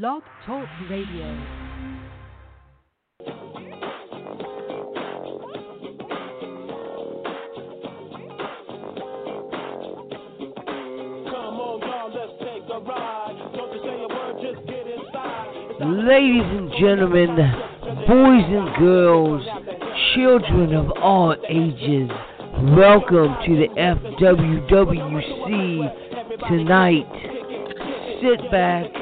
Blog 0.00 0.22
Talk 0.46 0.66
Radio. 0.88 1.26
Ladies 15.84 16.48
and 16.48 16.70
gentlemen, 16.80 17.36
boys 18.08 18.48
and 18.48 18.74
girls, 18.78 19.44
children 20.14 20.74
of 20.74 20.90
all 21.02 21.36
ages, 21.50 22.10
welcome 22.74 23.36
to 23.44 23.56
the 23.56 23.68
FWWC 23.76 25.28
tonight. 26.48 27.06
Sit 28.22 28.50
back, 28.50 29.01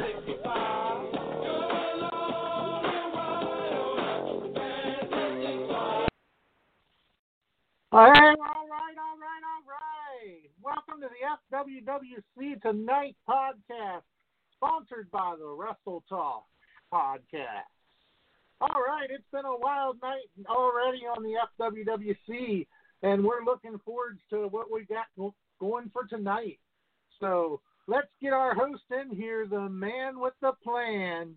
Tonight 12.71 13.17
podcast, 13.29 14.03
sponsored 14.55 15.11
by 15.11 15.35
the 15.37 15.45
Wrestle 15.45 16.05
Talk 16.07 16.45
podcast. 16.93 17.67
All 18.61 18.81
right, 18.81 19.09
it's 19.09 19.27
been 19.33 19.43
a 19.43 19.57
wild 19.57 19.97
night 20.01 20.29
already 20.47 20.99
on 20.99 21.21
the 21.21 21.35
FWWC, 21.59 22.65
and 23.03 23.25
we're 23.25 23.43
looking 23.43 23.77
forward 23.83 24.19
to 24.29 24.47
what 24.47 24.71
we 24.71 24.85
got 24.85 25.07
going 25.59 25.89
for 25.91 26.05
tonight. 26.05 26.59
So 27.19 27.59
let's 27.87 28.07
get 28.21 28.31
our 28.31 28.55
host 28.55 28.83
in 28.89 29.13
here, 29.17 29.45
the 29.45 29.67
man 29.67 30.21
with 30.21 30.35
the 30.41 30.53
plan, 30.63 31.35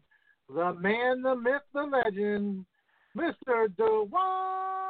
the 0.49 0.73
man, 0.75 1.21
the 1.23 1.35
myth, 1.35 1.63
the 1.73 1.83
legend, 1.83 2.65
Mr. 3.17 3.67
D1 3.77 4.84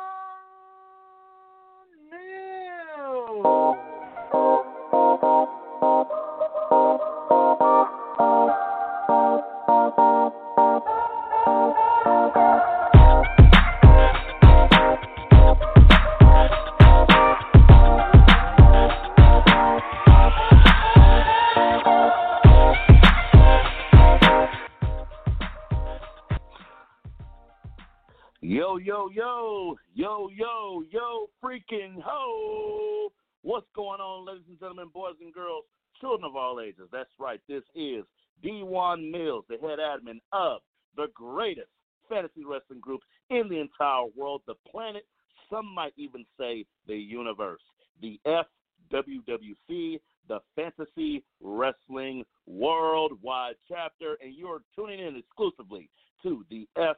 yo, 30.04 30.28
yo, 30.28 30.82
yo, 30.90 31.30
freaking 31.42 31.94
ho! 32.04 33.10
What's 33.40 33.66
going 33.74 34.00
on, 34.02 34.26
ladies 34.26 34.44
and 34.50 34.60
gentlemen, 34.60 34.88
boys 34.92 35.14
and 35.18 35.32
girls, 35.32 35.64
children 35.98 36.28
of 36.28 36.36
all 36.36 36.60
ages? 36.60 36.88
That's 36.92 37.08
right, 37.18 37.40
this 37.48 37.62
is 37.74 38.04
D1 38.44 39.10
Mills, 39.10 39.46
the 39.48 39.56
head 39.66 39.78
admin 39.78 40.20
of 40.30 40.60
the 40.94 41.06
greatest 41.14 41.70
fantasy 42.06 42.44
wrestling 42.44 42.80
group 42.80 43.00
in 43.30 43.48
the 43.48 43.58
entire 43.58 44.04
world, 44.14 44.42
the 44.46 44.56
planet, 44.70 45.06
some 45.50 45.74
might 45.74 45.94
even 45.96 46.26
say 46.38 46.66
the 46.86 46.96
universe, 46.96 47.62
the 48.02 48.20
FWWC, 48.26 50.00
the 50.28 50.40
Fantasy 50.54 51.24
Wrestling 51.40 52.24
Worldwide 52.46 53.54
Chapter, 53.66 54.18
and 54.22 54.34
you're 54.34 54.60
tuning 54.76 55.00
in 55.00 55.16
exclusively 55.16 55.88
to 56.22 56.44
the 56.50 56.68
F. 56.76 56.96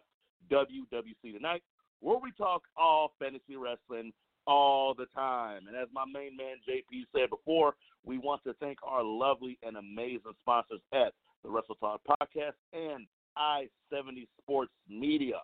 WWC 0.51 1.35
tonight, 1.35 1.63
where 2.01 2.19
we 2.19 2.33
talk 2.33 2.63
all 2.77 3.13
fantasy 3.19 3.57
wrestling 3.57 4.13
all 4.47 4.95
the 4.95 5.07
time. 5.15 5.67
And 5.67 5.77
as 5.77 5.89
my 5.93 6.05
main 6.05 6.37
man 6.37 6.57
JP 6.69 7.07
said 7.15 7.31
before, 7.31 7.75
we 8.05 8.19
want 8.19 8.43
to 8.45 8.55
thank 8.55 8.79
our 8.83 9.03
lovely 9.03 9.59
and 9.63 9.77
amazing 9.77 10.33
sponsors 10.41 10.81
at 10.93 11.13
the 11.43 11.51
Wrestle 11.51 11.75
Talk 11.77 12.01
Podcast 12.09 12.55
and 12.73 13.07
I 13.37 13.69
70 13.91 14.29
Sports 14.41 14.73
Media. 14.89 15.37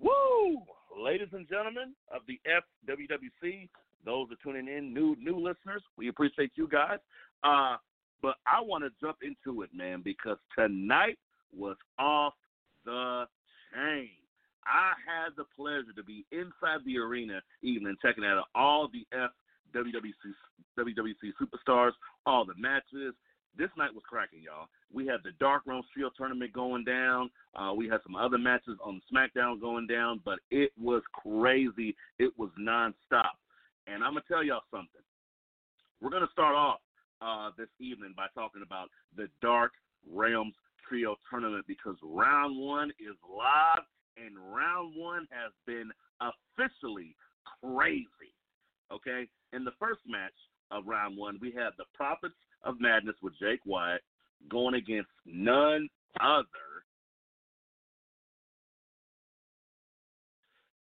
Woo! 0.00 0.62
Ladies 0.96 1.28
and 1.32 1.48
gentlemen 1.48 1.94
of 2.14 2.22
the 2.26 2.40
FWWC, 2.46 3.68
those 4.04 4.28
are 4.30 4.36
tuning 4.42 4.68
in, 4.68 4.94
new 4.94 5.16
new 5.20 5.36
listeners, 5.36 5.82
we 5.96 6.08
appreciate 6.08 6.52
you 6.54 6.68
guys. 6.68 6.98
Uh, 7.42 7.76
but 8.22 8.36
I 8.46 8.60
want 8.60 8.84
to 8.84 8.90
jump 9.00 9.18
into 9.22 9.62
it, 9.62 9.70
man, 9.74 10.02
because 10.04 10.38
tonight 10.56 11.18
was 11.56 11.76
off 11.98 12.34
the 12.84 13.24
chain. 13.74 14.10
I 14.68 14.92
had 15.00 15.32
the 15.36 15.44
pleasure 15.56 15.92
to 15.96 16.02
be 16.02 16.26
inside 16.30 16.84
the 16.84 16.98
arena 16.98 17.40
evening, 17.62 17.96
checking 18.02 18.24
out 18.24 18.44
all 18.54 18.88
the 18.92 19.06
FWWC 19.16 20.12
WWC 20.78 21.32
superstars, 21.40 21.92
all 22.26 22.44
the 22.44 22.54
matches. 22.56 23.14
This 23.56 23.70
night 23.76 23.92
was 23.92 24.04
cracking, 24.08 24.42
y'all. 24.42 24.68
We 24.92 25.06
had 25.06 25.20
the 25.24 25.32
Dark 25.40 25.62
Realms 25.66 25.86
Trio 25.92 26.10
tournament 26.16 26.52
going 26.52 26.84
down. 26.84 27.30
Uh, 27.56 27.72
we 27.74 27.88
had 27.88 28.00
some 28.04 28.14
other 28.14 28.38
matches 28.38 28.78
on 28.84 29.00
SmackDown 29.12 29.60
going 29.60 29.86
down, 29.86 30.20
but 30.24 30.38
it 30.50 30.70
was 30.80 31.02
crazy. 31.12 31.96
It 32.18 32.32
was 32.38 32.50
nonstop. 32.60 33.34
And 33.86 34.04
I'm 34.04 34.12
gonna 34.12 34.22
tell 34.28 34.44
y'all 34.44 34.62
something. 34.70 35.02
We're 36.00 36.10
gonna 36.10 36.28
start 36.30 36.54
off 36.54 36.80
uh, 37.20 37.50
this 37.56 37.68
evening 37.80 38.14
by 38.16 38.26
talking 38.34 38.62
about 38.62 38.88
the 39.16 39.28
Dark 39.42 39.72
Realms 40.08 40.54
Trio 40.88 41.16
tournament 41.28 41.64
because 41.66 41.96
round 42.02 42.56
one 42.58 42.90
is 43.00 43.16
live 43.28 43.84
and 44.24 44.36
round 44.54 44.94
one 44.96 45.26
has 45.30 45.52
been 45.66 45.90
officially 46.20 47.14
crazy. 47.62 48.34
Okay? 48.92 49.28
In 49.52 49.64
the 49.64 49.76
first 49.78 50.00
match 50.06 50.36
of 50.70 50.86
round 50.86 51.16
one, 51.16 51.38
we 51.40 51.50
had 51.52 51.70
the 51.78 51.84
Prophets 51.94 52.34
of 52.64 52.80
Madness 52.80 53.16
with 53.22 53.38
Jake 53.38 53.60
Wyatt 53.64 54.02
going 54.50 54.74
against 54.74 55.10
none 55.26 55.88
other 56.20 56.46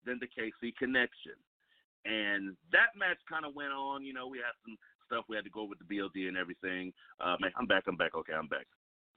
than 0.06 0.20
the 0.20 0.28
KC 0.28 0.76
Connection. 0.78 1.36
And 2.06 2.56
that 2.72 2.96
match 2.98 3.18
kind 3.30 3.46
of 3.46 3.56
went 3.56 3.74
on. 3.74 4.04
You 4.04 4.14
know, 4.14 4.28
we 4.28 4.38
had 4.38 4.56
some 4.64 4.78
stuff 5.06 5.26
we 5.28 5.36
had 5.36 5.44
to 5.44 5.52
go 5.52 5.66
with 5.66 5.80
the 5.80 5.88
BLD 5.88 6.28
and 6.28 6.38
everything. 6.38 6.94
Uh, 7.20 7.36
man, 7.40 7.52
I'm 7.60 7.68
back. 7.68 7.84
I'm 7.88 7.98
back. 7.98 8.16
Okay, 8.16 8.34
I'm 8.34 8.48
back. 8.48 8.68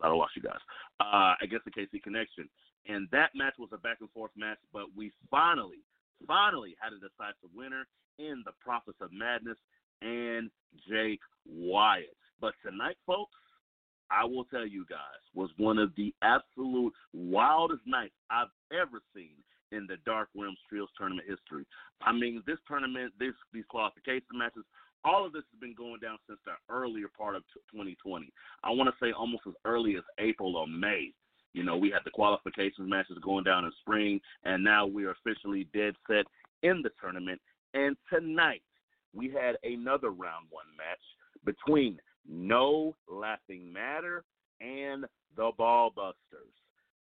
I 0.02 0.08
don't 0.08 0.18
lost 0.18 0.36
you 0.36 0.42
guys. 0.42 0.60
Uh, 1.00 1.34
against 1.42 1.64
the 1.64 1.70
KC 1.70 2.02
Connection. 2.02 2.48
And 2.88 3.08
that 3.12 3.30
match 3.34 3.54
was 3.58 3.70
a 3.72 3.78
back 3.78 3.98
and 4.00 4.10
forth 4.10 4.30
match, 4.36 4.58
but 4.72 4.84
we 4.96 5.12
finally, 5.30 5.84
finally 6.26 6.76
had 6.80 6.92
a 6.92 6.96
decisive 6.96 7.54
winner 7.54 7.86
in 8.18 8.42
the 8.44 8.52
Prophets 8.62 8.98
of 9.00 9.12
Madness 9.12 9.58
and 10.02 10.50
Jake 10.88 11.20
Wyatt. 11.46 12.16
But 12.40 12.54
tonight, 12.64 12.96
folks, 13.06 13.36
I 14.10 14.24
will 14.24 14.44
tell 14.44 14.66
you 14.66 14.84
guys, 14.88 15.22
was 15.34 15.50
one 15.56 15.78
of 15.78 15.94
the 15.96 16.12
absolute 16.22 16.92
wildest 17.12 17.82
nights 17.86 18.14
I've 18.30 18.52
ever 18.72 19.00
seen 19.14 19.36
in 19.72 19.86
the 19.86 19.96
Dark 20.04 20.28
Realms 20.34 20.58
Trios 20.68 20.88
tournament 20.98 21.28
history. 21.28 21.64
I 22.02 22.12
mean, 22.12 22.42
this 22.46 22.58
tournament, 22.66 23.12
this 23.18 23.34
these 23.52 23.64
qualification 23.68 24.34
matches, 24.34 24.64
all 25.04 25.24
of 25.24 25.32
this 25.32 25.44
has 25.52 25.60
been 25.60 25.74
going 25.74 26.00
down 26.00 26.18
since 26.26 26.38
the 26.44 26.52
earlier 26.72 27.08
part 27.16 27.36
of 27.36 27.42
2020. 27.72 28.32
I 28.64 28.70
want 28.70 28.88
to 28.88 29.04
say 29.04 29.12
almost 29.12 29.42
as 29.46 29.54
early 29.64 29.96
as 29.96 30.02
April 30.18 30.56
or 30.56 30.66
May. 30.66 31.12
You 31.52 31.64
know, 31.64 31.76
we 31.76 31.90
had 31.90 32.02
the 32.04 32.10
qualifications 32.10 32.88
matches 32.88 33.18
going 33.22 33.44
down 33.44 33.64
in 33.64 33.72
spring, 33.80 34.20
and 34.44 34.62
now 34.62 34.86
we 34.86 35.04
are 35.04 35.12
officially 35.12 35.66
dead 35.74 35.94
set 36.06 36.24
in 36.62 36.82
the 36.82 36.90
tournament. 37.00 37.40
And 37.74 37.96
tonight, 38.12 38.62
we 39.14 39.30
had 39.30 39.56
another 39.64 40.10
round 40.10 40.46
one 40.50 40.66
match 40.76 41.00
between 41.44 41.98
No 42.28 42.94
Laughing 43.08 43.72
Matter 43.72 44.24
and 44.60 45.06
the 45.36 45.50
Ball 45.56 45.90
Busters. 45.94 46.52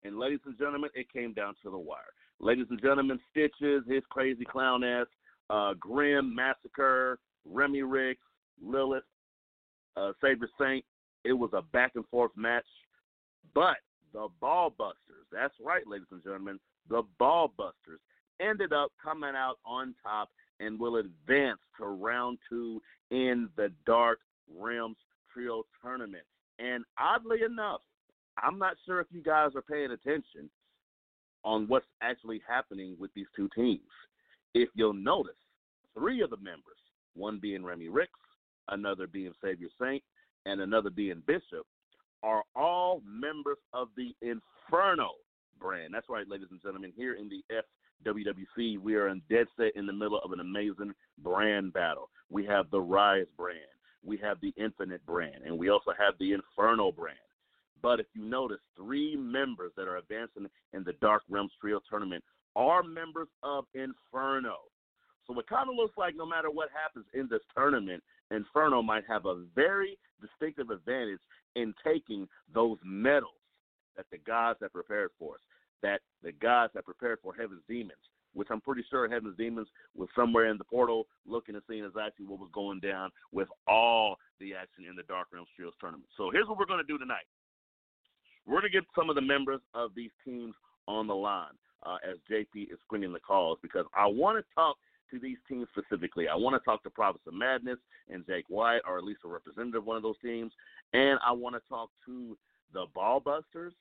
And 0.04 0.18
ladies 0.18 0.40
and 0.46 0.58
gentlemen, 0.58 0.90
it 0.96 1.12
came 1.12 1.34
down 1.34 1.56
to 1.64 1.70
the 1.70 1.78
wire. 1.78 2.00
Ladies 2.40 2.68
and 2.70 2.82
gentlemen, 2.82 3.20
Stitches, 3.32 3.84
his 3.88 4.04
crazy 4.10 4.46
clown 4.46 4.84
ass, 4.84 5.08
uh, 5.50 5.74
Grim 5.80 6.34
Massacre, 6.34 7.20
Remy 7.52 7.84
Ricks, 7.84 8.22
Lilith, 8.62 9.04
uh, 9.98 10.12
Saber 10.22 10.50
Saint. 10.60 10.86
It 11.24 11.34
was 11.34 11.50
a 11.54 11.62
back 11.62 11.92
and 11.96 12.08
forth 12.08 12.32
match, 12.36 12.66
but 13.54 13.78
the 14.14 14.28
Ball 14.40 14.74
Busters, 14.78 15.26
that's 15.32 15.54
right, 15.62 15.86
ladies 15.86 16.08
and 16.12 16.24
gentlemen, 16.24 16.60
the 16.90 17.04
Ball 17.18 17.52
Busters, 17.58 18.00
ended 18.40 18.72
up 18.72 18.92
coming 19.04 19.36
out 19.36 19.58
on 19.66 19.94
top 20.02 20.30
and 20.60 20.80
will 20.80 20.98
advance 20.98 21.60
to 21.78 21.86
round 21.86 22.38
two 22.50 22.82
in 23.12 23.50
the 23.58 23.72
Dark 23.86 24.20
Realms 24.58 24.98
Trio 25.32 25.64
Tournament. 25.82 26.24
And 26.58 26.84
oddly 26.98 27.44
enough, 27.44 27.82
I'm 28.42 28.58
not 28.58 28.76
sure 28.86 29.00
if 29.00 29.08
you 29.12 29.22
guys 29.22 29.52
are 29.56 29.62
paying 29.62 29.92
attention 29.92 30.50
on 31.44 31.68
what's 31.68 31.86
actually 32.02 32.42
happening 32.48 32.96
with 33.00 33.14
these 33.14 33.28
two 33.36 33.50
teams. 33.56 33.82
If 34.54 34.70
you'll 34.76 34.94
notice, 34.94 35.36
three 35.98 36.22
of 36.22 36.30
the 36.30 36.38
members, 36.38 36.64
one 37.20 37.40
being 37.40 37.64
Remy 37.64 37.90
Ricks, 37.90 38.20
another 38.70 39.08
being 39.08 39.34
Savior 39.44 39.68
Saint, 39.80 40.02
and 40.46 40.62
another 40.62 40.90
being 40.90 41.22
Bishop, 41.28 41.66
are 42.24 42.44
all 42.56 43.02
members 43.06 43.58
of 43.74 43.90
the 43.96 44.16
Inferno 44.22 45.12
brand. 45.60 45.94
That's 45.94 46.10
right, 46.10 46.28
ladies 46.28 46.48
and 46.52 46.62
gentlemen. 46.62 46.94
Here 46.96 47.14
in 47.14 47.30
the 47.30 47.44
FWWC, 48.06 48.80
we 48.80 48.96
are 48.96 49.10
in 49.10 49.22
dead 49.30 49.48
set 49.58 49.76
in 49.76 49.86
the 49.86 49.94
middle 49.94 50.20
of 50.24 50.32
an 50.32 50.40
amazing 50.40 50.94
brand 51.22 51.74
battle. 51.74 52.10
We 52.30 52.46
have 52.46 52.70
the 52.72 52.82
Rise 52.82 53.28
brand, 53.38 53.60
we 54.04 54.18
have 54.18 54.38
the 54.42 54.54
Infinite 54.58 55.06
brand, 55.06 55.44
and 55.46 55.58
we 55.58 55.70
also 55.70 55.92
have 55.98 56.14
the 56.20 56.34
Inferno 56.34 56.92
brand. 56.92 57.18
But 57.82 58.00
if 58.00 58.08
you 58.14 58.24
notice, 58.24 58.60
three 58.76 59.16
members 59.16 59.72
that 59.78 59.88
are 59.88 59.98
advancing 59.98 60.48
in 60.74 60.84
the 60.84 60.94
Dark 61.02 61.24
Realms 61.30 61.52
Trio 61.62 61.80
tournament 61.90 62.24
are 62.56 62.84
members 62.84 63.30
of 63.44 63.66
Inferno. 63.74 64.58
So 65.30 65.40
it 65.40 65.48
kind 65.48 65.70
of 65.70 65.76
looks 65.76 65.96
like 65.96 66.16
no 66.16 66.26
matter 66.26 66.50
what 66.50 66.70
happens 66.74 67.06
in 67.14 67.28
this 67.30 67.42
tournament, 67.56 68.02
Inferno 68.32 68.82
might 68.82 69.04
have 69.08 69.28
a 69.28 69.44
very 69.54 69.98
distinctive 70.20 70.72
advantage 70.72 71.20
in 71.56 71.74
taking 71.86 72.28
those 72.54 72.78
medals 72.84 73.34
that 73.96 74.08
the 74.12 74.18
gods 74.18 74.58
have 74.62 74.74
prepared 74.74 75.12
for 75.20 75.36
us, 75.36 75.42
that 75.84 76.02
the 76.24 76.32
gods 76.32 76.74
have 76.76 76.86
prepared 76.86 77.20
for 77.22 77.36
Heaven's 77.36 77.62
Demons, 77.70 78.00
which 78.34 78.48
I'm 78.50 78.60
pretty 78.62 78.84
sure 78.90 79.08
Heaven's 79.08 79.38
Demons 79.38 79.68
was 79.96 80.10
somewhere 80.16 80.48
in 80.48 80.58
the 80.58 80.64
portal 80.64 81.06
looking 81.28 81.54
and 81.54 81.64
seeing 81.70 81.86
exactly 81.86 82.26
what 82.26 82.40
was 82.40 82.50
going 82.52 82.80
down 82.80 83.12
with 83.32 83.50
all 83.68 84.16
the 84.40 84.56
action 84.56 84.86
in 84.90 84.96
the 84.96 85.04
Dark 85.04 85.28
Realms 85.32 85.50
Trios 85.56 85.74
tournament. 85.80 86.10
So 86.18 86.32
here's 86.32 86.48
what 86.48 86.58
we're 86.58 86.66
going 86.66 86.84
to 86.84 86.92
do 86.92 86.98
tonight. 86.98 87.28
We're 88.48 88.62
going 88.62 88.72
to 88.72 88.80
get 88.80 88.88
some 88.96 89.12
of 89.12 89.16
the 89.16 89.22
members 89.22 89.62
of 89.76 89.92
these 89.96 90.12
teams 90.26 90.56
on 90.88 91.06
the 91.06 91.16
line 91.16 91.54
uh, 91.86 91.98
as 92.10 92.18
JP 92.32 92.74
is 92.74 92.80
screening 92.86 93.14
the 93.14 93.20
calls 93.20 93.60
because 93.62 93.86
I 93.96 94.08
want 94.08 94.40
to 94.40 94.56
talk 94.56 94.78
to 95.12 95.20
these 95.20 95.38
teams 95.48 95.68
specifically. 95.72 96.28
I 96.28 96.36
want 96.36 96.62
to 96.62 96.66
talk 96.66 96.84
to 96.84 96.90
Prophets 96.90 97.26
of 97.28 97.34
Madness 97.34 97.80
and 98.10 98.26
Jake 98.26 98.46
White, 98.50 98.82
or 98.88 98.98
at 98.98 99.04
least 99.04 99.22
a 99.26 99.28
representative 99.28 99.82
of 99.82 99.86
one 99.86 99.98
of 99.98 100.04
those 100.04 100.20
teams, 100.22 100.52
and 100.94 101.20
I 101.26 101.32
want 101.32 101.56
to 101.56 101.62
talk 101.70 101.90
to 102.06 102.38
the 102.74 102.86
Ballbusters 102.96 103.72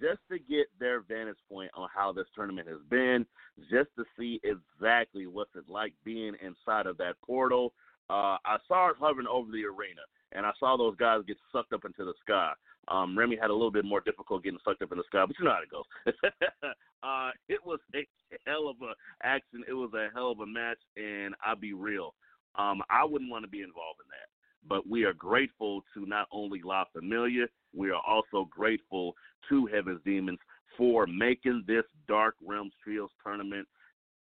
just 0.00 0.18
to 0.30 0.38
get 0.38 0.66
their 0.80 1.00
vantage 1.00 1.36
point 1.48 1.70
on 1.74 1.88
how 1.94 2.12
this 2.12 2.26
tournament 2.34 2.68
has 2.68 2.80
been, 2.90 3.24
just 3.70 3.90
to 3.96 4.04
see 4.18 4.40
exactly 4.42 5.26
what's 5.26 5.54
it 5.54 5.64
like 5.68 5.92
being 6.04 6.34
inside 6.42 6.86
of 6.86 6.98
that 6.98 7.14
portal. 7.24 7.72
Uh, 8.10 8.36
I 8.44 8.58
saw 8.66 8.90
it 8.90 8.96
hovering 8.98 9.28
over 9.30 9.50
the 9.50 9.64
arena, 9.64 10.02
and 10.32 10.44
I 10.44 10.50
saw 10.58 10.76
those 10.76 10.96
guys 10.96 11.22
get 11.26 11.36
sucked 11.52 11.72
up 11.72 11.84
into 11.84 12.04
the 12.04 12.14
sky. 12.20 12.52
Um, 12.88 13.16
Remy 13.16 13.36
had 13.40 13.50
a 13.50 13.52
little 13.52 13.70
bit 13.70 13.84
more 13.84 14.00
difficult 14.00 14.44
getting 14.44 14.58
sucked 14.64 14.82
up 14.82 14.92
in 14.92 14.98
the 14.98 15.04
sky, 15.06 15.24
but 15.26 15.36
you 15.38 15.44
know 15.44 15.52
how 15.52 15.62
it 15.62 15.70
goes. 15.70 16.14
uh, 17.02 17.30
it 17.48 17.64
was 17.64 17.80
a 17.94 18.04
hell 18.46 18.68
of 18.68 18.76
a 18.82 18.94
action. 19.22 19.64
It 19.68 19.72
was 19.72 19.90
a 19.94 20.08
hell 20.14 20.30
of 20.30 20.40
a 20.40 20.46
match, 20.46 20.78
and 20.96 21.34
I'll 21.44 21.56
be 21.56 21.72
real. 21.72 22.14
Um, 22.56 22.82
I 22.90 23.04
wouldn't 23.04 23.30
want 23.30 23.44
to 23.44 23.50
be 23.50 23.62
involved 23.62 24.00
in 24.04 24.08
that. 24.10 24.28
But 24.66 24.88
we 24.88 25.04
are 25.04 25.12
grateful 25.12 25.82
to 25.94 26.06
not 26.06 26.26
only 26.32 26.62
La 26.64 26.84
Familia, 26.92 27.46
we 27.74 27.90
are 27.90 28.00
also 28.06 28.48
grateful 28.50 29.14
to 29.48 29.66
Heaven's 29.66 30.00
Demons 30.04 30.38
for 30.76 31.06
making 31.06 31.64
this 31.66 31.84
Dark 32.08 32.34
Realms 32.44 32.72
Trios 32.82 33.10
tournament 33.22 33.68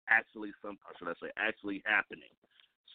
actually 0.09 0.51
some 0.61 0.77
should 0.99 1.07
I 1.07 1.13
say 1.21 1.31
actually 1.37 1.81
happening. 1.85 2.29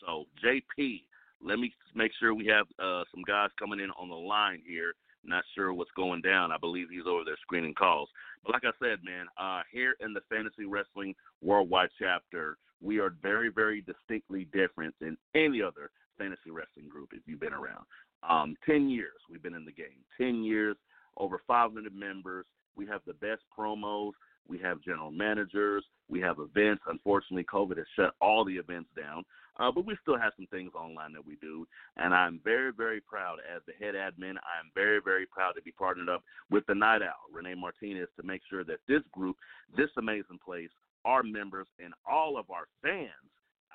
So 0.05 0.25
JP, 0.45 1.03
let 1.43 1.59
me 1.59 1.73
make 1.95 2.13
sure 2.19 2.35
we 2.35 2.47
have 2.47 2.67
uh, 2.79 3.05
some 3.13 3.23
guys 3.27 3.49
coming 3.59 3.81
in 3.81 3.91
on 3.99 4.09
the 4.09 4.15
line 4.15 4.63
here 4.67 4.93
not 5.25 5.45
sure 5.55 5.73
what's 5.73 5.91
going 5.97 6.23
down. 6.23 6.53
I 6.53 6.59
believe 6.59 6.89
he's 6.91 7.07
over 7.09 7.25
there 7.25 7.37
screening 7.43 7.75
calls. 7.75 8.09
But 8.45 8.53
like 8.55 8.65
I 8.65 8.73
said, 8.79 8.99
man, 9.05 9.27
uh, 9.39 9.63
here 9.73 9.97
in 10.01 10.13
the 10.13 10.21
Fantasy 10.31 10.65
Wrestling 10.65 11.15
Worldwide 11.43 11.91
chapter, 11.99 12.59
we 12.83 12.99
are 12.99 13.15
very, 13.23 13.51
very 13.51 13.81
distinctly 13.83 14.47
different 14.53 14.95
than 15.01 15.17
any 15.35 15.63
other 15.63 15.91
fantasy 16.19 16.51
wrestling 16.51 16.89
group 16.89 17.11
if 17.13 17.23
you've 17.27 17.41
been 17.41 17.53
around. 17.53 17.85
Um, 18.29 18.57
10 18.67 18.89
years 18.89 19.21
we've 19.31 19.43
been 19.43 19.55
in 19.55 19.65
the 19.65 19.73
game. 19.73 20.05
10 20.19 20.43
years, 20.43 20.77
over 21.17 21.41
500 21.47 21.95
members. 21.95 22.47
We 22.77 22.87
have 22.87 23.01
the 23.07 23.15
best 23.15 23.43
promos. 23.57 24.13
We 24.49 24.59
have 24.59 24.83
general 24.83 25.11
managers. 25.11 25.85
We 26.09 26.21
have 26.21 26.37
events. 26.39 26.83
Unfortunately, 26.89 27.45
COVID 27.45 27.79
has 27.79 27.87
shut 27.97 28.15
all 28.21 28.45
the 28.45 28.57
events 28.57 28.91
down. 28.97 29.25
Uh, 29.59 29.73
but 29.73 29.87
we 29.87 29.97
still 30.03 30.19
have 30.19 30.33
some 30.37 30.47
things 30.49 30.73
online 30.75 31.13
that 31.13 31.27
we 31.27 31.37
do. 31.37 31.67
And 31.97 32.13
I'm 32.15 32.41
very, 32.45 32.73
very 32.73 33.01
proud 33.01 33.39
as 33.55 33.63
the 33.67 33.73
head 33.85 33.95
admin. 33.95 34.37
I'm 34.37 34.71
very, 34.75 35.01
very 35.03 35.27
proud 35.27 35.53
to 35.53 35.63
be 35.63 35.73
partnered 35.73 36.09
up 36.09 36.23
with 36.51 36.65
the 36.67 36.75
Night 36.75 37.03
Owl, 37.03 37.33
Renee 37.33 37.55
Martinez, 37.55 38.09
to 38.17 38.27
make 38.27 38.43
sure 38.49 38.65
that 38.65 38.81
this 38.87 39.03
group, 39.13 39.37
this 39.77 39.91
amazing 39.97 40.39
place, 40.45 40.71
our 41.05 41.23
members, 41.23 41.67
and 41.83 41.95
all 42.11 42.37
of 42.37 42.51
our 42.51 42.67
fans 42.83 43.11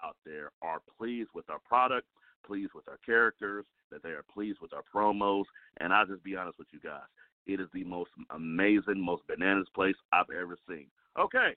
out 0.04 0.18
there 0.25 0.51
are 0.62 0.81
pleased 0.98 1.30
with 1.33 1.50
our 1.50 1.60
product, 1.60 2.07
pleased 2.45 2.74
with 2.75 2.88
our 2.88 3.00
characters, 3.06 3.66
that 3.92 4.04
they 4.04 4.10
are 4.10 4.25
pleased 4.31 4.60
with 4.62 4.74
our 4.74 4.83
promos. 4.94 5.45
And 5.80 5.94
I'll 5.94 6.06
just 6.06 6.24
be 6.24 6.36
honest 6.36 6.60
with 6.60 6.68
you 6.72 6.80
guys. 6.80 7.01
It 7.48 7.60
is 7.60 7.68
the 7.74 7.83
most 7.83 8.12
amazing, 8.30 9.04
most 9.04 9.24
bananas 9.28 9.68
place 9.74 9.95
I've 10.13 10.30
ever 10.30 10.57
seen. 10.68 10.88
Okay. 11.19 11.56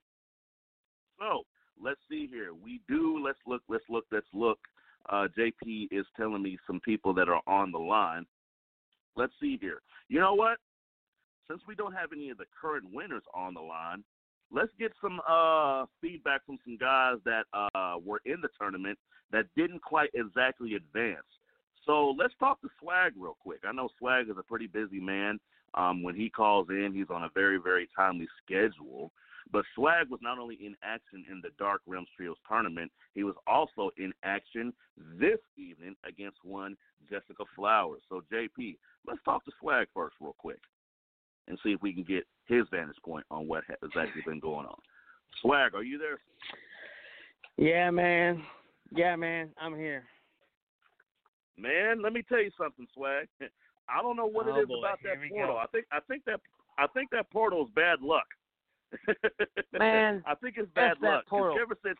So 1.18 1.42
let's 1.82 2.00
see 2.08 2.26
here. 2.26 2.52
We 2.52 2.80
do. 2.88 3.22
Let's 3.24 3.38
look. 3.46 3.62
Let's 3.68 3.84
look. 3.88 4.04
Let's 4.10 4.26
look. 4.32 4.58
Uh, 5.08 5.28
JP 5.38 5.88
is 5.90 6.06
telling 6.16 6.42
me 6.42 6.58
some 6.66 6.80
people 6.80 7.12
that 7.14 7.28
are 7.28 7.42
on 7.46 7.72
the 7.72 7.78
line. 7.78 8.24
Let's 9.16 9.32
see 9.40 9.58
here. 9.60 9.80
You 10.08 10.20
know 10.20 10.34
what? 10.34 10.58
Since 11.48 11.62
we 11.68 11.74
don't 11.74 11.92
have 11.92 12.12
any 12.12 12.30
of 12.30 12.38
the 12.38 12.46
current 12.58 12.86
winners 12.92 13.22
on 13.34 13.54
the 13.54 13.60
line, 13.60 14.02
let's 14.50 14.72
get 14.78 14.92
some 15.00 15.20
uh, 15.28 15.84
feedback 16.00 16.44
from 16.46 16.58
some 16.64 16.78
guys 16.78 17.16
that 17.24 17.44
uh, 17.52 17.96
were 18.02 18.20
in 18.24 18.40
the 18.40 18.48
tournament 18.58 18.98
that 19.30 19.46
didn't 19.56 19.82
quite 19.82 20.10
exactly 20.14 20.74
advance. 20.74 21.26
So 21.84 22.14
let's 22.18 22.32
talk 22.40 22.62
to 22.62 22.68
Swag 22.80 23.12
real 23.18 23.36
quick. 23.40 23.60
I 23.66 23.72
know 23.72 23.88
Swag 23.98 24.30
is 24.30 24.36
a 24.38 24.42
pretty 24.42 24.66
busy 24.66 25.00
man. 25.00 25.38
Um, 25.74 26.02
when 26.02 26.14
he 26.14 26.30
calls 26.30 26.68
in, 26.70 26.92
he's 26.94 27.10
on 27.10 27.24
a 27.24 27.30
very, 27.34 27.58
very 27.58 27.88
timely 27.94 28.28
schedule. 28.42 29.12
But 29.52 29.64
Swag 29.74 30.10
was 30.10 30.20
not 30.22 30.38
only 30.38 30.56
in 30.56 30.74
action 30.82 31.24
in 31.30 31.40
the 31.42 31.50
Dark 31.58 31.82
Realms 31.86 32.08
Trios 32.16 32.36
tournament, 32.48 32.90
he 33.14 33.24
was 33.24 33.34
also 33.46 33.90
in 33.96 34.12
action 34.24 34.72
this 35.18 35.38
evening 35.56 35.94
against 36.06 36.38
one 36.42 36.76
Jessica 37.08 37.44
Flowers. 37.54 38.02
So, 38.08 38.22
JP, 38.32 38.76
let's 39.06 39.22
talk 39.24 39.44
to 39.44 39.52
Swag 39.60 39.86
first, 39.94 40.16
real 40.20 40.34
quick, 40.38 40.60
and 41.46 41.58
see 41.62 41.70
if 41.70 41.82
we 41.82 41.92
can 41.92 42.04
get 42.04 42.24
his 42.46 42.64
vantage 42.70 42.96
point 43.04 43.24
on 43.30 43.46
what 43.46 43.64
has 43.68 43.90
actually 43.98 44.22
been 44.26 44.40
going 44.40 44.66
on. 44.66 44.78
Swag, 45.40 45.74
are 45.74 45.84
you 45.84 45.98
there? 45.98 46.18
Yeah, 47.56 47.90
man. 47.90 48.42
Yeah, 48.92 49.16
man. 49.16 49.50
I'm 49.60 49.76
here. 49.76 50.04
Man, 51.56 52.02
let 52.02 52.12
me 52.12 52.22
tell 52.28 52.42
you 52.42 52.50
something, 52.58 52.86
Swag. 52.94 53.28
I 53.88 54.02
don't 54.02 54.16
know 54.16 54.26
what 54.26 54.46
oh, 54.48 54.56
it 54.56 54.62
is 54.62 54.68
boy. 54.68 54.78
about 54.78 54.98
Here 55.00 55.16
that 55.20 55.30
portal. 55.30 55.54
go. 55.54 55.58
I 55.58 55.66
think 55.66 55.84
I 55.92 56.00
think 56.08 56.24
that 56.24 56.40
I 56.78 56.86
think 56.88 57.10
that 57.10 57.30
portal 57.30 57.64
is 57.64 57.70
bad 57.74 58.00
luck. 58.00 58.26
Man, 59.72 60.22
I 60.26 60.34
think 60.36 60.56
it's 60.58 60.70
bad 60.74 60.92
luck. 60.92 61.00
that 61.00 61.06
luck. 61.06 61.24
'cause 61.24 61.30
portal. 61.30 61.56
You 61.56 61.62
ever 61.62 61.78
said? 61.82 61.96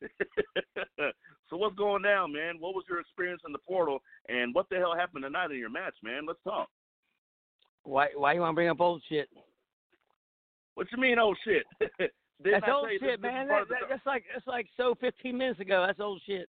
so 1.50 1.56
what's 1.56 1.76
going 1.76 2.02
down, 2.02 2.32
man? 2.32 2.56
What 2.58 2.74
was 2.74 2.84
your 2.88 3.00
experience 3.00 3.42
in 3.46 3.52
the 3.52 3.58
portal, 3.58 4.02
and 4.28 4.54
what 4.54 4.68
the 4.70 4.76
hell 4.76 4.94
happened 4.96 5.24
tonight 5.24 5.50
in 5.50 5.58
your 5.58 5.70
match, 5.70 5.94
man? 6.02 6.24
Let's 6.26 6.42
talk. 6.42 6.68
Why 7.84 8.08
why 8.16 8.32
you 8.34 8.40
want 8.40 8.52
to 8.52 8.54
bring 8.54 8.68
up 8.68 8.80
old 8.80 9.02
shit? 9.08 9.28
What 10.74 10.86
you 10.92 10.98
mean, 10.98 11.18
old 11.18 11.36
shit? 11.44 11.64
That's 12.42 12.64
old 12.72 12.88
shit, 12.90 13.02
this, 13.02 13.10
this 13.12 13.20
man. 13.20 13.48
part 13.48 13.68
That, 13.68 13.80
that's 13.90 14.06
like 14.06 14.24
that's 14.32 14.46
like 14.46 14.66
so 14.78 14.94
15 14.98 15.36
minutes 15.36 15.60
ago. 15.60 15.84
That's 15.86 16.00
old 16.00 16.22
shit. 16.24 16.48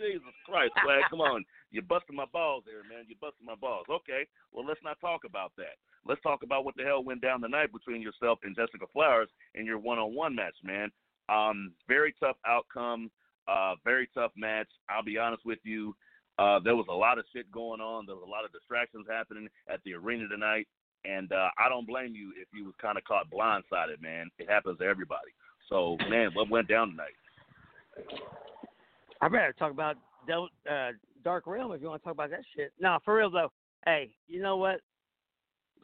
Jesus 0.00 0.22
Christ, 0.46 0.72
Swag, 0.84 1.02
come 1.10 1.20
on. 1.20 1.44
You're 1.70 1.82
busting 1.82 2.16
my 2.16 2.24
balls 2.32 2.64
there, 2.66 2.82
man. 2.88 3.04
You're 3.08 3.20
busting 3.20 3.44
my 3.44 3.54
balls. 3.54 3.86
Okay, 3.90 4.26
well, 4.52 4.64
let's 4.64 4.80
not 4.82 5.00
talk 5.00 5.22
about 5.24 5.52
that. 5.56 5.76
Let's 6.06 6.22
talk 6.22 6.42
about 6.42 6.64
what 6.64 6.76
the 6.76 6.84
hell 6.84 7.04
went 7.04 7.20
down 7.20 7.42
tonight 7.42 7.72
between 7.72 8.00
yourself 8.00 8.38
and 8.42 8.56
Jessica 8.56 8.86
Flowers 8.92 9.28
in 9.54 9.66
your 9.66 9.78
one-on-one 9.78 10.34
match, 10.34 10.56
man. 10.64 10.90
Um, 11.28 11.72
very 11.86 12.14
tough 12.18 12.36
outcome. 12.46 13.10
Uh, 13.46 13.74
very 13.84 14.08
tough 14.14 14.32
match. 14.36 14.68
I'll 14.88 15.04
be 15.04 15.18
honest 15.18 15.44
with 15.44 15.58
you. 15.62 15.94
Uh, 16.38 16.60
there 16.62 16.76
was 16.76 16.86
a 16.88 16.94
lot 16.94 17.18
of 17.18 17.24
shit 17.34 17.50
going 17.50 17.80
on. 17.80 18.06
There 18.06 18.14
was 18.14 18.24
a 18.26 18.30
lot 18.30 18.44
of 18.44 18.52
distractions 18.52 19.06
happening 19.10 19.48
at 19.72 19.80
the 19.84 19.94
arena 19.94 20.28
tonight, 20.28 20.68
and 21.04 21.32
uh, 21.32 21.48
I 21.58 21.68
don't 21.68 21.86
blame 21.86 22.14
you 22.14 22.32
if 22.40 22.48
you 22.54 22.64
was 22.64 22.74
kind 22.80 22.96
of 22.96 23.04
caught 23.04 23.30
blindsided, 23.30 24.00
man. 24.00 24.30
It 24.38 24.48
happens 24.48 24.78
to 24.78 24.84
everybody. 24.84 25.32
So, 25.68 25.96
man, 26.08 26.30
what 26.34 26.48
went 26.48 26.68
down 26.68 26.90
tonight? 26.90 27.16
I'd 29.20 29.32
rather 29.32 29.52
talk 29.58 29.72
about 29.72 29.96
Del, 30.26 30.48
uh, 30.70 30.90
Dark 31.24 31.46
Realm 31.46 31.72
if 31.72 31.80
you 31.80 31.88
want 31.88 32.02
to 32.02 32.04
talk 32.04 32.14
about 32.14 32.30
that 32.30 32.44
shit. 32.56 32.72
No, 32.78 32.98
for 33.04 33.16
real 33.16 33.30
though. 33.30 33.50
Hey, 33.84 34.10
you 34.26 34.42
know 34.42 34.56
what? 34.56 34.80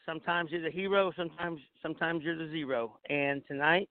sometimes 0.06 0.50
you're 0.50 0.62
the 0.62 0.70
hero, 0.70 1.12
sometimes 1.16 1.60
sometimes 1.82 2.22
you're 2.22 2.36
the 2.36 2.50
zero. 2.50 2.98
And 3.08 3.42
tonight, 3.46 3.88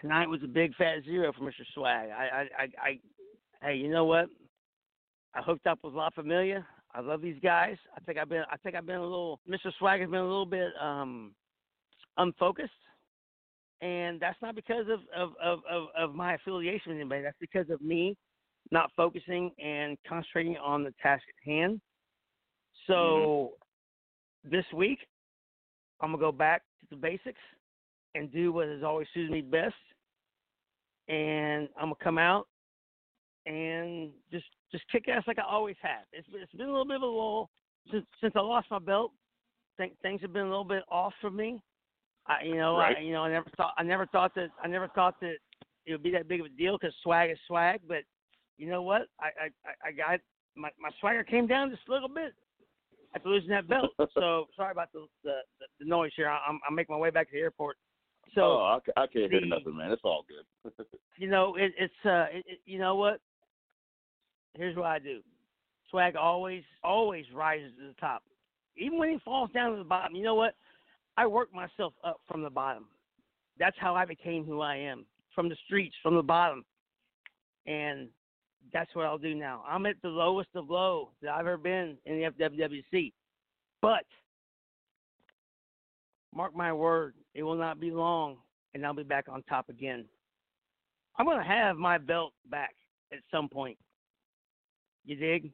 tonight 0.00 0.28
was 0.28 0.40
a 0.44 0.48
big 0.48 0.74
fat 0.76 1.04
zero 1.04 1.32
for 1.32 1.44
Mr. 1.44 1.64
Swag. 1.74 2.10
I 2.10 2.22
I 2.22 2.62
I, 2.62 2.88
I 2.88 3.00
hey, 3.62 3.76
you 3.76 3.88
know 3.88 4.04
what? 4.04 4.28
I 5.34 5.42
hooked 5.42 5.66
up 5.66 5.78
with 5.82 5.94
La 5.94 6.10
Familia. 6.10 6.66
I 6.94 7.00
love 7.00 7.20
these 7.20 7.38
guys. 7.42 7.76
I 7.96 8.00
think 8.00 8.18
I've 8.18 8.28
been 8.28 8.44
I 8.50 8.56
think 8.56 8.74
I've 8.74 8.86
been 8.86 8.96
a 8.96 9.02
little 9.02 9.40
Mr. 9.48 9.72
Swag 9.78 10.00
has 10.00 10.10
been 10.10 10.20
a 10.20 10.22
little 10.22 10.46
bit 10.46 10.68
um 10.80 11.32
unfocused. 12.16 12.70
And 13.80 14.18
that's 14.18 14.40
not 14.42 14.56
because 14.56 14.86
of, 14.92 14.98
of, 15.16 15.34
of, 15.40 15.60
of, 15.70 15.86
of 15.96 16.12
my 16.12 16.34
affiliation 16.34 16.90
with 16.90 16.96
anybody. 16.96 17.22
That's 17.22 17.36
because 17.40 17.70
of 17.70 17.80
me 17.80 18.16
not 18.70 18.90
focusing 18.96 19.50
and 19.62 19.96
concentrating 20.08 20.56
on 20.56 20.84
the 20.84 20.92
task 21.02 21.22
at 21.28 21.50
hand. 21.50 21.80
So 22.86 23.52
mm-hmm. 24.44 24.56
this 24.56 24.64
week, 24.74 24.98
I'm 26.00 26.10
gonna 26.10 26.20
go 26.20 26.32
back 26.32 26.62
to 26.80 26.86
the 26.90 26.96
basics 26.96 27.40
and 28.14 28.32
do 28.32 28.52
what 28.52 28.68
has 28.68 28.82
always 28.82 29.06
suited 29.14 29.30
me 29.30 29.40
best. 29.40 29.74
And 31.08 31.68
I'm 31.76 31.86
gonna 31.86 31.94
come 32.02 32.18
out 32.18 32.46
and 33.46 34.10
just 34.30 34.44
just 34.70 34.84
kick 34.92 35.08
ass 35.08 35.24
like 35.26 35.38
I 35.38 35.44
always 35.48 35.76
have. 35.82 36.04
It's 36.12 36.28
it's 36.32 36.52
been 36.52 36.68
a 36.68 36.72
little 36.72 36.86
bit 36.86 36.96
of 36.96 37.02
a 37.02 37.06
lull 37.06 37.50
since 37.90 38.04
since 38.20 38.34
I 38.36 38.40
lost 38.40 38.68
my 38.70 38.78
belt. 38.78 39.12
Think 39.76 39.94
things 40.02 40.20
have 40.22 40.32
been 40.32 40.46
a 40.46 40.50
little 40.50 40.64
bit 40.64 40.82
off 40.90 41.14
for 41.20 41.30
me. 41.30 41.62
I 42.26 42.44
you 42.44 42.56
know 42.56 42.76
right. 42.76 42.96
I 42.98 43.00
you 43.00 43.12
know 43.12 43.22
I 43.22 43.30
never 43.30 43.50
thought 43.56 43.72
I 43.78 43.82
never 43.82 44.06
thought 44.06 44.34
that 44.34 44.50
I 44.62 44.68
never 44.68 44.88
thought 44.88 45.14
that 45.20 45.36
it 45.86 45.92
would 45.92 46.02
be 46.02 46.10
that 46.10 46.28
big 46.28 46.40
of 46.40 46.46
a 46.46 46.50
deal 46.50 46.76
because 46.78 46.94
swag 47.02 47.30
is 47.30 47.38
swag. 47.46 47.80
But 47.88 48.02
you 48.58 48.68
know 48.68 48.82
what? 48.82 49.08
I 49.20 49.46
I 49.46 49.88
I 49.88 49.92
got 49.92 50.20
my 50.56 50.70
my 50.80 50.90
swagger 51.00 51.24
came 51.24 51.46
down 51.46 51.70
just 51.70 51.82
a 51.88 51.92
little 51.92 52.08
bit 52.08 52.34
after 53.14 53.28
losing 53.28 53.50
that 53.50 53.68
belt. 53.68 53.90
so 54.14 54.46
sorry 54.56 54.72
about 54.72 54.92
the 54.92 55.06
the, 55.24 55.36
the 55.78 55.86
noise 55.86 56.12
here. 56.16 56.28
I'm 56.28 56.60
I'm 56.68 56.74
making 56.74 56.94
my 56.94 57.00
way 57.00 57.10
back 57.10 57.28
to 57.28 57.32
the 57.36 57.40
airport. 57.40 57.76
So 58.34 58.42
oh, 58.42 58.78
I, 58.96 59.00
I 59.00 59.06
can't 59.06 59.30
the, 59.30 59.38
hear 59.38 59.46
nothing, 59.46 59.76
man. 59.76 59.92
It's 59.92 60.02
all 60.04 60.24
good. 60.28 60.72
you 61.16 61.30
know, 61.30 61.54
it, 61.56 61.72
it's 61.78 61.94
uh, 62.04 62.26
it, 62.30 62.44
it, 62.46 62.58
you 62.66 62.78
know 62.78 62.96
what? 62.96 63.20
Here's 64.54 64.76
what 64.76 64.86
I 64.86 64.98
do. 64.98 65.20
Swag 65.90 66.16
always 66.16 66.64
always 66.84 67.24
rises 67.34 67.72
to 67.78 67.88
the 67.88 67.94
top, 68.00 68.22
even 68.76 68.98
when 68.98 69.10
he 69.10 69.18
falls 69.24 69.50
down 69.52 69.72
to 69.72 69.78
the 69.78 69.84
bottom. 69.84 70.14
You 70.14 70.24
know 70.24 70.34
what? 70.34 70.54
I 71.16 71.26
work 71.26 71.52
myself 71.54 71.94
up 72.04 72.20
from 72.28 72.42
the 72.42 72.50
bottom. 72.50 72.86
That's 73.58 73.76
how 73.80 73.94
I 73.94 74.04
became 74.04 74.44
who 74.44 74.60
I 74.60 74.76
am 74.76 75.04
from 75.34 75.48
the 75.48 75.56
streets, 75.66 75.96
from 76.02 76.14
the 76.14 76.22
bottom, 76.22 76.64
and 77.66 78.08
that's 78.72 78.94
what 78.94 79.06
I'll 79.06 79.18
do 79.18 79.34
now. 79.34 79.62
I'm 79.68 79.86
at 79.86 79.96
the 80.02 80.08
lowest 80.08 80.50
of 80.54 80.68
low 80.68 81.10
that 81.22 81.30
I've 81.30 81.46
ever 81.46 81.56
been 81.56 81.96
in 82.06 82.16
the 82.16 82.30
FWWC. 82.30 83.12
But 83.80 84.04
mark 86.34 86.54
my 86.54 86.72
word, 86.72 87.14
it 87.34 87.42
will 87.42 87.56
not 87.56 87.80
be 87.80 87.90
long 87.90 88.36
and 88.74 88.84
I'll 88.84 88.94
be 88.94 89.02
back 89.02 89.26
on 89.28 89.42
top 89.44 89.68
again. 89.68 90.04
I'm 91.16 91.26
going 91.26 91.38
to 91.38 91.44
have 91.44 91.76
my 91.76 91.98
belt 91.98 92.32
back 92.50 92.74
at 93.12 93.18
some 93.30 93.48
point. 93.48 93.76
You 95.04 95.16
dig? 95.16 95.50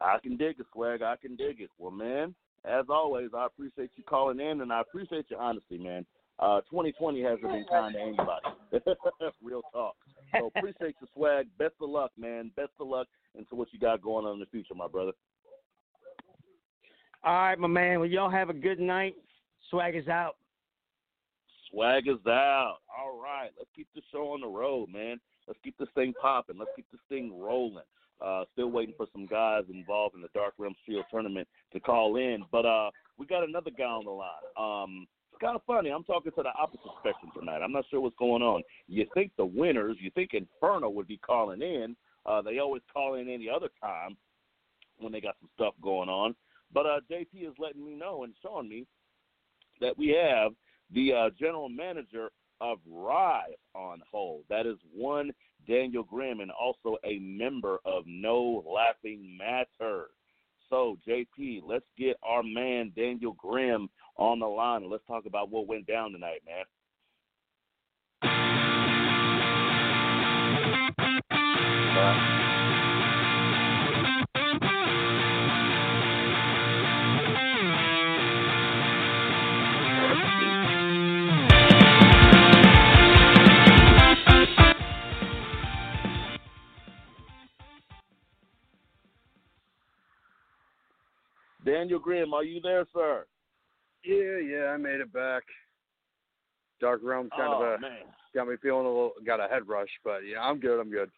I 0.00 0.18
can 0.22 0.36
dig 0.36 0.58
it, 0.58 0.66
swag. 0.72 1.02
I 1.02 1.16
can 1.16 1.36
dig 1.36 1.60
it. 1.60 1.70
Well, 1.78 1.92
man, 1.92 2.34
as 2.64 2.86
always, 2.88 3.30
I 3.36 3.46
appreciate 3.46 3.90
you 3.96 4.04
calling 4.04 4.40
in 4.40 4.60
and 4.60 4.72
I 4.72 4.80
appreciate 4.80 5.30
your 5.30 5.40
honesty, 5.40 5.78
man. 5.78 6.04
Uh, 6.38 6.60
2020 6.70 7.22
hasn't 7.22 7.42
been 7.42 7.64
kind 7.70 7.94
to 7.94 8.00
anybody. 8.00 8.46
Real 9.42 9.62
talk. 9.72 9.94
So 10.36 10.50
appreciate 10.54 10.96
the 11.00 11.06
swag. 11.14 11.46
Best 11.58 11.74
of 11.80 11.90
luck, 11.90 12.10
man. 12.16 12.50
Best 12.56 12.72
of 12.80 12.88
luck 12.88 13.06
into 13.34 13.54
what 13.54 13.68
you 13.72 13.78
got 13.78 14.02
going 14.02 14.26
on 14.26 14.34
in 14.34 14.40
the 14.40 14.46
future, 14.46 14.74
my 14.74 14.88
brother. 14.88 15.12
All 17.24 17.32
right, 17.34 17.58
my 17.58 17.68
man. 17.68 18.00
Well, 18.00 18.08
y'all 18.08 18.30
have 18.30 18.50
a 18.50 18.54
good 18.54 18.80
night. 18.80 19.14
Swag 19.70 19.94
is 19.94 20.08
out. 20.08 20.36
Swag 21.70 22.08
is 22.08 22.26
out. 22.26 22.78
All 22.98 23.18
right. 23.22 23.50
Let's 23.56 23.70
keep 23.74 23.88
the 23.94 24.02
show 24.10 24.32
on 24.32 24.40
the 24.40 24.48
road, 24.48 24.88
man. 24.90 25.20
Let's 25.46 25.60
keep 25.62 25.76
this 25.78 25.88
thing 25.94 26.12
popping. 26.20 26.58
Let's 26.58 26.70
keep 26.76 26.86
this 26.90 27.00
thing 27.08 27.40
rolling. 27.40 27.84
Uh, 28.20 28.44
still 28.52 28.70
waiting 28.70 28.94
for 28.96 29.06
some 29.12 29.26
guys 29.26 29.64
involved 29.72 30.14
in 30.14 30.20
the 30.20 30.28
Dark 30.34 30.54
Realms 30.58 30.76
Trio 30.84 31.02
tournament 31.10 31.48
to 31.72 31.80
call 31.80 32.16
in. 32.16 32.44
But 32.52 32.66
uh, 32.66 32.90
we 33.18 33.26
got 33.26 33.48
another 33.48 33.70
guy 33.70 33.84
on 33.84 34.04
the 34.04 34.10
line. 34.10 34.28
Um, 34.56 35.06
kind 35.42 35.56
of 35.56 35.62
funny. 35.66 35.90
I'm 35.90 36.04
talking 36.04 36.32
to 36.32 36.42
the 36.42 36.52
opposite 36.58 36.90
spectrum 37.00 37.32
tonight. 37.36 37.60
I'm 37.62 37.72
not 37.72 37.84
sure 37.90 38.00
what's 38.00 38.16
going 38.16 38.42
on. 38.42 38.62
You 38.86 39.06
think 39.12 39.32
the 39.36 39.44
winners, 39.44 39.96
you 40.00 40.10
think 40.12 40.30
Inferno 40.32 40.88
would 40.88 41.08
be 41.08 41.18
calling 41.18 41.60
in. 41.60 41.96
Uh, 42.24 42.40
they 42.40 42.60
always 42.60 42.82
call 42.92 43.14
in 43.14 43.28
any 43.28 43.48
other 43.54 43.68
time 43.80 44.16
when 44.98 45.12
they 45.12 45.20
got 45.20 45.34
some 45.40 45.50
stuff 45.54 45.74
going 45.82 46.08
on. 46.08 46.34
But 46.72 46.86
uh, 46.86 47.00
JP 47.10 47.48
is 47.48 47.54
letting 47.58 47.84
me 47.84 47.94
know 47.94 48.22
and 48.22 48.32
showing 48.42 48.68
me 48.68 48.86
that 49.80 49.98
we 49.98 50.16
have 50.16 50.52
the 50.94 51.12
uh, 51.12 51.30
general 51.38 51.68
manager 51.68 52.30
of 52.60 52.78
Rise 52.88 53.50
on 53.74 54.00
hold. 54.10 54.44
That 54.48 54.66
is 54.66 54.76
one 54.94 55.32
Daniel 55.68 56.04
Grimm 56.04 56.40
and 56.40 56.52
also 56.52 56.96
a 57.04 57.18
member 57.18 57.78
of 57.84 58.04
No 58.06 58.64
Laughing 58.64 59.36
Matter. 59.36 60.06
So, 60.72 60.96
JP, 61.06 61.60
let's 61.66 61.84
get 61.98 62.16
our 62.22 62.42
man 62.42 62.92
Daniel 62.96 63.34
Grimm 63.34 63.90
on 64.16 64.38
the 64.38 64.46
line 64.46 64.80
and 64.80 64.90
let's 64.90 65.04
talk 65.06 65.26
about 65.26 65.50
what 65.50 65.66
went 65.66 65.86
down 65.86 66.12
tonight, 66.12 66.40
man. 66.46 66.64
Daniel 91.82 91.98
Grimm, 91.98 92.32
are 92.32 92.44
you 92.44 92.60
there, 92.60 92.86
sir? 92.94 93.26
Yeah, 94.04 94.38
yeah, 94.38 94.66
I 94.66 94.76
made 94.76 95.00
it 95.00 95.12
back. 95.12 95.42
Dark 96.80 97.00
Realm 97.02 97.28
kind 97.36 97.52
oh, 97.52 97.64
of 97.64 97.78
a 97.78 97.80
man. 97.80 98.02
got 98.32 98.46
me 98.46 98.54
feeling 98.62 98.86
a 98.86 98.88
little 98.88 99.12
got 99.26 99.40
a 99.40 99.48
head 99.48 99.66
rush, 99.66 99.88
but 100.04 100.18
yeah, 100.18 100.40
I'm 100.40 100.60
good. 100.60 100.78
I'm 100.78 100.92
good. 100.92 101.10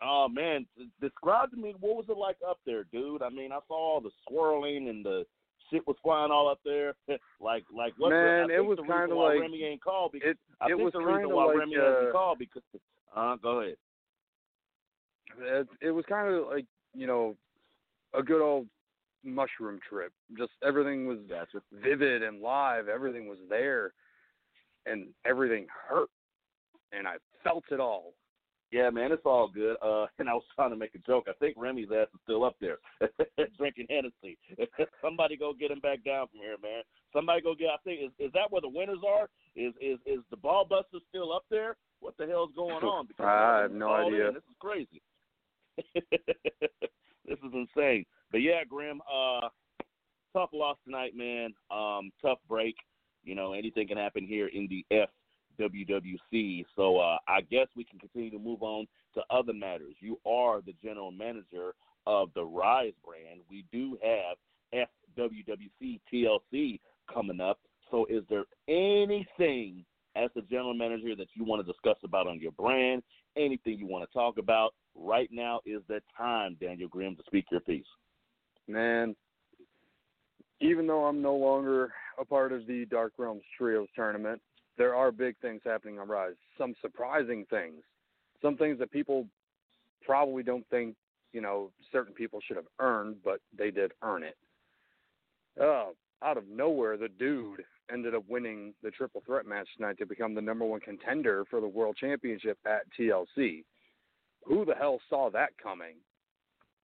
Oh 0.00 0.28
man, 0.28 0.66
describe 1.00 1.50
to 1.50 1.56
me 1.56 1.74
what 1.80 1.96
was 1.96 2.04
it 2.08 2.16
like 2.16 2.36
up 2.48 2.58
there, 2.64 2.84
dude? 2.92 3.22
I 3.22 3.28
mean, 3.28 3.50
I 3.50 3.58
saw 3.66 3.74
all 3.74 4.00
the 4.00 4.10
swirling 4.28 4.88
and 4.88 5.04
the 5.04 5.24
shit 5.68 5.84
was 5.84 5.96
flying 6.00 6.30
all 6.30 6.48
up 6.48 6.60
there. 6.64 6.94
like, 7.40 7.64
like 7.76 7.94
what? 7.98 8.10
Man, 8.10 8.48
the, 8.48 8.54
it 8.54 8.64
was 8.64 8.78
kind 8.88 9.10
of 9.10 9.18
like 9.18 9.40
Remy 9.40 9.64
ain't 9.64 9.82
called 9.82 10.12
because 10.12 10.30
it. 10.30 10.38
I 10.60 10.66
it 10.66 10.76
think 10.76 10.82
was 10.82 10.92
the 10.92 11.00
reason 11.00 11.34
why 11.34 11.46
like 11.46 11.56
Remy 11.56 11.76
uh, 11.76 11.84
hasn't 11.84 12.12
called 12.12 12.38
because. 12.38 12.62
Uh, 13.16 13.34
go 13.42 13.62
ahead. 13.62 13.74
It, 15.40 15.68
it 15.82 15.90
was 15.90 16.04
kind 16.08 16.32
of 16.32 16.46
like 16.46 16.66
you 16.94 17.08
know, 17.08 17.34
a 18.14 18.22
good 18.22 18.40
old 18.40 18.68
mushroom 19.24 19.78
trip. 19.88 20.12
Just 20.36 20.52
everything 20.66 21.06
was 21.06 21.18
gotcha. 21.28 21.62
vivid 21.72 22.22
and 22.22 22.40
live. 22.40 22.88
Everything 22.88 23.28
was 23.28 23.38
there, 23.48 23.92
and 24.86 25.08
everything 25.24 25.66
hurt, 25.88 26.10
and 26.92 27.06
I 27.06 27.16
felt 27.44 27.64
it 27.70 27.80
all. 27.80 28.14
Yeah, 28.72 28.88
man, 28.90 29.10
it's 29.10 29.26
all 29.26 29.48
good. 29.48 29.76
Uh, 29.82 30.06
and 30.18 30.28
I 30.28 30.34
was 30.34 30.44
trying 30.54 30.70
to 30.70 30.76
make 30.76 30.94
a 30.94 30.98
joke. 30.98 31.26
I 31.28 31.32
think 31.40 31.56
Remy's 31.58 31.88
ass 31.90 32.08
is 32.14 32.20
still 32.22 32.44
up 32.44 32.56
there 32.60 32.78
drinking 33.58 33.86
Hennessy. 33.90 34.38
Somebody 35.02 35.36
go 35.36 35.52
get 35.52 35.70
him 35.70 35.80
back 35.80 36.04
down 36.04 36.28
from 36.28 36.40
here, 36.40 36.56
man. 36.62 36.82
Somebody 37.12 37.42
go 37.42 37.54
get. 37.54 37.68
I 37.70 37.76
think 37.84 38.00
is 38.02 38.26
is 38.26 38.32
that 38.32 38.50
where 38.50 38.60
the 38.60 38.68
winners 38.68 39.02
are? 39.06 39.28
Is 39.56 39.74
is 39.80 39.98
is 40.06 40.20
the 40.30 40.36
ball 40.36 40.64
buster 40.68 40.98
still 41.08 41.32
up 41.32 41.44
there? 41.50 41.76
What 42.00 42.16
the 42.16 42.26
hell's 42.26 42.52
going 42.54 42.84
on? 42.84 43.06
Because 43.06 43.26
I 43.26 43.62
have 43.62 43.72
no 43.72 43.92
idea. 43.92 44.28
In. 44.28 44.34
This 44.34 44.42
is 44.44 44.56
crazy. 44.58 45.02
this 47.26 47.38
is 47.38 47.52
insane. 47.52 48.04
But 48.30 48.42
yeah, 48.42 48.62
Grimm, 48.68 49.00
uh, 49.12 49.48
tough 50.32 50.50
loss 50.52 50.76
tonight, 50.84 51.16
man. 51.16 51.52
Um, 51.70 52.10
tough 52.22 52.38
break. 52.48 52.76
You 53.24 53.34
know, 53.34 53.52
anything 53.52 53.88
can 53.88 53.98
happen 53.98 54.26
here 54.26 54.48
in 54.48 54.68
the 54.68 54.86
FWWC. 55.58 56.64
So 56.76 56.98
uh, 56.98 57.18
I 57.28 57.40
guess 57.42 57.66
we 57.76 57.84
can 57.84 57.98
continue 57.98 58.30
to 58.30 58.38
move 58.38 58.62
on 58.62 58.86
to 59.14 59.22
other 59.30 59.52
matters. 59.52 59.94
You 60.00 60.18
are 60.24 60.60
the 60.60 60.74
general 60.82 61.10
manager 61.10 61.74
of 62.06 62.30
the 62.34 62.44
Rise 62.44 62.94
brand. 63.04 63.40
We 63.50 63.64
do 63.72 63.98
have 64.02 64.36
FWWC 65.18 66.00
TLC 66.12 66.80
coming 67.12 67.40
up. 67.40 67.58
So 67.90 68.06
is 68.06 68.22
there 68.30 68.44
anything 68.68 69.84
as 70.16 70.30
the 70.34 70.42
general 70.42 70.74
manager 70.74 71.16
that 71.16 71.28
you 71.34 71.44
want 71.44 71.64
to 71.64 71.70
discuss 71.70 71.96
about 72.04 72.26
on 72.28 72.40
your 72.40 72.52
brand? 72.52 73.02
Anything 73.36 73.78
you 73.78 73.86
want 73.86 74.08
to 74.08 74.12
talk 74.12 74.38
about? 74.38 74.74
Right 74.94 75.28
now 75.32 75.60
is 75.66 75.82
the 75.88 76.00
time, 76.16 76.56
Daniel 76.60 76.88
Grimm, 76.88 77.16
to 77.16 77.22
speak 77.26 77.46
your 77.50 77.60
piece 77.60 77.84
man, 78.70 79.16
even 80.60 80.86
though 80.86 81.04
I'm 81.04 81.22
no 81.22 81.34
longer 81.34 81.92
a 82.18 82.24
part 82.24 82.52
of 82.52 82.66
the 82.66 82.84
Dark 82.86 83.12
Realms 83.18 83.42
Trios 83.56 83.88
tournament, 83.94 84.40
there 84.76 84.94
are 84.94 85.10
big 85.10 85.36
things 85.40 85.60
happening 85.64 85.98
on 85.98 86.08
Rise. 86.08 86.34
Some 86.56 86.74
surprising 86.80 87.46
things, 87.50 87.82
some 88.42 88.56
things 88.56 88.78
that 88.78 88.90
people 88.90 89.26
probably 90.02 90.42
don't 90.42 90.66
think, 90.70 90.96
you 91.32 91.40
know, 91.40 91.70
certain 91.92 92.14
people 92.14 92.40
should 92.46 92.56
have 92.56 92.66
earned, 92.78 93.16
but 93.24 93.40
they 93.56 93.70
did 93.70 93.92
earn 94.02 94.22
it. 94.22 94.36
uh, 95.60 95.86
out 96.22 96.36
of 96.36 96.46
nowhere, 96.48 96.96
the 96.96 97.08
dude 97.08 97.64
ended 97.90 98.14
up 98.14 98.24
winning 98.28 98.74
the 98.82 98.90
triple 98.90 99.22
threat 99.24 99.46
match 99.46 99.68
tonight 99.76 99.98
to 99.98 100.06
become 100.06 100.34
the 100.34 100.40
number 100.40 100.64
one 100.64 100.80
contender 100.80 101.44
for 101.48 101.60
the 101.60 101.68
world 101.68 101.96
championship 101.98 102.58
at 102.66 102.82
TLC. 102.98 103.64
Who 104.44 104.64
the 104.64 104.74
hell 104.74 105.00
saw 105.08 105.30
that 105.30 105.50
coming? 105.62 105.96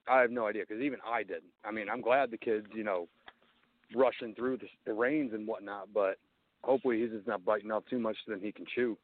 I 0.09 0.21
have 0.21 0.31
no 0.31 0.47
idea 0.47 0.65
because 0.67 0.83
even 0.83 0.99
I 1.07 1.23
didn't. 1.23 1.53
I 1.65 1.71
mean, 1.71 1.89
I'm 1.89 2.01
glad 2.01 2.31
the 2.31 2.39
kid's 2.39 2.67
you 2.75 2.85
know 2.85 3.09
rushing 3.95 4.35
through 4.35 4.59
the, 4.59 4.67
the 4.85 4.93
reins 4.93 5.33
and 5.33 5.47
whatnot, 5.47 5.89
but 5.95 6.19
hopefully 6.63 7.01
he's 7.01 7.11
just 7.11 7.27
not 7.27 7.45
biting 7.45 7.71
off 7.71 7.85
too 7.89 7.99
much 7.99 8.17
than 8.27 8.41
he 8.41 8.53
can 8.53 8.67
chew. 8.75 8.97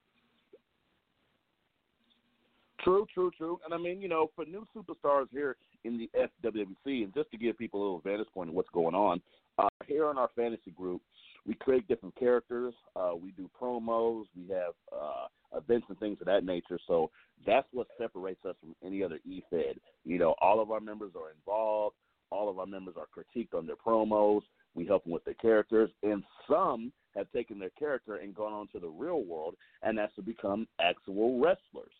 True, 2.83 3.07
true, 3.15 3.31
true. 3.37 3.61
And 3.65 3.73
I 3.73 3.79
mean, 3.79 4.01
you 4.01 4.09
know, 4.09 4.31
for 4.35 4.45
new 4.45 4.67
superstars 4.77 5.27
here 5.31 5.57
in 5.85 5.99
the 5.99 6.11
FWWC, 6.17 7.05
and 7.05 7.15
just 7.15 7.31
to 7.31 7.39
give 7.39 7.57
people 7.57 7.81
a 7.81 7.83
little 7.83 8.01
vantage 8.01 8.27
point 8.35 8.49
of 8.49 8.57
what's 8.57 8.71
going 8.71 8.95
on, 8.95 9.21
uh, 9.59 9.69
here 9.87 10.11
in 10.11 10.19
our 10.19 10.31
fantasy 10.35 10.73
group, 10.73 11.01
we 11.47 11.55
create 11.55 11.89
different 11.89 12.15
characters. 12.17 12.75
Uh, 12.95 13.13
we 13.21 13.33
do 13.33 13.51
promos. 13.61 14.25
We 14.37 14.49
have 14.55 14.75
uh, 14.93 15.27
events 15.57 15.87
and 15.89 15.99
things 15.99 16.19
of 16.21 16.27
that 16.27 16.45
nature. 16.45 16.79
So 16.87 17.11
that's 17.47 17.67
what 17.73 17.89
separates 17.99 18.45
us 18.45 18.55
from 18.61 18.75
any 18.85 19.03
other 19.03 19.19
EFED. 19.29 19.79
You 20.05 20.19
know, 20.19 20.35
all 20.41 20.61
of 20.61 20.71
our 20.71 20.81
members 20.81 21.13
are 21.17 21.31
involved. 21.31 21.97
All 22.31 22.49
of 22.49 22.59
our 22.59 22.67
members 22.67 22.95
are 22.97 23.07
critiqued 23.07 23.57
on 23.57 23.67
their 23.67 23.77
promos. 23.77 24.43
We 24.75 24.87
help 24.87 25.05
them 25.05 25.13
with 25.13 25.25
their 25.25 25.35
characters, 25.35 25.91
and 26.03 26.23
some 26.49 26.93
have 27.15 27.31
taken 27.33 27.59
their 27.59 27.71
character 27.79 28.17
and 28.17 28.35
gone 28.35 28.55
on 28.55 28.69
to 28.69 28.79
the 28.79 28.89
real 28.89 29.23
world, 29.23 29.55
and 29.83 29.99
that's 29.99 30.15
to 30.15 30.23
become 30.23 30.67
actual 30.81 31.39
wrestlers. 31.39 31.93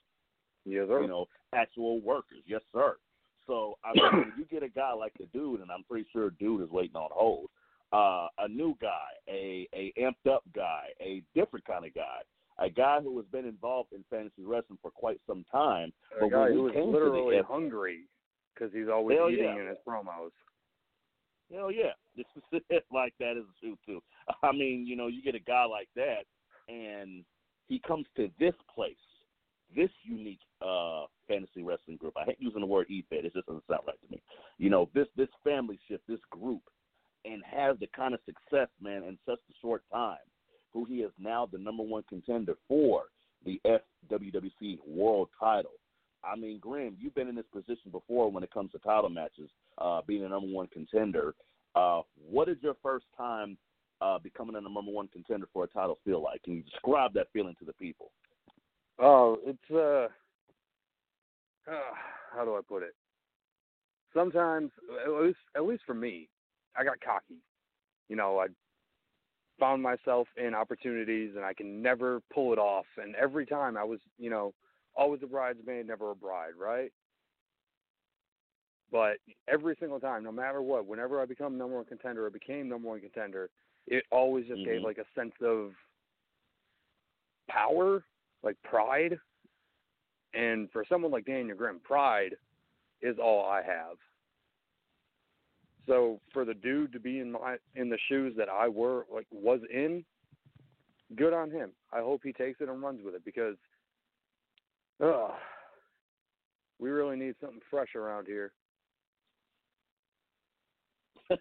Yes, 0.65 0.87
sir. 0.89 1.03
You 1.03 1.09
know, 1.09 1.27
actual 1.55 2.01
workers. 2.01 2.39
Yes, 2.47 2.63
sir. 2.73 2.97
So 3.47 3.77
I 3.85 3.93
mean, 3.95 4.33
you 4.39 4.47
get 4.51 4.63
a 4.63 4.69
guy 4.69 4.93
like 4.95 5.13
the 5.19 5.27
dude, 5.27 5.61
and 5.61 5.71
I'm 5.71 5.85
pretty 5.85 6.07
sure 6.13 6.31
dude 6.31 6.63
is 6.63 6.71
waiting 6.71 6.97
on 6.97 7.11
hold. 7.13 7.51
Uh, 7.93 8.27
a 8.39 8.49
new 8.49 8.75
guy, 8.81 9.11
a 9.29 9.69
a 9.75 9.93
amped 10.01 10.33
up 10.33 10.43
guy, 10.55 10.87
a 11.01 11.23
different 11.35 11.65
kind 11.67 11.85
of 11.85 11.93
guy, 11.93 12.21
a 12.59 12.71
guy 12.71 13.01
who 13.01 13.17
has 13.19 13.27
been 13.27 13.45
involved 13.45 13.93
in 13.93 14.05
fantasy 14.09 14.45
wrestling 14.45 14.79
for 14.81 14.91
quite 14.91 15.21
some 15.27 15.45
time. 15.51 15.93
A 16.17 16.21
but 16.21 16.31
guy 16.31 16.49
who 16.49 16.69
is 16.69 16.75
literally 16.75 17.37
the 17.37 17.45
hungry 17.45 18.05
because 18.55 18.73
he's 18.73 18.89
always 18.93 19.19
Hell 19.19 19.31
eating 19.31 19.45
yeah. 19.45 19.61
in 19.61 19.67
his 19.69 19.79
promos. 19.87 20.31
Hell 21.53 21.71
yeah, 21.71 21.93
this 22.17 22.27
is 22.53 22.83
like 22.93 23.15
that 23.19 23.33
is 23.33 23.45
a 23.45 23.61
true 23.61 23.77
too. 23.85 24.03
I 24.43 24.53
mean, 24.53 24.87
you 24.87 24.97
know, 24.97 25.09
you 25.09 25.23
get 25.23 25.35
a 25.35 25.41
guy 25.41 25.65
like 25.65 25.89
that, 25.97 26.25
and 26.69 27.25
he 27.69 27.81
comes 27.87 28.07
to 28.17 28.31
this 28.39 28.55
place, 28.75 28.95
this 29.75 29.91
unique 30.03 30.41
uh 30.61 31.05
fantasy 31.29 31.63
wrestling 31.63 31.97
group. 31.97 32.15
I 32.17 32.25
hate 32.25 32.37
using 32.39 32.61
the 32.61 32.67
word 32.67 32.87
EFED; 32.89 33.25
it 33.25 33.35
just 33.35 33.47
doesn't 33.47 33.65
sound 33.69 33.83
right 33.87 34.01
to 34.01 34.11
me. 34.11 34.23
You 34.59 34.71
know, 34.71 34.89
this 34.95 35.09
this 35.17 35.29
family 35.45 35.79
shift, 35.89 36.05
this 36.09 36.21
group, 36.31 36.63
and 37.25 37.43
has 37.45 37.77
the 37.79 37.89
kind 37.89 38.15
of 38.15 38.21
success, 38.25 38.69
man, 38.81 39.05
in 39.05 39.19
such 39.27 39.39
a 39.51 39.55
short 39.61 39.83
time. 39.93 40.19
Who 40.73 40.85
he 40.85 40.97
is 40.97 41.13
now 41.19 41.47
the 41.51 41.59
number 41.59 41.83
one 41.83 42.03
contender 42.09 42.57
for 42.67 43.05
the 43.45 43.61
FWWC 43.67 44.79
World 44.87 45.29
Title. 45.39 45.73
I 46.25 46.37
mean, 46.37 46.59
Grimm, 46.61 46.97
you've 46.99 47.15
been 47.15 47.29
in 47.29 47.35
this 47.35 47.45
position 47.53 47.91
before 47.91 48.31
when 48.31 48.43
it 48.43 48.53
comes 48.53 48.71
to 48.73 48.79
title 48.79 49.11
matches, 49.11 49.51
uh, 49.79 50.01
being 50.07 50.25
a 50.25 50.29
number 50.29 50.49
one 50.49 50.69
contender. 50.69 51.35
Uh, 51.75 52.03
what 52.31 52.49
is 52.49 52.57
your 52.61 52.77
first 52.83 53.07
time 53.17 53.57
uh, 54.01 54.19
becoming 54.19 54.57
a 54.57 54.61
number 54.61 54.81
one 54.81 55.09
contender 55.09 55.47
for 55.53 55.65
a 55.65 55.69
title 55.69 55.99
feel 56.05 56.23
like? 56.23 56.43
Can 56.43 56.55
you 56.55 56.63
describe 56.63 57.13
that 57.15 57.27
feeling 57.33 57.55
to 57.59 57.65
the 57.65 57.73
people? 57.75 58.13
Oh, 58.99 59.39
it's 59.45 59.59
uh, 59.71 60.07
uh 61.71 61.93
how 62.35 62.45
do 62.45 62.55
I 62.55 62.61
put 62.67 62.83
it? 62.83 62.95
Sometimes, 64.15 64.71
at 65.05 65.11
least 65.11 65.39
at 65.57 65.65
least 65.65 65.83
for 65.87 65.95
me, 65.95 66.29
I 66.77 66.85
got 66.85 67.01
cocky. 67.01 67.37
You 68.09 68.17
know, 68.17 68.39
I 68.39 68.47
found 69.59 69.83
myself 69.83 70.29
in 70.37 70.55
opportunities 70.55 71.33
and 71.37 71.45
I 71.45 71.55
can 71.55 71.83
never 71.83 72.21
pull 72.33 72.53
it 72.53 72.59
off. 72.59 72.87
And 72.97 73.15
every 73.17 73.47
time 73.47 73.77
I 73.77 73.85
was, 73.85 74.01
you 74.19 74.31
know, 74.31 74.55
always 74.95 75.23
a 75.23 75.27
bridesmaid, 75.27 75.87
never 75.87 76.11
a 76.11 76.15
bride, 76.15 76.53
right? 76.59 76.93
But 78.91 79.19
every 79.49 79.77
single 79.81 80.01
time, 80.01 80.23
no 80.23 80.33
matter 80.33 80.61
what, 80.61 80.87
whenever 80.87 81.21
I 81.21 81.25
become 81.25 81.57
number 81.57 81.77
one 81.77 81.85
contender 81.87 82.27
or 82.27 82.31
became 82.31 82.69
number 82.69 82.89
one 82.89 83.01
contender, 83.01 83.49
it 83.87 84.05
always 84.11 84.47
just 84.47 84.65
gave 84.65 84.81
Mhm. 84.81 84.85
like 84.85 84.99
a 84.99 85.07
sense 85.15 85.35
of 85.41 85.75
power, 87.49 88.05
like 88.43 88.61
pride. 88.63 89.19
And 90.35 90.71
for 90.73 90.85
someone 90.85 91.11
like 91.11 91.25
Daniel 91.25 91.57
Grimm, 91.57 91.81
pride 91.81 92.37
is 93.01 93.19
all 93.19 93.45
I 93.47 93.63
have. 93.63 93.99
So 95.87 96.21
for 96.33 96.45
the 96.45 96.55
dude 96.55 96.93
to 96.93 97.01
be 97.01 97.21
in 97.21 97.33
my 97.33 97.57
in 97.75 97.89
the 97.89 97.99
shoes 98.09 98.35
that 98.37 98.49
I 98.49 98.69
were 98.69 99.07
like 99.13 99.27
was 99.31 99.61
in, 99.73 100.05
good 101.17 101.33
on 101.33 101.51
him. 101.51 101.71
I 101.93 102.01
hope 102.01 102.21
he 102.23 102.33
takes 102.33 102.61
it 102.61 102.69
and 102.69 102.83
runs 102.83 103.01
with 103.05 103.15
it 103.15 103.25
because 103.25 103.57
ugh, 105.03 105.33
we 106.79 106.91
really 106.91 107.17
need 107.17 107.35
something 107.41 107.61
fresh 107.71 107.95
around 107.97 108.27
here. 108.27 108.53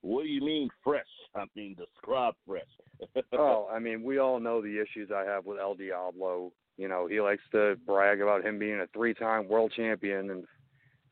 what 0.00 0.22
do 0.24 0.28
you 0.28 0.40
mean 0.40 0.68
fresh? 0.82 1.04
I 1.34 1.44
mean 1.54 1.76
describe 1.76 2.34
fresh. 2.46 2.64
oh, 3.32 3.68
I 3.72 3.78
mean, 3.78 4.02
we 4.02 4.18
all 4.18 4.40
know 4.40 4.60
the 4.60 4.80
issues 4.80 5.10
I 5.14 5.24
have 5.24 5.46
with 5.46 5.58
El 5.60 5.74
Diablo. 5.74 6.52
You 6.76 6.88
know, 6.88 7.06
he 7.06 7.20
likes 7.20 7.42
to 7.52 7.76
brag 7.86 8.20
about 8.20 8.44
him 8.44 8.58
being 8.58 8.80
a 8.80 8.86
three-time 8.88 9.48
world 9.48 9.72
champion, 9.74 10.30
and 10.30 10.44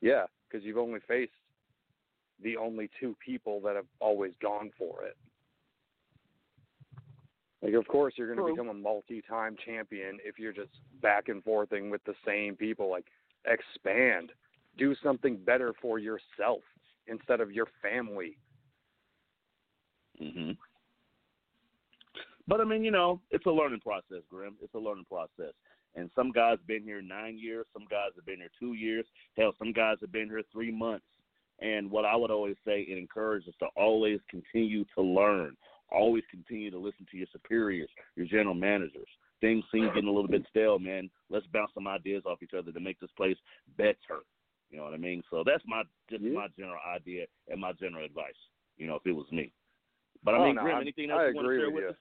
yeah, 0.00 0.24
because 0.48 0.64
you've 0.64 0.78
only 0.78 1.00
faced 1.08 1.32
the 2.42 2.56
only 2.56 2.90
two 3.00 3.16
people 3.24 3.60
that 3.60 3.76
have 3.76 3.86
always 4.00 4.32
gone 4.42 4.70
for 4.76 5.04
it. 5.04 5.16
Like, 7.62 7.74
of 7.74 7.86
course, 7.88 8.14
you're 8.16 8.32
going 8.34 8.46
to 8.46 8.52
become 8.52 8.68
a 8.68 8.74
multi-time 8.74 9.56
champion 9.64 10.18
if 10.22 10.38
you're 10.38 10.52
just 10.52 10.72
back 11.00 11.28
and 11.28 11.42
forthing 11.42 11.88
with 11.88 12.04
the 12.04 12.14
same 12.26 12.56
people. 12.56 12.90
Like, 12.90 13.06
expand, 13.46 14.32
do 14.76 14.94
something 15.02 15.36
better 15.36 15.72
for 15.80 15.98
yourself 15.98 16.60
instead 17.06 17.40
of 17.40 17.52
your 17.52 17.68
family. 17.82 18.36
hmm 20.18 20.50
But 22.46 22.60
I 22.60 22.64
mean, 22.64 22.84
you 22.84 22.90
know, 22.90 23.20
it's 23.30 23.46
a 23.46 23.50
learning 23.50 23.80
process, 23.80 24.22
Grimm. 24.30 24.56
It's 24.62 24.74
a 24.74 24.78
learning 24.78 25.06
process. 25.08 25.54
And 25.96 26.10
some 26.14 26.32
guys 26.32 26.58
have 26.58 26.66
been 26.66 26.82
here 26.82 27.00
nine 27.00 27.38
years, 27.38 27.66
some 27.72 27.86
guys 27.88 28.10
have 28.16 28.26
been 28.26 28.38
here 28.38 28.50
two 28.58 28.74
years. 28.74 29.06
Hell, 29.36 29.54
some 29.58 29.72
guys 29.72 29.96
have 30.00 30.12
been 30.12 30.28
here 30.28 30.42
three 30.52 30.72
months. 30.72 31.04
And 31.60 31.90
what 31.90 32.04
I 32.04 32.16
would 32.16 32.30
always 32.30 32.56
say, 32.66 32.80
it 32.82 32.98
encourages 32.98 33.48
us 33.48 33.54
to 33.60 33.66
always 33.76 34.20
continue 34.28 34.84
to 34.96 35.02
learn. 35.02 35.56
Always 35.90 36.24
continue 36.30 36.70
to 36.70 36.78
listen 36.78 37.06
to 37.10 37.16
your 37.16 37.28
superiors, 37.32 37.88
your 38.16 38.26
general 38.26 38.54
managers. 38.54 39.06
Things 39.40 39.64
seem 39.70 39.86
getting 39.94 40.08
a 40.08 40.12
little 40.12 40.28
bit 40.28 40.44
stale, 40.50 40.78
man. 40.78 41.10
Let's 41.30 41.46
bounce 41.52 41.70
some 41.74 41.86
ideas 41.86 42.22
off 42.26 42.42
each 42.42 42.54
other 42.56 42.72
to 42.72 42.80
make 42.80 42.98
this 42.98 43.10
place 43.16 43.36
better. 43.76 44.24
You 44.70 44.78
know 44.78 44.84
what 44.84 44.94
I 44.94 44.96
mean? 44.96 45.22
So 45.30 45.44
that's 45.44 45.62
my 45.66 45.82
just 46.10 46.22
Yeah. 46.22 46.32
my 46.32 46.48
general 46.58 46.80
idea 46.86 47.26
and 47.48 47.60
my 47.60 47.72
general 47.74 48.04
advice. 48.04 48.34
You 48.76 48.86
know, 48.88 48.96
if 48.96 49.06
it 49.06 49.12
was 49.12 49.30
me. 49.30 49.52
But 50.24 50.34
I 50.34 50.38
Oh, 50.38 50.44
mean, 50.46 50.54
no, 50.56 50.62
Grimm, 50.62 50.74
I'm- 50.76 50.82
anything 50.82 51.10
I 51.10 51.26
else 51.26 51.28
you 51.30 51.36
want 51.36 51.48
to 51.48 51.56
share 51.58 51.66
with 51.66 51.74
with 51.74 51.84
you. 51.84 51.90
us? 51.90 51.96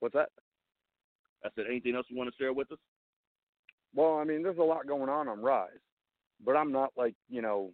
What's 0.00 0.14
that? 0.14 0.30
I 1.44 1.50
said, 1.54 1.66
anything 1.66 1.94
else 1.94 2.10
you 2.10 2.16
want 2.16 2.30
to 2.30 2.36
share 2.36 2.52
with 2.52 2.70
us? 2.72 2.78
Well, 3.94 4.18
I 4.18 4.24
mean, 4.24 4.42
there's 4.42 4.58
a 4.58 4.62
lot 4.62 4.86
going 4.86 5.08
on 5.08 5.28
on 5.28 5.40
Rise, 5.40 5.80
but 6.44 6.56
I'm 6.56 6.72
not 6.72 6.92
like 6.96 7.14
you 7.28 7.42
know 7.42 7.70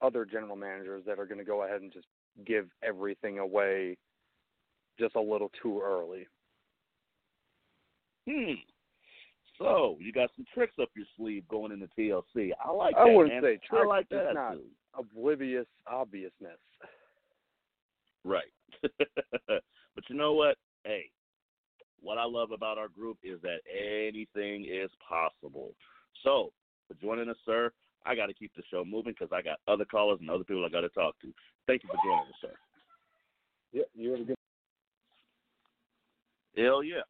other 0.00 0.24
general 0.24 0.56
managers 0.56 1.04
that 1.06 1.18
are 1.18 1.26
going 1.26 1.38
to 1.38 1.44
go 1.44 1.64
ahead 1.64 1.82
and 1.82 1.92
just 1.92 2.06
give 2.46 2.68
everything 2.82 3.38
away 3.38 3.96
just 4.98 5.14
a 5.16 5.20
little 5.20 5.50
too 5.62 5.80
early. 5.82 6.26
Hmm. 8.28 8.54
So 9.58 9.96
you 10.00 10.12
got 10.12 10.30
some 10.34 10.44
tricks 10.52 10.74
up 10.80 10.88
your 10.96 11.06
sleeve 11.16 11.46
going 11.48 11.72
into 11.72 11.88
TLC. 11.98 12.50
I 12.64 12.70
like 12.70 12.96
I 12.96 13.04
that, 13.04 13.12
wouldn't 13.12 13.42
man. 13.42 13.58
say 13.70 13.76
I 13.76 13.84
like 13.84 14.08
that 14.08 14.34
not 14.34 14.56
oblivious 14.98 15.66
obviousness. 15.86 16.58
Right. 18.24 18.42
but 18.82 20.04
you 20.08 20.16
know 20.16 20.32
what? 20.32 20.56
Hey, 20.84 21.10
what 22.00 22.18
I 22.18 22.24
love 22.24 22.50
about 22.50 22.78
our 22.78 22.88
group 22.88 23.18
is 23.22 23.40
that 23.42 23.60
anything 23.70 24.64
is 24.64 24.90
possible. 25.08 25.74
So, 26.24 26.52
for 26.88 26.94
joining 27.00 27.28
us, 27.28 27.36
sir, 27.46 27.72
I 28.04 28.14
got 28.14 28.26
to 28.26 28.34
keep 28.34 28.52
the 28.56 28.62
show 28.70 28.84
moving 28.84 29.14
because 29.18 29.32
I 29.32 29.42
got 29.42 29.58
other 29.68 29.84
callers 29.84 30.18
and 30.20 30.30
other 30.30 30.44
people 30.44 30.64
I 30.64 30.68
got 30.68 30.80
to 30.80 30.88
talk 30.90 31.18
to. 31.20 31.32
Thank 31.66 31.82
you 31.82 31.88
for 31.88 31.98
joining 32.04 32.28
us, 32.28 32.34
sir. 32.40 32.52
Yeah, 33.72 33.82
you 33.94 34.10
have 34.12 34.20
a 34.20 34.24
good. 34.24 34.36
Hell 36.56 36.82
yeah. 36.82 37.02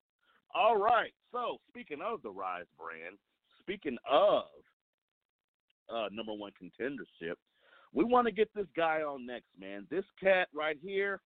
All 0.54 0.76
right. 0.76 1.12
So, 1.32 1.56
speaking 1.68 1.98
of 2.04 2.22
the 2.22 2.30
Rise 2.30 2.66
brand, 2.78 3.16
speaking 3.60 3.96
of 4.10 4.44
uh, 5.92 6.08
number 6.12 6.32
one 6.32 6.52
contendership, 6.62 7.34
we 7.92 8.04
want 8.04 8.26
to 8.26 8.32
get 8.32 8.50
this 8.54 8.66
guy 8.76 9.00
on 9.00 9.26
next, 9.26 9.48
man. 9.58 9.86
This 9.90 10.04
cat 10.20 10.48
right 10.54 10.78
here, 10.82 11.20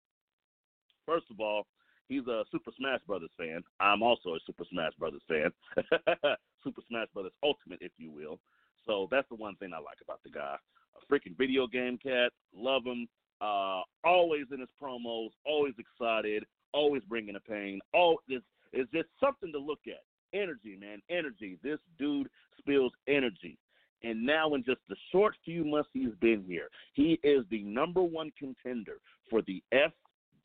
first 1.04 1.26
of 1.30 1.40
all, 1.40 1.66
he's 2.08 2.26
a 2.26 2.44
Super 2.50 2.70
Smash 2.76 3.00
Brothers 3.06 3.30
fan. 3.36 3.62
I'm 3.80 4.02
also 4.02 4.30
a 4.30 4.38
Super 4.46 4.64
Smash 4.70 4.92
Brothers 4.98 5.22
fan. 5.28 5.50
Super 6.64 6.82
Smash 6.88 7.08
Brothers 7.12 7.32
Ultimate, 7.42 7.78
if 7.80 7.92
you 7.98 8.10
will. 8.10 8.38
So 8.86 9.08
that's 9.10 9.28
the 9.28 9.34
one 9.34 9.56
thing 9.56 9.72
I 9.74 9.78
like 9.78 9.98
about 10.02 10.22
the 10.22 10.30
guy. 10.30 10.56
A 10.96 11.12
freaking 11.12 11.36
video 11.36 11.66
game 11.66 11.98
cat. 11.98 12.32
Love 12.54 12.84
him. 12.84 13.08
Uh, 13.40 13.82
always 14.04 14.46
in 14.52 14.60
his 14.60 14.68
promos, 14.80 15.28
always 15.44 15.74
excited, 15.78 16.44
always 16.72 17.02
bringing 17.06 17.34
the 17.34 17.40
pain. 17.40 17.80
All 17.92 18.18
this 18.28 18.40
is 18.72 18.86
just 18.94 19.08
something 19.20 19.52
to 19.52 19.58
look 19.58 19.80
at. 19.86 20.02
Energy, 20.32 20.76
man, 20.80 21.00
energy. 21.10 21.58
This 21.62 21.78
dude 21.98 22.28
spills 22.58 22.92
energy. 23.06 23.58
And 24.02 24.24
now, 24.24 24.54
in 24.54 24.64
just 24.64 24.80
the 24.88 24.96
short 25.12 25.34
few 25.44 25.64
months 25.64 25.88
he's 25.92 26.14
been 26.20 26.44
here, 26.46 26.68
he 26.94 27.18
is 27.22 27.44
the 27.50 27.62
number 27.64 28.02
one 28.02 28.30
contender 28.38 28.98
for 29.28 29.42
the 29.42 29.62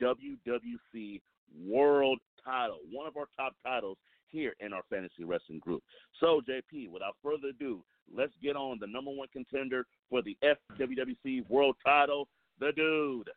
FWWC 0.00 1.20
World 1.66 2.18
title, 2.44 2.78
one 2.90 3.06
of 3.06 3.16
our 3.16 3.26
top 3.36 3.54
titles 3.64 3.98
here 4.32 4.54
in 4.60 4.72
our 4.72 4.82
fantasy 4.90 5.24
wrestling 5.24 5.60
group. 5.60 5.82
So, 6.18 6.40
JP, 6.48 6.90
without 6.90 7.16
further 7.22 7.48
ado, 7.50 7.84
let's 8.12 8.32
get 8.42 8.56
on 8.56 8.78
the 8.80 8.86
number 8.86 9.10
one 9.10 9.28
contender 9.32 9.84
for 10.10 10.22
the 10.22 10.36
FWWC 10.42 11.48
World 11.48 11.76
title, 11.84 12.26
the 12.58 12.72
dude. 12.74 13.30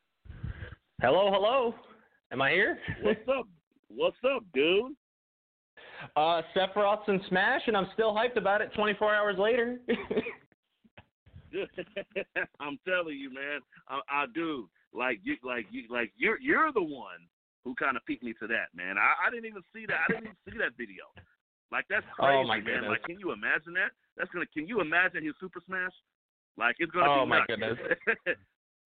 Hello, 1.01 1.29
hello. 1.31 1.75
Am 2.31 2.41
I 2.41 2.51
here? 2.51 2.79
What's 3.01 3.27
up? 3.27 3.47
What's 3.89 4.17
up, 4.23 4.43
dude? 4.53 4.93
Uh, 6.15 6.41
Sephiroth's 6.55 7.08
and 7.08 7.21
Smash, 7.29 7.62
and 7.67 7.75
I'm 7.77 7.88
still 7.93 8.13
hyped 8.13 8.38
about 8.38 8.62
it 8.62 8.73
24 8.75 9.13
hours 9.13 9.38
later. 9.38 9.79
I'm 12.60 12.79
telling 12.88 13.17
you, 13.17 13.34
man, 13.34 13.60
I, 13.88 13.99
I 14.10 14.25
do. 14.34 14.69
Like 14.93 15.19
you, 15.23 15.36
like 15.43 15.65
you, 15.71 15.84
like 15.89 16.12
you're 16.15 16.39
you're 16.39 16.71
the 16.71 16.81
one 16.81 17.27
who 17.65 17.73
kind 17.75 17.97
of 17.97 18.06
piqued 18.06 18.23
me 18.23 18.32
to 18.39 18.47
that, 18.47 18.69
man. 18.78 18.95
I, 18.97 19.28
I 19.28 19.30
didn't 19.34 19.49
even 19.49 19.63
see 19.73 19.86
that. 19.89 20.06
I 20.08 20.13
didn't 20.13 20.30
even 20.32 20.38
see 20.47 20.58
that 20.62 20.78
video. 20.78 21.04
Like 21.73 21.86
that's 21.89 22.06
oh, 22.21 22.23
crazy, 22.23 22.38
oh 22.39 22.47
man. 22.47 22.63
goodness. 22.63 22.89
Like, 22.93 23.04
can 23.04 23.19
you 23.19 23.34
imagine 23.34 23.73
that? 23.73 23.91
That's 24.15 24.30
gonna. 24.32 24.45
Can 24.54 24.67
you 24.69 24.80
imagine 24.80 25.25
his 25.25 25.34
Super 25.41 25.60
Smash? 25.65 25.91
Like 26.58 26.75
it's 26.80 26.91
gonna 26.93 27.10
Oh 27.12 27.25
be 27.25 27.30
my 27.36 27.39
nuts. 27.43 27.49
goodness. 27.49 27.78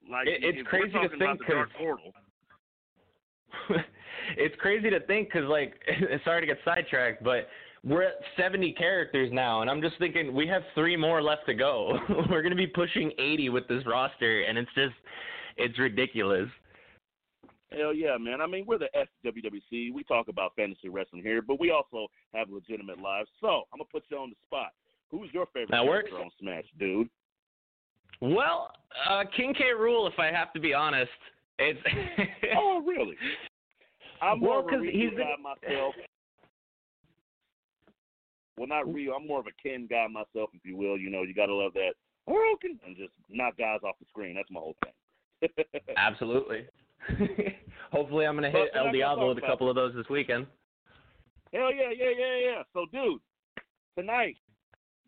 like 0.10 0.26
It- 0.28 0.42
it's 0.48 0.68
crazy 0.68 0.96
to 0.96 1.10
think 1.20 1.38
the 1.44 1.46
Dark 1.46 1.70
'cause- 1.70 1.78
Portal. 1.78 2.12
it's 4.38 4.56
crazy 4.60 4.89
to 4.89 5.00
think 5.02 5.28
because, 5.32 5.48
like, 5.50 5.74
sorry 6.24 6.42
to 6.42 6.48
get 6.48 6.58
sidetracked, 6.63 7.24
but 7.24 7.48
we're 7.84 8.04
at 8.04 8.15
70 8.38 8.74
characters 8.74 9.30
now, 9.32 9.62
and 9.62 9.70
I'm 9.70 9.82
just 9.82 9.98
thinking 10.00 10.34
we 10.36 10.48
have 10.48 10.62
three 10.76 10.96
more 10.96 11.22
left 11.22 11.46
to 11.48 11.54
go. 11.54 11.98
we're 12.30 12.42
gonna 12.42 12.56
be 12.56 12.68
pushing 12.68 13.12
80 13.18 13.50
with 13.50 13.68
this 13.68 13.84
roster, 13.86 14.42
and 14.44 14.58
it's 14.58 14.70
just, 14.76 14.94
it's 15.58 15.78
ridiculous. 15.80 16.50
Hell 17.71 17.93
yeah, 17.93 18.17
man. 18.17 18.41
I 18.41 18.47
mean, 18.47 18.65
we're 18.67 18.79
the 18.79 18.89
FWWC. 18.95 19.93
We 19.93 20.03
talk 20.08 20.27
about 20.27 20.53
fantasy 20.55 20.89
wrestling 20.89 21.21
here, 21.21 21.41
but 21.41 21.60
we 21.60 21.69
also 21.71 22.08
have 22.34 22.49
legitimate 22.49 22.99
lives. 22.99 23.29
So 23.39 23.63
I'm 23.71 23.77
gonna 23.77 23.84
put 23.91 24.03
you 24.10 24.17
on 24.17 24.32
the 24.32 24.36
spot. 24.45 24.71
Who's 25.12 25.29
your 25.34 25.45
favorite 25.47 25.71
That 25.71 25.86
works. 25.86 26.12
on 26.13 26.29
Smash, 26.39 26.65
dude? 26.79 27.10
Well, 28.21 28.71
uh, 29.08 29.23
King 29.36 29.53
K. 29.53 29.65
Rool, 29.77 30.12
if 30.12 30.17
I 30.19 30.27
have 30.27 30.51
to 30.53 30.60
be 30.60 30.73
honest, 30.73 31.12
it's. 31.58 31.79
Oh, 32.58 32.82
really? 32.86 33.15
I'm 34.21 34.39
more 34.39 34.60
of 34.60 34.67
a 34.67 34.91
he's 34.91 35.12
guy 35.12 35.36
myself. 35.41 35.93
Well, 38.58 38.67
not 38.67 38.91
Ryu. 38.91 39.13
I'm 39.13 39.27
more 39.27 39.39
of 39.39 39.45
a 39.45 39.62
Ken 39.62 39.88
guy 39.89 40.08
myself, 40.08 40.49
if 40.53 40.65
you 40.65 40.75
will. 40.75 40.97
You 40.97 41.10
know, 41.10 41.21
you 41.21 41.34
gotta 41.34 41.53
love 41.53 41.73
that 41.73 41.93
Hadouken 42.27 42.77
and 42.86 42.97
just 42.97 43.12
knock 43.29 43.58
guys 43.58 43.79
off 43.84 43.95
the 43.99 44.05
screen. 44.10 44.36
That's 44.36 44.51
my 44.51 44.60
whole 44.60 44.75
thing. 44.84 45.49
Absolutely. 45.97 46.65
Hopefully, 47.91 48.25
I'm 48.25 48.35
gonna 48.35 48.51
hit 48.51 48.69
El 48.75 48.91
Diablo 48.91 49.29
with 49.29 49.38
a 49.43 49.47
couple 49.47 49.69
of 49.69 49.75
those 49.75 49.93
this 49.95 50.07
weekend. 50.09 50.45
Hell 51.53 51.73
yeah, 51.73 51.91
yeah, 51.95 52.12
yeah, 52.17 52.38
yeah. 52.43 52.63
So, 52.73 52.85
dude, 52.91 53.21
tonight 53.97 54.38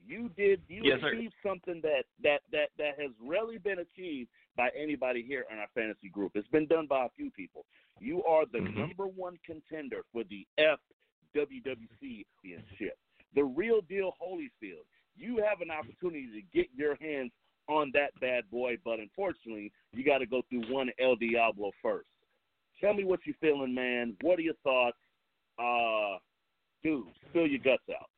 you 0.05 0.29
did 0.35 0.61
you 0.67 0.81
Yes, 0.83 0.99
sir. 1.01 1.09
achieved 1.09 1.33
something 1.45 1.79
that 1.83 2.03
that 2.23 2.41
that 2.51 2.69
that 2.77 2.99
has 2.99 3.11
rarely 3.21 3.57
been 3.57 3.79
achieved 3.79 4.29
by 4.57 4.69
anybody 4.77 5.23
here 5.23 5.45
in 5.51 5.59
our 5.59 5.67
fantasy 5.75 6.09
group. 6.09 6.31
It's 6.35 6.47
been 6.47 6.67
done 6.67 6.87
by 6.87 7.05
a 7.05 7.09
few 7.15 7.29
people. 7.31 7.65
You 7.99 8.23
are 8.25 8.45
the 8.45 8.59
Mhm. 8.59 8.75
number 8.75 9.07
one 9.07 9.37
contender 9.45 10.03
for 10.11 10.23
the 10.23 10.45
FWWC 10.57 12.25
championship. 12.43 12.97
The 13.33 13.43
real 13.43 13.81
deal 13.81 14.15
Holyfield. 14.21 14.85
You 15.15 15.37
have 15.37 15.61
an 15.61 15.71
opportunity 15.71 16.27
to 16.33 16.41
get 16.41 16.67
your 16.73 16.95
hands 16.95 17.31
on 17.67 17.91
that 17.93 18.11
bad 18.19 18.43
boy, 18.51 18.77
but 18.83 18.99
unfortunately, 18.99 19.71
you 19.93 20.03
got 20.03 20.19
to 20.19 20.25
go 20.25 20.41
through 20.49 20.63
one 20.71 20.89
El 20.99 21.15
Diablo 21.15 21.71
first. 21.81 22.07
Tell 22.79 22.93
me 22.93 23.03
what 23.03 23.19
you're 23.25 23.35
feeling, 23.39 23.73
man. 23.73 24.15
What 24.21 24.39
are 24.39 24.43
your 24.43 24.55
thoughts? 24.63 24.97
Uh, 25.59 26.17
dude, 26.83 27.05
spill 27.29 27.47
your 27.47 27.59
guts 27.59 27.83
out. 27.89 28.09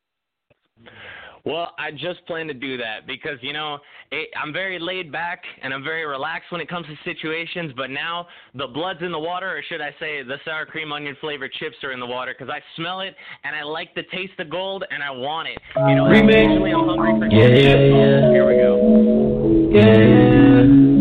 Well, 1.45 1.73
I 1.77 1.91
just 1.91 2.25
plan 2.25 2.47
to 2.47 2.53
do 2.53 2.77
that 2.77 3.05
because 3.05 3.37
you 3.41 3.51
know 3.51 3.79
it, 4.11 4.29
I'm 4.41 4.53
very 4.53 4.79
laid 4.79 5.11
back 5.11 5.43
and 5.61 5.73
I'm 5.73 5.83
very 5.83 6.05
relaxed 6.05 6.51
when 6.53 6.61
it 6.61 6.69
comes 6.69 6.87
to 6.87 6.95
situations. 7.03 7.73
But 7.75 7.89
now 7.89 8.27
the 8.55 8.67
blood's 8.67 9.01
in 9.01 9.11
the 9.11 9.19
water, 9.19 9.57
or 9.57 9.61
should 9.67 9.81
I 9.81 9.91
say, 9.99 10.23
the 10.23 10.37
sour 10.45 10.65
cream 10.65 10.93
onion 10.93 11.17
flavored 11.19 11.51
chips 11.53 11.75
are 11.83 11.91
in 11.91 11.99
the 11.99 12.05
water 12.05 12.33
because 12.37 12.51
I 12.53 12.61
smell 12.77 13.01
it 13.01 13.13
and 13.43 13.55
I 13.55 13.63
like 13.63 13.93
the 13.93 14.03
taste 14.03 14.39
of 14.39 14.49
gold 14.49 14.85
and 14.89 15.03
I 15.03 15.11
want 15.11 15.49
it. 15.49 15.57
You 15.75 15.95
know, 15.95 16.05
occasionally 16.05 16.71
I'm 16.71 16.87
hungry 16.87 17.19
for 17.19 17.25
Yeah, 17.25 17.47
yeah, 17.47 17.75
yeah. 17.91 18.31
Here 18.31 18.47
we 18.47 18.55
go. 18.55 19.77
Yeah. 19.77 20.92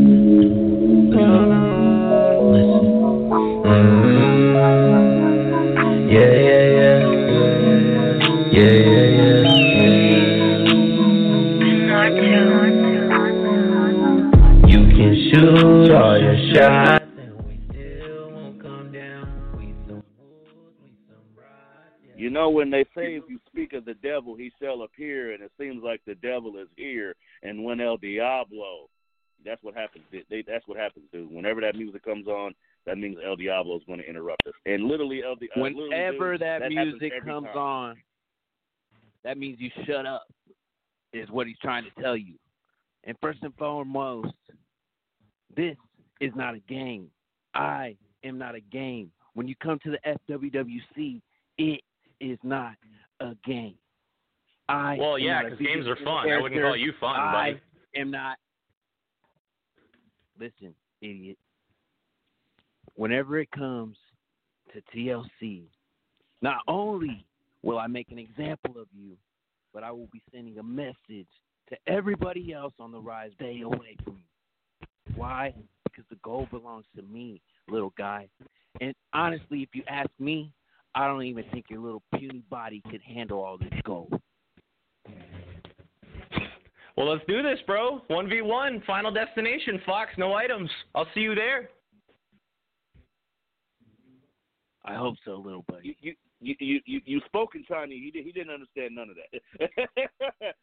Know 22.43 22.51
when 22.51 22.71
they 22.71 22.85
say 22.97 23.15
if 23.17 23.25
you 23.29 23.39
speak 23.47 23.73
of 23.73 23.85
the 23.85 23.95
devil, 23.95 24.35
he 24.35 24.51
shall 24.61 24.83
appear, 24.83 25.33
and 25.33 25.43
it 25.43 25.53
seems 25.59 25.83
like 25.83 26.01
the 26.07 26.15
devil 26.17 26.57
is 26.59 26.69
here. 26.77 27.15
And 27.43 27.65
when 27.65 27.81
El 27.81 27.97
Diablo, 27.97 28.89
that's 29.45 29.63
what 29.63 29.75
happens. 29.75 30.05
They, 30.11 30.25
they, 30.31 30.45
that's 30.47 30.67
what 30.67 30.79
happens, 30.79 31.07
dude. 31.13 31.31
Whenever 31.31 31.61
that 31.61 31.77
music 31.77 32.05
comes 32.05 32.27
on, 32.27 32.55
that 32.87 32.99
means 32.99 33.17
El 33.25 33.37
Diablo 33.37 33.77
is 33.77 33.83
going 33.87 34.01
to 34.01 34.09
interrupt 34.09 34.47
us. 34.47 34.55
And 34.67 34.85
literally, 34.85 35.23
El 35.25 35.37
Di- 35.37 35.49
uh, 35.57 35.61
Whenever 35.61 36.33
dude, 36.33 36.43
that, 36.43 36.63
happens 36.63 37.01
music 37.01 37.13
comes 37.25 37.47
time. 37.49 37.57
on, 37.57 37.97
that 39.25 39.39
means 39.39 39.59
you 39.61 39.71
shut 39.87 40.07
up, 40.07 40.27
is 41.13 41.31
what 41.31 41.47
he's 41.47 41.59
trying 41.63 41.85
to 41.85 42.03
tell 42.03 42.17
you. 42.17 42.35
And 43.05 43.17
first 43.21 43.41
and 43.43 43.55
foremost, 43.57 44.35
this 45.57 45.77
is 46.21 46.33
not 46.35 46.55
a 46.55 46.61
game. 46.61 47.09
I 47.55 47.97
am 48.25 48.39
not 48.39 48.55
a 48.55 48.61
game. 48.61 49.11
When 49.35 49.49
you 49.49 49.55
come 49.63 49.79
to 49.85 49.91
the 49.91 50.19
FWWC, 50.29 51.21
it 51.59 51.81
is 52.23 52.39
not 52.43 52.75
a 53.21 53.35
game. 53.45 53.75
I 54.69 54.97
Well, 54.99 55.19
yeah, 55.19 55.43
because 55.43 55.59
games 55.59 55.87
are 55.87 55.97
fun. 55.97 56.31
I 56.31 56.41
wouldn't 56.41 56.61
call 56.61 56.77
you 56.77 56.93
fun, 57.01 57.17
I 57.17 57.33
buddy. 57.33 57.61
am 58.01 58.11
not. 58.11 58.39
Listen, 60.39 60.75
idiot. 61.01 61.37
Whenever 62.95 63.39
it 63.39 63.51
comes 63.51 63.97
to 64.73 64.83
TLC, 64.95 65.65
not 66.41 66.59
only 66.69 67.25
will 67.63 67.79
I 67.79 67.87
make 67.87 68.11
an 68.11 68.19
example 68.19 68.81
of 68.81 68.87
you, 68.97 69.17
but 69.73 69.83
I 69.83 69.91
will 69.91 70.09
be 70.13 70.23
sending 70.33 70.59
a 70.59 70.63
message 70.63 71.29
to 71.69 71.77
everybody 71.87 72.53
else 72.53 72.75
on 72.79 72.93
the 72.93 73.01
rise. 73.01 73.31
Stay 73.37 73.63
away 73.63 73.97
from 74.05 74.17
me. 74.17 74.27
Why? 75.15 75.55
Because 75.85 76.05
the 76.11 76.17
gold 76.23 76.51
belongs 76.51 76.85
to 76.97 77.03
me, 77.03 77.41
little 77.69 77.93
guy. 77.97 78.29
And 78.81 78.95
honestly, 79.13 79.63
if 79.63 79.71
you 79.75 79.83
ask 79.89 80.11
me, 80.19 80.53
I 80.95 81.07
don't 81.07 81.23
even 81.23 81.45
think 81.53 81.67
your 81.71 81.81
little 81.81 82.03
puny 82.15 82.43
body 82.51 82.83
could 82.91 83.01
handle 83.03 83.41
all 83.41 83.59
this 83.59 83.73
gold. 83.85 84.21
Well, 86.97 87.11
let's 87.11 87.25
do 87.27 87.43
this, 87.43 87.59
bro. 87.67 88.03
1v1, 88.11 88.85
final 88.85 89.11
destination, 89.11 89.81
Fox, 89.87 90.11
no 90.19 90.35
items. 90.35 90.71
I'll 90.95 91.09
see 91.15 91.21
you 91.21 91.35
there. 91.35 91.71
I 94.85 94.95
hope 94.95 95.15
so, 95.25 95.37
little 95.37 95.65
buddy. 95.69 95.97
You, 96.01 96.15
you, 96.41 96.55
you, 96.59 96.81
you, 96.85 97.01
you 97.05 97.21
spoke 97.27 97.55
in 97.55 97.65
Chinese. 97.65 98.03
He, 98.05 98.11
did, 98.11 98.27
he 98.27 98.33
didn't 98.33 98.53
understand 98.53 98.95
none 98.95 99.09
of 99.09 99.17
that. 99.17 99.71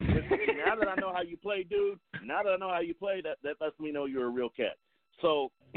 now 0.00 0.76
that 0.76 0.88
I 0.88 1.00
know 1.00 1.12
how 1.12 1.22
you 1.22 1.36
play, 1.38 1.64
dude, 1.64 1.98
now 2.22 2.42
that 2.42 2.50
I 2.50 2.56
know 2.56 2.68
how 2.68 2.80
you 2.80 2.94
play, 2.94 3.22
that, 3.22 3.38
that 3.42 3.56
lets 3.60 3.78
me 3.80 3.90
know 3.90 4.04
you're 4.04 4.26
a 4.26 4.30
real 4.30 4.50
cat. 4.50 4.76
So 5.20 5.50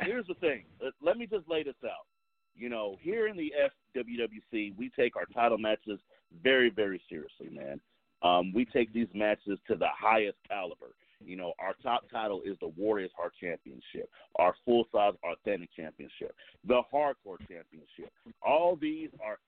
here's 0.00 0.26
the 0.26 0.34
thing. 0.34 0.64
Let, 0.82 0.92
let 1.02 1.16
me 1.16 1.26
just 1.26 1.48
lay 1.48 1.62
this 1.62 1.74
out. 1.84 2.06
You 2.54 2.68
know, 2.68 2.96
here 3.00 3.28
in 3.28 3.36
the 3.36 3.52
FWWC, 3.96 4.76
we 4.76 4.90
take 4.94 5.16
our 5.16 5.26
title 5.26 5.58
matches 5.58 5.98
very, 6.42 6.70
very 6.70 7.00
seriously, 7.08 7.48
man. 7.50 7.80
Um, 8.22 8.52
we 8.52 8.64
take 8.64 8.92
these 8.92 9.08
matches 9.14 9.58
to 9.68 9.74
the 9.74 9.88
highest 9.98 10.38
caliber. 10.48 10.94
You 11.24 11.36
know, 11.36 11.52
our 11.58 11.74
top 11.82 12.04
title 12.10 12.42
is 12.44 12.56
the 12.60 12.68
Warriors 12.76 13.10
Heart 13.16 13.34
Championship, 13.40 14.10
our 14.36 14.54
full 14.64 14.86
size 14.92 15.14
authentic 15.24 15.70
championship, 15.74 16.34
the 16.66 16.82
Hardcore 16.92 17.38
Championship. 17.38 18.12
All 18.44 18.76
these 18.76 19.10
are 19.24 19.38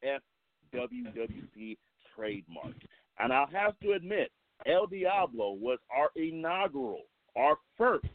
FWWC 0.72 1.76
trademarks. 2.14 2.78
And 3.18 3.32
I'll 3.32 3.48
have 3.48 3.78
to 3.80 3.92
admit, 3.92 4.30
El 4.66 4.86
Diablo 4.86 5.52
was 5.52 5.78
our 5.94 6.10
inaugural, 6.16 7.02
our 7.36 7.56
first 7.76 8.06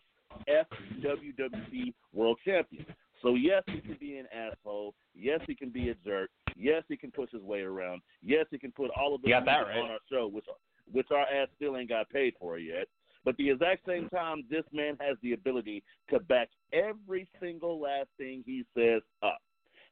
FWWC 0.48 1.94
World 2.14 2.38
Champion. 2.46 2.86
So 3.22 3.36
yes, 3.36 3.64
he 3.68 3.82
can 3.82 3.98
be 4.00 4.18
an 4.18 4.28
asshole. 4.34 4.94
Yes, 5.14 5.42
he 5.48 5.56
can 5.56 5.70
be 5.70 5.90
a 5.90 5.96
jerk. 6.06 6.30
Yes, 6.56 6.84
he 6.88 6.98
can 6.98 7.12
push 7.12 7.32
his 7.32 7.42
weight 7.42 7.64
around. 7.64 8.02
Yes, 8.22 8.46
he 8.50 8.58
can 8.58 8.72
put 8.72 8.92
all 8.92 9.14
of 9.16 9.22
this 9.22 9.32
that 9.32 9.46
right. 9.46 9.78
on 9.78 9.92
our 9.92 10.00
show, 10.12 10.28
which 10.28 10.46
which 10.92 11.08
our 11.12 11.22
ass 11.22 11.48
still 11.56 11.78
ain't 11.78 11.90
got 11.90 12.10
paid 12.10 12.34
for 12.40 12.58
yet. 12.58 12.88
But 13.26 13.36
the 13.38 13.50
exact 13.50 13.86
same 13.86 14.10
time, 14.10 14.44
this 14.50 14.64
man 14.72 14.98
has 15.02 15.18
the 15.22 15.34
ability 15.34 15.84
to 16.10 16.20
back 16.20 16.50
every 16.72 17.28
single 17.40 17.80
last 17.80 18.08
thing 18.18 18.44
he 18.46 18.64
says 18.76 19.02
up. 19.22 19.40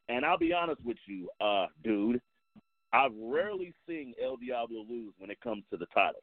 And 0.09 0.25
I'll 0.25 0.37
be 0.37 0.53
honest 0.53 0.83
with 0.83 0.97
you, 1.05 1.29
uh, 1.41 1.67
dude, 1.83 2.21
I've 2.93 3.11
rarely 3.19 3.73
seen 3.87 4.13
El 4.23 4.37
Diablo 4.37 4.85
lose 4.89 5.13
when 5.17 5.29
it 5.29 5.41
comes 5.41 5.63
to 5.71 5.77
the 5.77 5.87
title. 5.87 6.21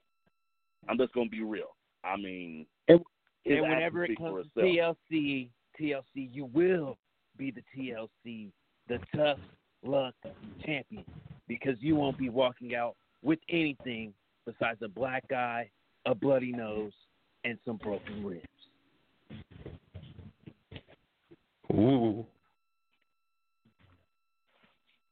I'm 0.88 0.96
just 0.96 1.12
gonna 1.12 1.28
be 1.28 1.42
real. 1.42 1.76
I 2.02 2.16
mean, 2.16 2.66
And- 2.88 3.04
and 3.46 3.62
whenever 3.62 4.04
it 4.04 4.16
comes 4.16 4.50
to 4.54 4.60
itself. 4.60 4.98
TLC, 5.10 5.50
TLC, 5.80 6.28
you 6.32 6.46
will 6.52 6.96
be 7.36 7.50
the 7.50 7.62
TLC, 7.76 8.50
the 8.88 8.98
tough 9.14 9.38
luck 9.82 10.14
champion, 10.64 11.04
because 11.48 11.76
you 11.80 11.96
won't 11.96 12.18
be 12.18 12.28
walking 12.28 12.74
out 12.74 12.96
with 13.22 13.38
anything 13.48 14.12
besides 14.46 14.80
a 14.82 14.88
black 14.88 15.24
eye, 15.32 15.68
a 16.06 16.14
bloody 16.14 16.52
nose, 16.52 16.92
and 17.44 17.58
some 17.64 17.76
broken 17.76 18.24
ribs. 18.24 18.44
Ooh. 21.72 22.24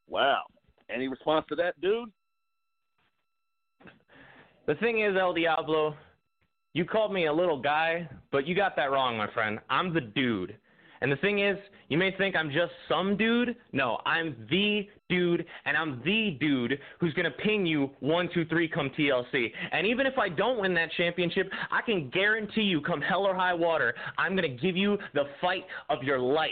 Wow. 0.08 0.42
Any 0.94 1.08
response 1.08 1.46
to 1.48 1.56
that, 1.56 1.80
dude? 1.80 2.10
The 4.66 4.74
thing 4.76 5.00
is, 5.00 5.16
El 5.18 5.32
Diablo, 5.32 5.96
you 6.74 6.84
called 6.84 7.12
me 7.12 7.26
a 7.26 7.32
little 7.32 7.60
guy, 7.60 8.08
but 8.30 8.46
you 8.46 8.54
got 8.54 8.76
that 8.76 8.90
wrong, 8.90 9.16
my 9.16 9.30
friend. 9.32 9.58
I'm 9.68 9.92
the 9.92 10.00
dude. 10.00 10.56
And 11.02 11.10
the 11.10 11.16
thing 11.16 11.40
is, 11.40 11.58
you 11.88 11.98
may 11.98 12.12
think 12.16 12.36
I'm 12.36 12.50
just 12.50 12.72
some 12.88 13.16
dude. 13.16 13.56
No, 13.72 13.98
I'm 14.06 14.36
the 14.48 14.88
dude, 15.08 15.44
and 15.64 15.76
I'm 15.76 16.00
the 16.04 16.36
dude 16.40 16.78
who's 17.00 17.12
going 17.14 17.24
to 17.24 17.36
ping 17.38 17.66
you 17.66 17.90
one, 17.98 18.28
two, 18.32 18.44
three 18.44 18.68
come 18.68 18.88
TLC. 18.96 19.52
And 19.72 19.84
even 19.86 20.06
if 20.06 20.16
I 20.16 20.28
don't 20.28 20.60
win 20.60 20.72
that 20.74 20.92
championship, 20.92 21.50
I 21.72 21.82
can 21.82 22.08
guarantee 22.10 22.62
you, 22.62 22.80
come 22.80 23.00
hell 23.00 23.24
or 23.24 23.34
high 23.34 23.52
water, 23.52 23.94
I'm 24.16 24.36
going 24.36 24.48
to 24.48 24.62
give 24.62 24.76
you 24.76 24.96
the 25.12 25.24
fight 25.40 25.64
of 25.90 26.04
your 26.04 26.20
life. 26.20 26.50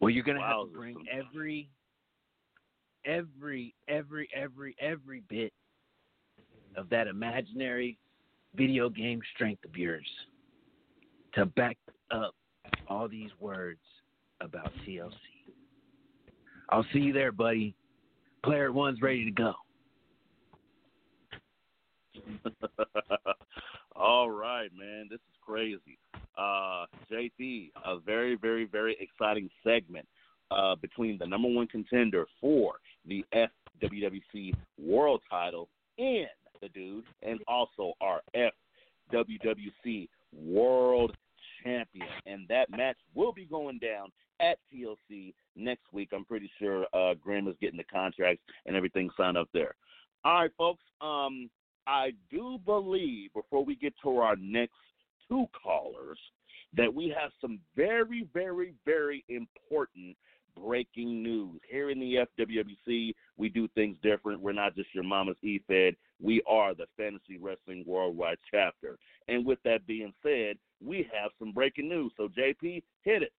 Well, 0.00 0.10
you're 0.10 0.24
gonna 0.24 0.40
have 0.40 0.66
to 0.68 0.72
bring 0.72 0.94
some- 0.94 1.06
every, 1.10 1.68
every, 3.06 3.74
every, 3.88 4.28
every, 4.34 4.76
every 4.80 5.22
bit 5.28 5.52
of 6.76 6.90
that 6.90 7.06
imaginary 7.06 7.96
video 8.54 8.88
game 8.88 9.20
strength 9.34 9.64
of 9.64 9.76
yours 9.76 10.06
to 11.34 11.46
back 11.46 11.78
up 12.10 12.34
all 12.88 13.08
these 13.08 13.30
words 13.40 13.80
about 14.40 14.70
TLC. 14.86 15.12
I'll 16.68 16.86
see 16.92 16.98
you 16.98 17.12
there, 17.12 17.32
buddy. 17.32 17.74
Player 18.44 18.72
one's 18.72 19.00
ready 19.00 19.24
to 19.24 19.30
go. 19.30 19.54
All 23.96 24.30
right, 24.30 24.70
man. 24.76 25.06
This 25.10 25.20
is 25.20 25.36
crazy. 25.44 25.98
Uh, 26.36 26.86
JP, 27.10 27.70
a 27.84 27.98
very, 28.04 28.36
very, 28.36 28.64
very 28.64 28.96
exciting 29.00 29.48
segment 29.64 30.06
uh, 30.50 30.74
between 30.76 31.18
the 31.18 31.26
number 31.26 31.48
one 31.48 31.66
contender 31.66 32.26
for 32.40 32.74
the 33.06 33.24
FWWC 33.34 34.54
World 34.78 35.20
Title 35.28 35.68
and 35.98 36.28
the 36.60 36.68
dude, 36.68 37.04
and 37.22 37.40
also 37.46 37.92
our 38.00 38.20
FWWC 39.12 40.08
World 40.32 41.16
Champion. 41.62 42.08
And 42.26 42.46
that 42.48 42.70
match 42.70 42.96
will 43.14 43.32
be 43.32 43.44
going 43.44 43.78
down 43.78 44.08
at 44.40 44.58
TLC 44.72 45.34
next 45.54 45.84
week. 45.92 46.10
I'm 46.12 46.24
pretty 46.24 46.50
sure 46.58 46.86
uh, 46.92 47.14
Grimm 47.14 47.48
is 47.48 47.56
getting 47.60 47.78
the 47.78 47.84
contracts 47.84 48.42
and 48.66 48.76
everything 48.76 49.10
signed 49.16 49.36
up 49.36 49.48
there. 49.52 49.74
All 50.24 50.40
right, 50.40 50.50
folks. 50.56 50.82
Um, 51.00 51.50
I 51.86 52.12
do 52.30 52.58
believe 52.64 53.32
before 53.32 53.64
we 53.64 53.76
get 53.76 53.94
to 54.02 54.18
our 54.18 54.36
next 54.36 54.74
two 55.28 55.46
callers 55.62 56.18
that 56.76 56.92
we 56.92 57.14
have 57.20 57.30
some 57.40 57.58
very, 57.76 58.26
very, 58.34 58.74
very 58.84 59.24
important 59.28 60.16
breaking 60.60 61.22
news. 61.22 61.60
Here 61.70 61.90
in 61.90 62.00
the 62.00 62.26
FWWC, 62.38 63.14
we 63.36 63.48
do 63.48 63.68
things 63.74 63.96
different. 64.02 64.40
We're 64.40 64.52
not 64.52 64.74
just 64.74 64.94
your 64.94 65.04
mama's 65.04 65.36
E-Fed. 65.42 65.96
We 66.20 66.42
are 66.48 66.74
the 66.74 66.86
Fantasy 66.96 67.38
Wrestling 67.40 67.84
Worldwide 67.86 68.38
chapter. 68.50 68.98
And 69.28 69.44
with 69.44 69.58
that 69.64 69.86
being 69.86 70.12
said, 70.22 70.56
we 70.84 71.08
have 71.12 71.30
some 71.38 71.52
breaking 71.52 71.88
news. 71.88 72.12
So, 72.16 72.28
JP, 72.28 72.82
hit 73.02 73.22
it. 73.22 73.32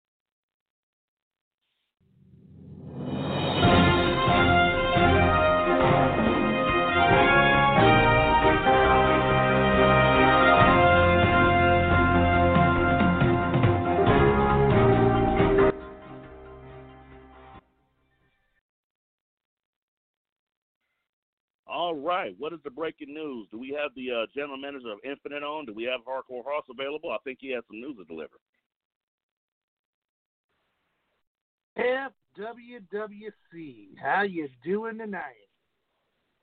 All 21.78 21.94
right. 21.94 22.34
What 22.40 22.54
is 22.54 22.60
the 22.64 22.72
breaking 22.72 23.14
news? 23.14 23.48
Do 23.52 23.60
we 23.60 23.78
have 23.80 23.92
the 23.96 24.12
uh, 24.12 24.26
general 24.36 24.58
manager 24.58 24.92
of 24.92 24.98
Infinite 25.06 25.44
on? 25.44 25.68
Do 25.68 25.76
we 25.76 25.84
have 25.84 26.02
Hardcore 26.02 26.42
Hoss 26.44 26.64
available? 26.72 27.12
I 27.12 27.18
think 27.24 27.38
he 27.40 27.52
has 27.52 27.64
some 27.70 27.80
news 27.80 27.98
to 27.98 28.06
deliver. 28.06 28.34
FWWC. 31.78 33.90
How 34.02 34.24
you 34.24 34.50
doing 34.64 34.98
tonight? 34.98 35.36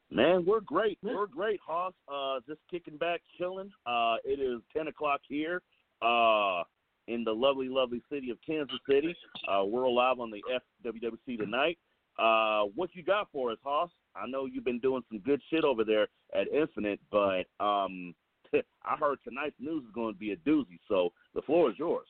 Man, 0.08 0.44
we're 0.46 0.60
great. 0.60 0.98
We're 1.02 1.26
great, 1.26 1.58
Hoss. 1.66 1.94
Uh, 2.06 2.38
just 2.46 2.60
kicking 2.70 2.96
back, 2.96 3.20
chilling. 3.36 3.72
Uh, 3.84 4.18
it 4.24 4.38
is 4.38 4.60
10 4.76 4.86
o'clock 4.86 5.20
here 5.28 5.62
uh, 6.00 6.62
in 7.08 7.24
the 7.24 7.32
lovely, 7.32 7.68
lovely 7.68 8.02
city 8.08 8.30
of 8.30 8.38
Kansas 8.46 8.78
City. 8.88 9.16
Uh, 9.48 9.64
we're 9.64 9.90
live 9.90 10.20
on 10.20 10.30
the 10.30 10.40
FWWC 10.86 11.38
tonight. 11.38 11.76
Uh, 12.18 12.64
what 12.74 12.90
you 12.94 13.02
got 13.02 13.28
for 13.32 13.50
us, 13.50 13.58
Hoss? 13.64 13.90
I 14.14 14.26
know 14.26 14.46
you've 14.46 14.64
been 14.64 14.78
doing 14.78 15.02
some 15.08 15.18
good 15.20 15.40
shit 15.50 15.64
over 15.64 15.84
there 15.84 16.06
at 16.34 16.46
Infinite, 16.52 17.00
but 17.10 17.44
um, 17.60 18.14
I 18.54 18.96
heard 18.98 19.18
tonight's 19.24 19.56
news 19.58 19.84
is 19.84 19.94
going 19.94 20.14
to 20.14 20.18
be 20.18 20.32
a 20.32 20.36
doozy, 20.36 20.78
so 20.88 21.10
the 21.34 21.42
floor 21.42 21.70
is 21.70 21.78
yours. 21.78 22.06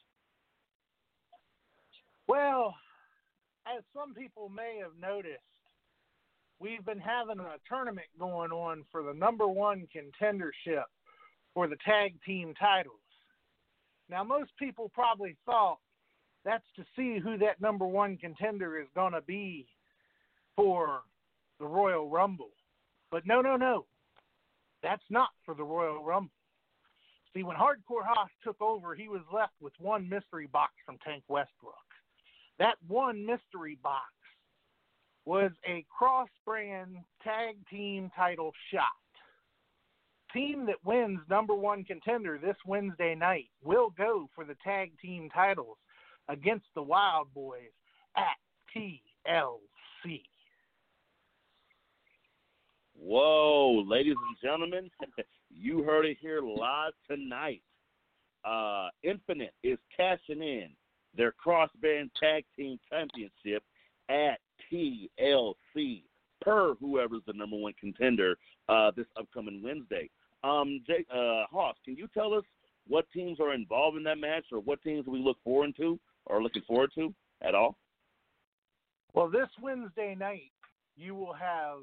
Well, 2.29 2.75
as 3.67 3.83
some 3.95 4.15
people 4.15 4.49
may 4.49 4.79
have 4.83 4.93
noticed, 5.01 5.41
we've 6.59 6.85
been 6.85 7.01
having 7.01 7.41
a 7.41 7.57
tournament 7.69 8.07
going 8.19 8.51
on 8.53 8.85
for 8.91 9.03
the 9.03 9.15
number 9.15 9.49
one 9.49 9.87
contendership 9.95 10.85
for 11.55 11.67
the 11.67 11.77
tag 11.85 12.15
team 12.27 12.55
titles. 12.59 12.97
Now, 14.11 14.23
most 14.23 14.51
people 14.59 14.91
probably 14.95 15.37
thought 15.47 15.79
that's 16.45 16.65
to 16.77 16.85
see 16.97 17.19
who 17.19 17.39
that 17.39 17.61
number 17.61 17.87
one 17.87 18.19
contender 18.19 18.79
is 18.79 18.89
going 18.95 19.13
to 19.13 19.23
be 19.23 19.67
for 20.57 21.01
the 21.59 21.67
Royal 21.67 22.09
Rumble. 22.09 22.51
But 23.11 23.27
no, 23.27 23.41
no, 23.41 23.57
no. 23.57 23.87
That's 24.83 25.03
not 25.11 25.31
for 25.45 25.55
the 25.55 25.65
Royal 25.65 26.03
Rumble. 26.03 26.31
See, 27.35 27.43
when 27.43 27.57
Hardcore 27.57 28.05
Hoss 28.05 28.31
took 28.45 28.61
over, 28.61 28.95
he 28.95 29.09
was 29.09 29.23
left 29.33 29.55
with 29.61 29.73
one 29.79 30.09
mystery 30.09 30.47
box 30.47 30.73
from 30.87 30.99
Tank 31.05 31.25
Westbrook. 31.29 31.75
That 32.59 32.77
one 32.87 33.27
mystery 33.27 33.77
box 33.83 34.13
was 35.25 35.51
a 35.67 35.85
cross 35.97 36.29
brand 36.45 36.97
tag 37.23 37.57
team 37.69 38.11
title 38.15 38.53
shot. 38.73 38.83
Team 40.33 40.67
that 40.67 40.85
wins 40.85 41.21
number 41.31 41.55
one 41.55 41.85
contender 41.85 42.39
this 42.39 42.57
Wednesday 42.67 43.15
night 43.15 43.47
will 43.63 43.91
go 43.97 44.29
for 44.35 44.45
the 44.45 44.57
tag 44.63 44.93
team 45.01 45.29
titles 45.33 45.77
against 46.29 46.67
the 46.75 46.83
Wild 46.83 47.33
Boys 47.35 47.73
at 48.17 48.37
TLC. 48.77 50.23
Whoa, 52.99 53.85
ladies 53.87 54.17
and 54.29 54.37
gentlemen, 54.43 54.91
you 55.51 55.83
heard 55.83 56.07
it 56.07 56.17
here 56.21 56.41
live 56.41 56.93
tonight. 57.09 57.63
Uh, 58.45 58.89
Infinite 59.03 59.55
is 59.63 59.79
cashing 59.97 60.43
in 60.43 60.69
their 61.17 61.33
cross 61.33 61.71
brand 61.81 62.11
tag 62.21 62.45
team 62.57 62.79
championship 62.91 63.63
at 64.09 64.39
TLC 64.71 66.03
per 66.41 66.75
whoever's 66.75 67.23
the 67.27 67.33
number 67.33 67.57
one 67.57 67.73
contender 67.81 68.37
uh, 68.69 68.91
this 68.97 69.07
upcoming 69.19 69.63
Wednesday. 69.63 70.11
Um, 70.43 70.83
Jay, 70.87 71.07
uh, 71.11 71.47
Hoss, 71.51 71.77
can 71.85 71.97
you 71.97 72.07
tell 72.13 72.35
us 72.35 72.45
what 72.87 73.07
teams 73.13 73.41
are 73.41 73.55
involved 73.55 73.97
in 73.97 74.03
that 74.05 74.19
match, 74.19 74.45
or 74.53 74.61
what 74.61 74.83
teams 74.83 75.07
we 75.07 75.19
look 75.19 75.39
forward 75.43 75.75
to, 75.79 75.99
or 76.27 76.43
looking 76.43 76.63
forward 76.67 76.91
to 76.97 77.15
at 77.41 77.55
all? 77.55 77.77
Well, 79.15 79.31
this 79.31 79.49
Wednesday 79.63 80.15
night, 80.19 80.53
you 80.97 81.15
will 81.15 81.33
have 81.33 81.79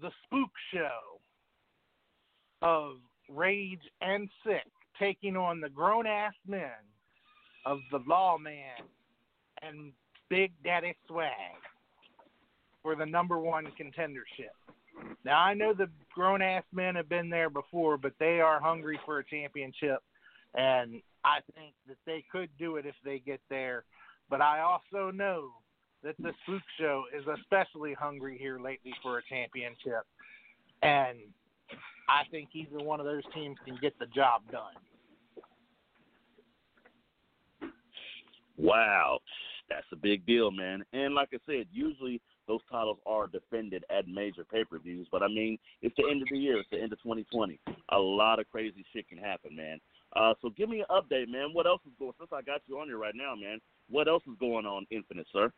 the 0.00 0.10
Spook 0.24 0.50
Show 0.72 1.20
of 2.62 2.96
rage 3.28 3.80
and 4.00 4.28
sick 4.44 4.66
taking 4.98 5.36
on 5.36 5.60
the 5.60 5.68
grown 5.68 6.06
ass 6.06 6.34
men 6.46 6.70
of 7.64 7.78
the 7.90 8.00
lawman 8.06 8.84
and 9.62 9.92
Big 10.28 10.52
Daddy 10.64 10.94
Swag 11.06 11.30
for 12.82 12.96
the 12.96 13.06
number 13.06 13.38
one 13.38 13.66
contendership. 13.78 14.54
Now 15.24 15.40
I 15.40 15.54
know 15.54 15.74
the 15.74 15.88
grown 16.14 16.40
ass 16.40 16.64
men 16.72 16.94
have 16.94 17.08
been 17.08 17.28
there 17.28 17.50
before, 17.50 17.98
but 17.98 18.12
they 18.18 18.40
are 18.40 18.60
hungry 18.60 18.98
for 19.04 19.18
a 19.18 19.24
championship, 19.24 19.98
and 20.54 21.02
I 21.24 21.40
think 21.54 21.74
that 21.88 21.98
they 22.06 22.24
could 22.30 22.48
do 22.58 22.76
it 22.76 22.86
if 22.86 22.94
they 23.04 23.18
get 23.18 23.40
there. 23.50 23.84
But 24.30 24.40
I 24.40 24.60
also 24.60 25.10
know 25.10 25.50
that 26.06 26.14
the 26.18 26.32
Spook 26.44 26.62
Show 26.78 27.04
is 27.16 27.24
especially 27.40 27.92
hungry 27.92 28.38
here 28.38 28.60
lately 28.60 28.94
for 29.02 29.18
a 29.18 29.22
championship, 29.28 30.06
and 30.82 31.18
I 32.08 32.22
think 32.30 32.50
either 32.54 32.78
one 32.78 33.00
of 33.00 33.06
those 33.06 33.24
teams 33.34 33.56
can 33.64 33.76
get 33.82 33.98
the 33.98 34.06
job 34.06 34.42
done. 34.52 34.74
Wow, 38.56 39.18
that's 39.68 39.86
a 39.92 39.96
big 39.96 40.24
deal, 40.26 40.52
man. 40.52 40.84
And 40.92 41.14
like 41.14 41.30
I 41.34 41.38
said, 41.44 41.66
usually 41.72 42.22
those 42.46 42.60
titles 42.70 42.98
are 43.04 43.26
defended 43.26 43.84
at 43.90 44.06
major 44.06 44.44
pay 44.44 44.62
per 44.62 44.78
views. 44.78 45.08
But 45.10 45.24
I 45.24 45.28
mean, 45.28 45.58
it's 45.82 45.96
the 45.96 46.08
end 46.08 46.22
of 46.22 46.28
the 46.30 46.38
year. 46.38 46.58
It's 46.58 46.70
the 46.70 46.80
end 46.80 46.92
of 46.92 47.02
2020. 47.02 47.58
A 47.90 47.98
lot 47.98 48.38
of 48.38 48.48
crazy 48.50 48.84
shit 48.92 49.08
can 49.08 49.18
happen, 49.18 49.56
man. 49.56 49.80
Uh, 50.14 50.34
so 50.40 50.50
give 50.50 50.68
me 50.68 50.80
an 50.80 50.86
update, 50.88 51.28
man. 51.28 51.48
What 51.52 51.66
else 51.66 51.80
is 51.84 51.92
going? 51.98 52.12
Since 52.18 52.30
I 52.32 52.42
got 52.42 52.62
you 52.66 52.78
on 52.78 52.86
here 52.86 52.98
right 52.98 53.14
now, 53.16 53.34
man, 53.34 53.58
what 53.90 54.06
else 54.06 54.22
is 54.28 54.38
going 54.38 54.64
on, 54.64 54.86
Infinite, 54.90 55.26
sir? 55.32 55.52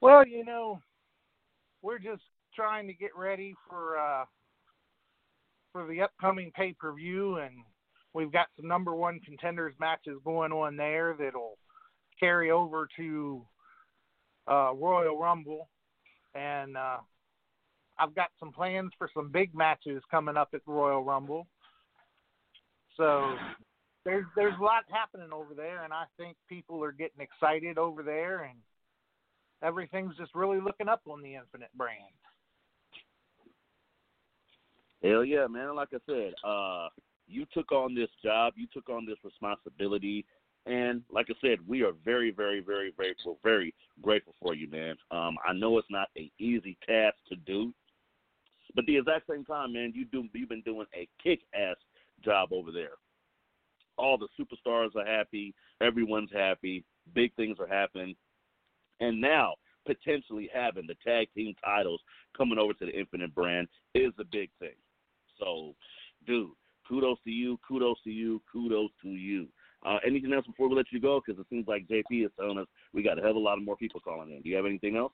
Well, 0.00 0.26
you 0.26 0.44
know, 0.44 0.80
we're 1.82 1.98
just 1.98 2.22
trying 2.54 2.86
to 2.86 2.94
get 2.94 3.10
ready 3.16 3.54
for 3.68 3.98
uh, 3.98 4.24
for 5.72 5.86
the 5.86 6.02
upcoming 6.02 6.50
pay 6.54 6.74
per 6.78 6.92
view, 6.92 7.36
and 7.36 7.54
we've 8.14 8.32
got 8.32 8.46
some 8.56 8.66
number 8.66 8.94
one 8.94 9.20
contenders 9.20 9.74
matches 9.78 10.18
going 10.24 10.52
on 10.52 10.76
there 10.76 11.14
that'll 11.18 11.58
carry 12.18 12.50
over 12.50 12.88
to 12.96 13.42
uh, 14.50 14.72
Royal 14.74 15.18
Rumble, 15.18 15.68
and 16.34 16.76
uh, 16.76 16.98
I've 17.98 18.14
got 18.14 18.28
some 18.38 18.52
plans 18.52 18.92
for 18.96 19.10
some 19.14 19.30
big 19.30 19.54
matches 19.54 20.02
coming 20.10 20.36
up 20.36 20.48
at 20.54 20.62
Royal 20.66 21.04
Rumble. 21.04 21.46
So 22.96 23.34
there's 24.06 24.24
there's 24.34 24.58
a 24.58 24.64
lot 24.64 24.84
happening 24.90 25.32
over 25.32 25.52
there, 25.54 25.84
and 25.84 25.92
I 25.92 26.04
think 26.16 26.38
people 26.48 26.82
are 26.82 26.92
getting 26.92 27.20
excited 27.20 27.76
over 27.76 28.02
there, 28.02 28.44
and 28.44 28.58
everything's 29.62 30.16
just 30.16 30.34
really 30.34 30.60
looking 30.60 30.88
up 30.88 31.02
on 31.06 31.22
the 31.22 31.34
Infinite 31.34 31.70
brand. 31.76 32.14
Hell 35.02 35.24
yeah, 35.24 35.46
man! 35.46 35.74
Like 35.74 35.88
I 35.94 35.98
said, 36.06 36.34
uh, 36.44 36.88
you 37.26 37.46
took 37.54 37.72
on 37.72 37.94
this 37.94 38.10
job, 38.22 38.54
you 38.56 38.66
took 38.72 38.90
on 38.90 39.06
this 39.06 39.16
responsibility, 39.24 40.26
and 40.66 41.02
like 41.10 41.26
I 41.30 41.34
said, 41.40 41.58
we 41.66 41.82
are 41.82 41.92
very, 42.04 42.30
very, 42.30 42.60
very, 42.60 42.92
very, 42.96 43.14
very 43.42 43.74
grateful 44.02 44.34
for 44.42 44.54
you, 44.54 44.68
man. 44.68 44.96
Um, 45.10 45.36
I 45.46 45.54
know 45.54 45.78
it's 45.78 45.88
not 45.90 46.08
an 46.16 46.30
easy 46.38 46.76
task 46.86 47.16
to 47.30 47.36
do, 47.36 47.72
but 48.74 48.84
the 48.86 48.98
exact 48.98 49.26
same 49.30 49.44
time, 49.44 49.72
man, 49.72 49.92
you 49.94 50.04
do 50.04 50.28
you've 50.34 50.48
been 50.48 50.62
doing 50.62 50.86
a 50.94 51.08
kick-ass 51.22 51.76
job 52.22 52.52
over 52.52 52.70
there. 52.70 52.92
All 53.96 54.18
the 54.18 54.28
superstars 54.38 54.94
are 54.96 55.06
happy, 55.06 55.54
everyone's 55.80 56.32
happy, 56.32 56.84
big 57.14 57.34
things 57.36 57.56
are 57.58 57.66
happening, 57.66 58.16
and 59.00 59.20
now 59.20 59.54
potentially 59.86 60.48
having 60.52 60.86
the 60.86 60.94
tag 61.04 61.28
team 61.34 61.54
titles 61.64 62.00
coming 62.36 62.58
over 62.58 62.72
to 62.74 62.86
the 62.86 62.98
Infinite 62.98 63.34
brand 63.34 63.68
is 63.94 64.12
a 64.18 64.24
big 64.24 64.50
thing. 64.58 64.76
So, 65.38 65.74
dude, 66.26 66.50
kudos 66.86 67.18
to 67.24 67.30
you, 67.30 67.58
kudos 67.66 67.98
to 68.04 68.10
you, 68.10 68.42
kudos 68.52 68.90
to 69.02 69.08
you. 69.08 69.48
Uh, 69.84 69.96
anything 70.06 70.32
else 70.32 70.46
before 70.46 70.68
we 70.68 70.76
let 70.76 70.92
you 70.92 71.00
go? 71.00 71.20
Because 71.24 71.40
it 71.40 71.46
seems 71.48 71.66
like 71.66 71.88
JP 71.88 72.26
is 72.26 72.30
telling 72.38 72.58
us 72.58 72.66
we 72.92 73.02
got 73.02 73.18
a 73.18 73.22
hell 73.22 73.30
of 73.30 73.36
a 73.36 73.40
lot 73.40 73.56
of 73.56 73.64
more 73.64 73.76
people 73.76 74.00
calling 74.00 74.30
in. 74.30 74.42
Do 74.42 74.48
you 74.48 74.56
have 74.56 74.66
anything 74.66 74.96
else? 74.96 75.12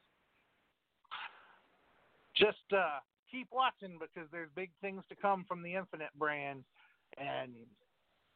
Just 2.36 2.58
uh, 2.72 2.98
keep 3.30 3.48
watching 3.52 3.98
because 4.00 4.28
there's 4.32 4.50
big 4.56 4.70
things 4.80 5.02
to 5.08 5.14
come 5.14 5.44
from 5.46 5.62
the 5.62 5.74
Infinite 5.74 6.10
brand, 6.18 6.64
and 7.16 7.52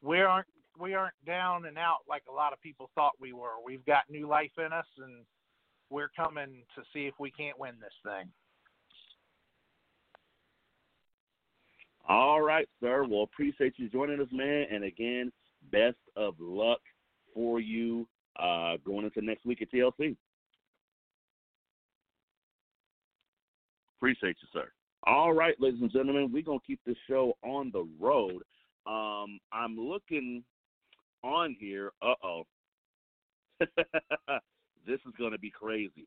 we 0.02 0.20
aren't 0.20 0.46
we 0.78 0.94
aren't 0.94 1.14
down 1.26 1.66
and 1.66 1.76
out 1.76 1.98
like 2.08 2.22
a 2.30 2.32
lot 2.32 2.52
of 2.52 2.60
people 2.60 2.90
thought 2.94 3.12
we 3.20 3.32
were. 3.32 3.60
We've 3.64 3.84
got 3.84 4.08
new 4.08 4.28
life 4.28 4.52
in 4.56 4.72
us, 4.72 4.86
and 4.98 5.24
we're 5.90 6.10
coming 6.16 6.62
to 6.76 6.82
see 6.92 7.06
if 7.06 7.14
we 7.18 7.30
can't 7.30 7.58
win 7.58 7.74
this 7.80 7.92
thing. 8.04 8.30
All 12.08 12.40
right, 12.40 12.68
sir. 12.80 13.04
Well, 13.08 13.22
appreciate 13.22 13.74
you 13.76 13.88
joining 13.88 14.20
us, 14.20 14.28
man. 14.32 14.66
And 14.70 14.84
again, 14.84 15.30
best 15.70 15.98
of 16.16 16.34
luck 16.40 16.80
for 17.34 17.60
you 17.60 18.06
uh, 18.38 18.76
going 18.84 19.04
into 19.04 19.20
next 19.24 19.44
week 19.44 19.62
at 19.62 19.70
TLC. 19.70 20.16
Appreciate 23.98 24.36
you, 24.40 24.48
sir. 24.52 24.70
All 25.04 25.32
right, 25.32 25.54
ladies 25.60 25.80
and 25.80 25.92
gentlemen, 25.92 26.30
we're 26.32 26.42
gonna 26.42 26.58
keep 26.66 26.80
this 26.86 26.96
show 27.08 27.36
on 27.42 27.70
the 27.72 27.86
road. 27.98 28.42
Um, 28.86 29.38
I'm 29.52 29.76
looking 29.78 30.42
on 31.22 31.56
here. 31.58 31.92
Uh 32.02 32.14
oh. 32.24 32.46
this 34.86 35.00
is 35.06 35.12
gonna 35.18 35.38
be 35.38 35.50
crazy. 35.50 36.06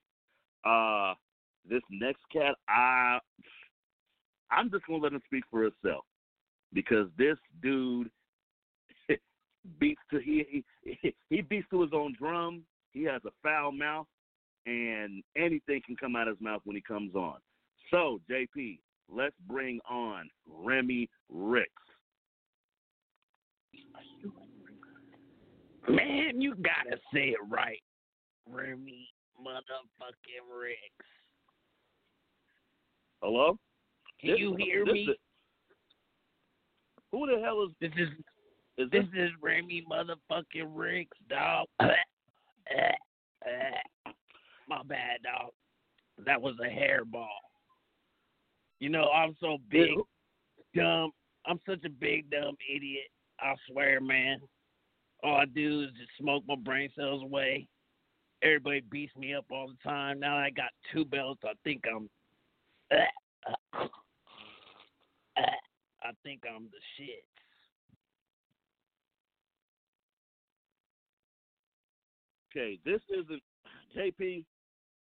Uh, 0.66 1.14
this 1.70 1.82
next 1.90 2.22
cat, 2.32 2.56
I, 2.68 3.20
I'm 4.52 4.70
just 4.70 4.86
gonna 4.88 5.02
let 5.02 5.14
him 5.14 5.22
speak 5.26 5.44
for 5.50 5.64
himself 5.64 6.06
because 6.74 7.08
this 7.18 7.38
dude 7.62 8.10
beats 9.80 10.02
to 10.12 10.20
he, 10.20 10.64
he 10.84 11.16
he 11.30 11.42
beats 11.42 11.68
to 11.72 11.82
his 11.82 11.92
own 11.94 12.16
drum. 12.18 12.64
He 12.92 13.04
has 13.04 13.22
a 13.26 13.32
foul 13.42 13.72
mouth, 13.72 14.08
and 14.66 15.24
anything 15.36 15.82
can 15.86 15.96
come 15.96 16.16
out 16.16 16.28
of 16.28 16.38
his 16.38 16.44
mouth 16.44 16.62
when 16.64 16.76
he 16.76 16.82
comes 16.82 17.16
on. 17.16 17.38
So, 17.92 18.20
JP, 18.30 18.80
let's 19.12 19.36
bring 19.48 19.80
on 19.90 20.30
Remy 20.48 21.10
Ricks. 21.30 21.70
Man, 25.90 26.40
you 26.40 26.56
gotta 26.56 26.98
say 27.14 27.30
it 27.30 27.40
right. 27.50 27.82
Remy 28.48 29.10
motherfucking 29.40 30.46
Ricks. 30.60 31.06
Hello? 33.22 33.58
Can 34.20 34.32
This- 34.32 34.40
you 34.40 34.56
hear 34.56 34.86
me? 34.86 35.10
is- 35.10 35.18
who 37.12 37.28
the 37.28 37.40
hell 37.42 37.62
is 37.64 37.74
This 37.80 37.92
is 37.96 38.10
is 38.78 38.90
this 38.90 39.06
this? 39.12 39.30
is 39.30 39.36
Remy 39.40 39.84
motherfucking 39.84 40.66
Ricks, 40.76 41.18
dog. 41.28 41.68
My 44.68 44.82
bad, 44.86 45.22
dog. 45.24 45.52
That 46.20 46.42
was 46.42 46.56
a 46.60 46.64
hairball. 46.68 47.28
You 48.80 48.90
know, 48.90 49.10
I'm 49.12 49.36
so 49.40 49.58
big, 49.70 49.92
dumb. 50.74 51.12
I'm 51.46 51.60
such 51.66 51.84
a 51.86 51.90
big, 51.90 52.30
dumb 52.32 52.56
idiot. 52.74 53.08
I 53.40 53.56
swear, 53.68 54.00
man. 54.02 54.40
All 55.22 55.36
I 55.36 55.46
do 55.46 55.84
is 55.84 55.92
just 55.94 56.16
smoke 56.18 56.44
my 56.48 56.56
brain 56.56 56.90
cells 56.96 57.22
away. 57.24 57.68
Everybody 58.44 58.82
beats 58.92 59.16
me 59.16 59.34
up 59.34 59.46
all 59.52 59.68
the 59.68 59.90
time. 59.90 60.20
Now 60.20 60.38
I 60.38 60.50
got 60.50 60.72
two 60.92 61.06
belts. 61.06 61.42
I 61.46 61.54
think 61.64 61.84
I'm. 61.90 62.10
Uh, 62.92 63.88
uh, 65.38 65.42
I 66.04 66.12
think 66.24 66.42
I'm 66.48 66.66
the 66.66 66.80
shit. 66.98 67.24
Okay, 72.52 72.78
this 72.86 73.02
isn't 73.10 73.42
JP. 73.98 74.44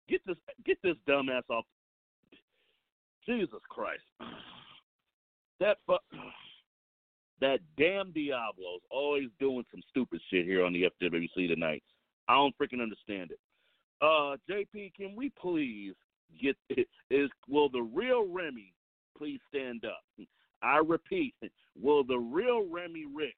Get 0.08 0.20
this 0.26 0.36
get 0.64 0.78
this 0.82 0.96
dumbass 1.08 1.42
off. 1.50 1.64
Jesus 3.26 3.60
Christ. 3.68 4.02
That 5.60 5.78
fu- 5.86 6.18
that 7.40 7.58
damn 7.76 8.12
Diablo's 8.12 8.80
always 8.90 9.28
doing 9.38 9.64
some 9.70 9.82
stupid 9.90 10.20
shit 10.30 10.44
here 10.44 10.64
on 10.64 10.72
the 10.72 10.84
FWWC 11.00 11.48
tonight. 11.48 11.82
I 12.28 12.34
don't 12.34 12.54
freaking 12.58 12.82
understand 12.82 13.30
it. 13.30 13.38
Uh, 14.00 14.36
JP, 14.50 14.94
can 14.94 15.14
we 15.14 15.30
please 15.40 15.94
get 16.40 16.56
is 17.10 17.30
will 17.48 17.68
the 17.68 17.82
real 17.82 18.26
Remy 18.28 18.72
please 19.16 19.40
stand 19.48 19.84
up? 19.84 20.02
I 20.62 20.78
repeat, 20.78 21.34
will 21.80 22.04
the 22.04 22.18
real 22.18 22.66
Remy 22.68 23.04
Ricks 23.14 23.36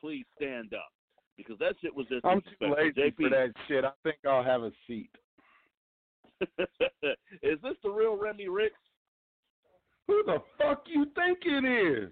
please 0.00 0.24
stand 0.36 0.74
up? 0.74 0.90
Because 1.36 1.58
that 1.58 1.74
shit 1.80 1.94
was 1.94 2.06
just 2.08 2.24
I'm 2.24 2.40
too 2.40 2.74
lazy 2.76 3.00
JP, 3.00 3.16
for 3.16 3.30
that 3.30 3.52
shit. 3.66 3.84
I 3.84 3.90
think 4.02 4.18
I'll 4.26 4.44
have 4.44 4.62
a 4.62 4.70
seat. 4.86 5.10
is 7.42 7.58
this 7.62 7.76
the 7.82 7.90
real 7.90 8.16
Remy 8.16 8.48
Ricks? 8.48 8.74
Who 10.06 10.22
the 10.26 10.38
fuck 10.58 10.84
you 10.86 11.06
think 11.14 11.38
it 11.44 11.64
is? 11.64 12.10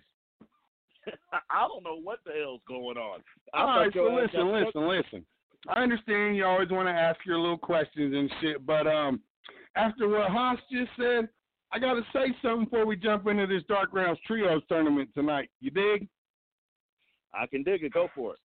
I 1.50 1.68
don't 1.68 1.84
know 1.84 2.00
what 2.00 2.20
the 2.24 2.32
hell's 2.40 2.60
going 2.66 2.96
on. 2.96 3.20
I 3.52 3.60
All 3.60 3.66
right, 3.66 3.92
so 3.92 4.04
listen, 4.04 4.52
listen, 4.52 4.88
listen. 4.88 5.26
I 5.68 5.80
understand 5.80 6.36
you 6.36 6.44
always 6.44 6.70
want 6.70 6.88
to 6.88 6.92
ask 6.92 7.20
your 7.24 7.38
little 7.38 7.58
questions 7.58 8.14
and 8.14 8.30
shit, 8.40 8.66
but 8.66 8.86
um, 8.86 9.20
after 9.76 10.08
what 10.08 10.30
Hoss 10.30 10.58
just 10.70 10.90
said, 10.96 11.28
I 11.72 11.78
got 11.78 11.94
to 11.94 12.02
say 12.12 12.34
something 12.42 12.64
before 12.64 12.84
we 12.84 12.96
jump 12.96 13.26
into 13.26 13.46
this 13.46 13.62
Dark 13.68 13.90
Realms 13.92 14.18
Trios 14.26 14.62
tournament 14.68 15.08
tonight. 15.14 15.48
You 15.60 15.70
dig? 15.70 16.08
I 17.32 17.46
can 17.46 17.62
dig 17.62 17.82
it. 17.82 17.92
Go 17.92 18.08
for 18.14 18.34
it. 18.34 18.38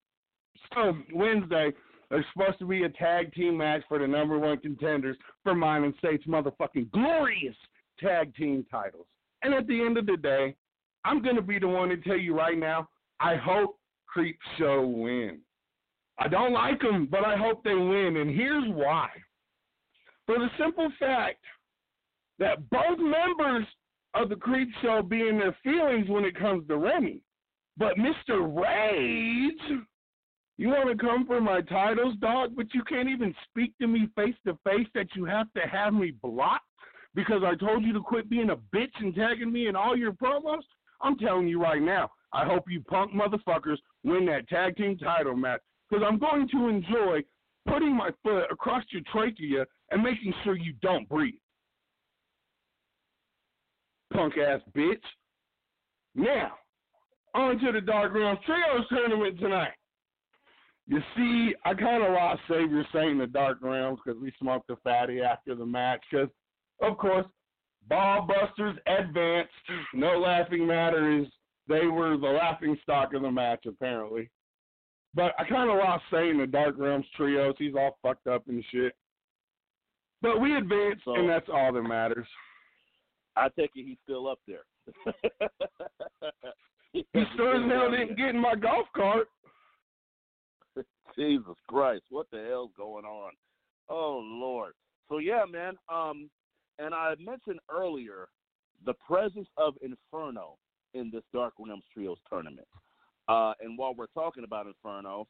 So 0.74 0.96
Wednesday, 1.12 1.72
there's 2.10 2.24
supposed 2.32 2.58
to 2.60 2.66
be 2.66 2.84
a 2.84 2.88
tag 2.88 3.34
team 3.34 3.58
match 3.58 3.82
for 3.88 3.98
the 3.98 4.06
number 4.06 4.38
one 4.38 4.58
contenders 4.58 5.16
for 5.42 5.54
mine 5.54 5.84
and 5.84 5.94
State's 5.98 6.26
motherfucking 6.26 6.90
glorious 6.90 7.56
tag 8.00 8.34
team 8.34 8.64
titles. 8.70 9.06
And 9.42 9.52
at 9.52 9.66
the 9.66 9.80
end 9.80 9.98
of 9.98 10.06
the 10.06 10.16
day, 10.16 10.56
I'm 11.04 11.22
gonna 11.22 11.42
be 11.42 11.58
the 11.58 11.68
one 11.68 11.90
to 11.90 11.96
tell 11.96 12.16
you 12.16 12.34
right 12.34 12.58
now. 12.58 12.88
I 13.20 13.36
hope 13.36 13.78
Creep 14.06 14.38
Show 14.56 14.86
win. 14.86 15.40
I 16.18 16.28
don't 16.28 16.52
like 16.52 16.80
them, 16.80 17.06
but 17.10 17.24
I 17.24 17.36
hope 17.36 17.62
they 17.62 17.74
win, 17.74 18.16
and 18.16 18.30
here's 18.30 18.68
why. 18.70 19.08
For 20.26 20.38
the 20.38 20.48
simple 20.58 20.90
fact 20.98 21.38
that 22.38 22.68
both 22.70 22.98
members 22.98 23.64
of 24.14 24.28
the 24.28 24.36
Creep 24.36 24.68
Show 24.82 25.02
be 25.02 25.28
in 25.28 25.38
their 25.38 25.56
feelings 25.62 26.08
when 26.08 26.24
it 26.24 26.38
comes 26.38 26.66
to 26.68 26.76
Remy. 26.76 27.20
But 27.76 27.94
Mr. 27.96 28.42
Rage, 28.52 29.80
you 30.56 30.68
want 30.68 30.90
to 30.90 30.96
come 30.96 31.24
for 31.26 31.40
my 31.40 31.60
titles, 31.60 32.14
dog, 32.20 32.54
but 32.56 32.74
you 32.74 32.82
can't 32.82 33.08
even 33.08 33.32
speak 33.48 33.72
to 33.78 33.86
me 33.86 34.08
face 34.16 34.34
to 34.44 34.58
face 34.64 34.88
that 34.94 35.06
you 35.14 35.24
have 35.24 35.46
to 35.54 35.60
have 35.60 35.94
me 35.94 36.12
blocked 36.20 36.64
because 37.14 37.42
I 37.44 37.54
told 37.54 37.84
you 37.84 37.92
to 37.92 38.00
quit 38.00 38.28
being 38.28 38.50
a 38.50 38.56
bitch 38.56 38.92
and 38.98 39.14
tagging 39.14 39.52
me 39.52 39.68
in 39.68 39.76
all 39.76 39.96
your 39.96 40.12
promos? 40.12 40.62
I'm 41.00 41.16
telling 41.16 41.46
you 41.46 41.62
right 41.62 41.80
now, 41.80 42.10
I 42.32 42.44
hope 42.44 42.64
you 42.68 42.82
punk 42.82 43.12
motherfuckers 43.12 43.78
win 44.02 44.26
that 44.26 44.48
tag 44.48 44.76
team 44.76 44.98
title 44.98 45.36
match 45.36 45.60
because 45.88 46.04
I'm 46.06 46.18
going 46.18 46.48
to 46.48 46.68
enjoy 46.68 47.22
putting 47.66 47.96
my 47.96 48.10
foot 48.22 48.44
across 48.50 48.84
your 48.90 49.02
trachea 49.12 49.66
and 49.90 50.02
making 50.02 50.32
sure 50.44 50.56
you 50.56 50.74
don't 50.82 51.08
breathe. 51.08 51.34
Punk 54.12 54.34
ass 54.38 54.60
bitch. 54.76 54.96
Now, 56.14 56.52
on 57.34 57.58
to 57.60 57.72
the 57.72 57.80
Dark 57.80 58.14
Realms 58.14 58.40
Trios 58.44 58.86
tournament 58.88 59.38
tonight. 59.38 59.72
You 60.86 61.00
see, 61.14 61.54
I 61.64 61.74
kind 61.74 62.02
of 62.02 62.12
lost 62.12 62.40
Savior 62.48 62.82
Saint 62.94 63.10
in 63.10 63.18
the 63.18 63.26
Dark 63.26 63.58
Realms 63.60 63.98
because 64.02 64.20
we 64.20 64.32
smoked 64.40 64.70
a 64.70 64.76
fatty 64.76 65.20
after 65.20 65.54
the 65.54 65.66
match. 65.66 66.02
Because, 66.10 66.30
of 66.80 66.96
course, 66.96 67.26
Ball 67.88 68.26
Busters 68.26 68.76
advanced. 68.86 69.52
No 69.92 70.18
laughing 70.18 70.66
matter 70.66 71.18
is 71.20 71.26
they 71.68 71.86
were 71.86 72.16
the 72.16 72.26
laughing 72.26 72.76
stock 72.82 73.12
of 73.12 73.22
the 73.22 73.30
match, 73.30 73.66
apparently. 73.66 74.30
But 75.14 75.32
I 75.38 75.44
kind 75.48 75.70
of 75.70 75.76
lost 75.78 76.04
in 76.12 76.38
the 76.38 76.46
Dark 76.46 76.76
Realms 76.78 77.06
Trios. 77.16 77.54
He's 77.58 77.74
all 77.74 77.98
fucked 78.02 78.26
up 78.26 78.46
and 78.48 78.64
shit. 78.70 78.94
But 80.20 80.40
we 80.40 80.56
advanced, 80.56 81.04
So- 81.04 81.14
and 81.14 81.28
that's 81.28 81.48
all 81.48 81.72
that 81.72 81.82
matters. 81.82 82.26
I 83.36 83.48
take 83.50 83.70
it 83.76 83.84
he's 83.84 83.98
still 84.04 84.28
up 84.28 84.40
there. 84.46 84.64
He 86.92 87.04
sure 87.36 87.54
as 87.54 87.70
hell 87.70 87.90
didn't 87.90 88.16
get 88.16 88.30
in 88.30 88.38
my 88.38 88.54
golf 88.54 88.86
cart. 88.96 89.28
Jesus 91.16 91.54
Christ, 91.68 92.04
what 92.10 92.26
the 92.30 92.46
hell's 92.48 92.70
going 92.76 93.04
on? 93.04 93.32
Oh 93.88 94.20
Lord. 94.22 94.72
So 95.08 95.18
yeah, 95.18 95.44
man. 95.50 95.74
Um, 95.92 96.30
and 96.78 96.94
I 96.94 97.14
mentioned 97.18 97.60
earlier 97.70 98.28
the 98.86 98.94
presence 99.06 99.48
of 99.56 99.74
Inferno 99.82 100.56
in 100.94 101.10
this 101.12 101.22
Dark 101.32 101.54
Realms 101.58 101.84
Trios 101.92 102.18
tournament. 102.28 102.68
Uh, 103.28 103.52
and 103.60 103.76
while 103.76 103.94
we're 103.94 104.06
talking 104.14 104.44
about 104.44 104.66
Inferno, 104.66 105.26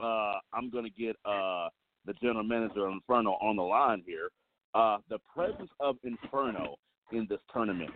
uh, 0.00 0.34
I'm 0.52 0.70
going 0.70 0.84
to 0.84 0.90
get 0.90 1.16
uh, 1.24 1.68
the 2.04 2.12
general 2.22 2.44
manager 2.44 2.86
of 2.86 2.92
Inferno 2.92 3.32
on 3.32 3.56
the 3.56 3.62
line 3.62 4.02
here. 4.06 4.28
Uh, 4.74 4.98
the 5.08 5.18
presence 5.34 5.70
of 5.80 5.96
Inferno 6.04 6.76
in 7.12 7.26
this 7.28 7.40
tournament 7.52 7.90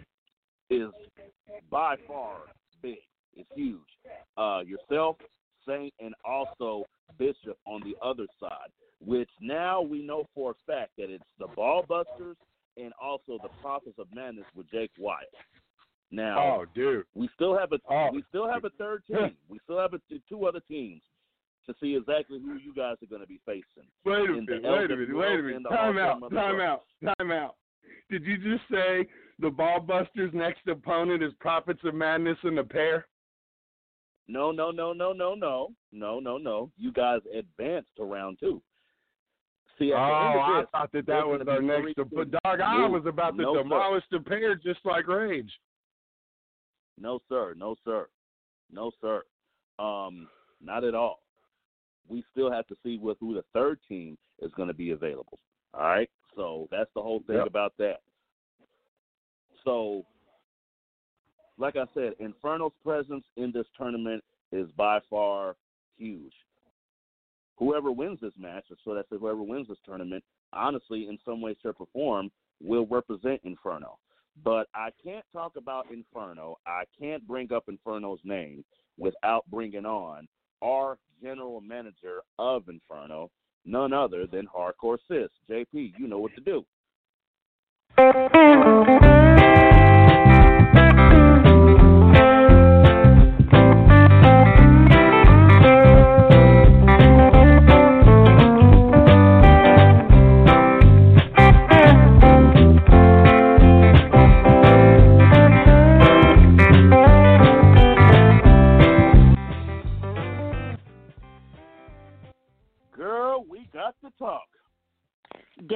is 0.71 0.89
by 1.71 1.97
far 2.07 2.39
big. 2.83 2.99
It's 3.37 3.49
huge. 3.55 3.81
Uh, 4.37 4.61
yourself, 4.67 5.17
Saint, 5.67 5.93
and 6.01 6.15
also 6.25 6.85
Bishop 7.19 7.59
on 7.67 7.83
the 7.83 7.95
other 8.05 8.27
side, 8.41 8.71
which 9.05 9.31
now 9.41 9.81
we 9.81 10.03
know 10.03 10.25
for 10.35 10.53
a 10.53 10.73
fact 10.73 10.93
that 10.99 11.11
it's 11.11 11.25
the 11.39 11.47
Ball 11.49 11.85
Busters 11.89 12.37
and 12.77 12.93
also 13.01 13.39
the 13.43 13.51
Prophets 13.61 13.99
of 13.99 14.07
Madness 14.15 14.47
with 14.55 14.71
Jake 14.71 14.91
Wyatt. 14.99 15.29
Now, 16.11 16.39
Oh, 16.61 16.65
dude. 16.75 17.05
we 17.15 17.29
still 17.35 17.57
have 17.57 17.73
a 17.73 17.79
Oh. 17.89 18.11
we 18.13 18.23
still 18.29 18.49
have 18.49 18.65
a 18.65 18.71
third 18.71 19.05
team. 19.11 19.37
we 19.49 19.59
still 19.65 19.79
have 19.79 19.95
a, 19.95 20.01
two 20.29 20.47
other 20.47 20.61
teams 20.69 21.03
to 21.67 21.75
see 21.81 21.95
exactly 21.95 22.41
who 22.41 22.55
you 22.57 22.75
guys 22.75 22.97
are 23.03 23.07
going 23.07 23.21
to 23.21 23.29
be 23.29 23.39
facing. 23.47 23.89
Wait 24.05 24.29
a 24.29 24.33
minute, 24.33 24.63
wait 24.63 24.91
a 24.91 24.97
minute, 24.97 25.17
wait 25.17 25.39
a 25.39 25.43
minute. 25.43 25.63
Time 25.69 25.99
out, 25.99 26.21
time 26.33 26.61
out, 26.61 26.83
time 27.19 27.31
out. 27.31 27.55
Did 28.11 28.25
you 28.25 28.39
just 28.39 28.69
say 28.71 29.07
the 29.39 29.51
Ball 29.51 29.79
Busters' 29.81 30.33
next 30.35 30.67
opponent 30.67 31.23
is 31.23 31.33
Prophets 31.39 31.81
of 31.85 31.95
Madness 31.95 32.39
and 32.43 32.59
the 32.59 32.65
pair? 32.65 33.07
No, 34.27 34.51
no, 34.51 34.71
no, 34.71 34.93
no, 34.93 35.13
no, 35.13 35.35
no, 35.35 35.73
no, 35.93 36.19
no, 36.21 36.39
no. 36.39 36.71
You 36.77 36.93
guys 36.93 37.21
advanced 37.37 37.91
to 37.97 38.05
round 38.05 38.39
two. 38.41 38.61
See, 39.79 39.93
Oh, 39.93 39.97
at 39.97 40.09
the 40.09 40.13
oh, 40.15 40.29
end 40.29 40.39
of 40.39 40.43
I 40.57 40.61
this, 40.61 40.69
thought 40.73 40.93
that 40.93 41.07
that 41.07 41.27
was 41.27 41.41
our 41.49 41.63
next. 41.63 41.95
But 41.97 42.31
dog, 42.31 42.61
I 42.61 42.87
was 42.87 43.03
about 43.07 43.37
to 43.37 43.43
no, 43.43 43.57
demolish 43.63 44.05
the 44.11 44.21
pair 44.21 44.55
just 44.57 44.81
like 44.85 45.07
Rage. 45.09 45.51
No, 47.01 47.21
sir. 47.29 47.55
No, 47.57 47.77
sir. 47.85 48.07
No, 48.71 48.91
sir. 49.01 49.23
Um, 49.79 50.29
not 50.63 50.85
at 50.85 50.95
all. 50.95 51.21
We 52.09 52.25
still 52.31 52.51
have 52.51 52.67
to 52.67 52.77
see 52.83 52.99
with 52.99 53.17
who 53.21 53.35
the 53.35 53.45
third 53.55 53.79
team 53.89 54.19
is 54.41 54.53
going 54.57 54.69
to 54.69 54.75
be 54.75 54.91
available. 54.91 55.39
All 55.75 55.83
right. 55.83 56.11
So 56.37 56.69
that's 56.71 56.91
the 56.95 57.03
whole 57.03 57.21
thing 57.27 57.37
Yep. 57.37 57.47
about 57.47 57.77
that. 57.79 58.01
So, 59.65 60.05
like 61.59 61.77
I 61.77 61.85
said, 61.95 62.15
Inferno's 62.19 62.73
presence 62.83 63.25
in 63.37 63.53
this 63.53 63.67
tournament 63.77 64.23
is 64.53 64.71
by 64.73 65.01
far 65.09 65.57
huge. 65.97 66.33
Whoever 67.57 67.93
wins 67.93 68.21
this 68.21 68.33
match, 68.39 68.65
or 68.71 68.77
so 68.85 68.95
that's 68.95 69.09
whoever 69.11 69.43
wins 69.43 69.69
this 69.69 69.79
tournament, 69.85 70.25
honestly, 70.53 71.09
in 71.09 71.19
some 71.25 71.43
way, 71.43 71.55
shape, 71.63 71.77
or 71.79 71.87
form, 71.93 72.31
will 72.63 72.87
represent 72.87 73.41
Inferno. 73.45 73.99
But 74.45 74.69
I 74.75 74.91
can't 75.05 75.25
talk 75.33 75.57
about 75.57 75.91
Inferno. 75.91 76.57
I 76.67 76.85
can't 76.99 77.27
bring 77.27 77.53
up 77.53 77.65
Inferno's 77.69 78.21
name 78.25 78.65
without 78.99 79.45
bringing 79.51 79.87
on 79.87 80.27
our 80.63 80.99
general 81.23 81.61
manager 81.61 82.23
of 82.39 82.69
Inferno, 82.69 83.31
none 83.65 83.93
other 83.93 84.27
than 84.27 84.47
Hardcore 84.47 84.99
Sis. 85.09 85.29
JP, 85.49 85.93
you 85.99 86.07
know 86.07 86.19
what 86.19 86.33
to 86.35 86.41
do. 86.41 86.65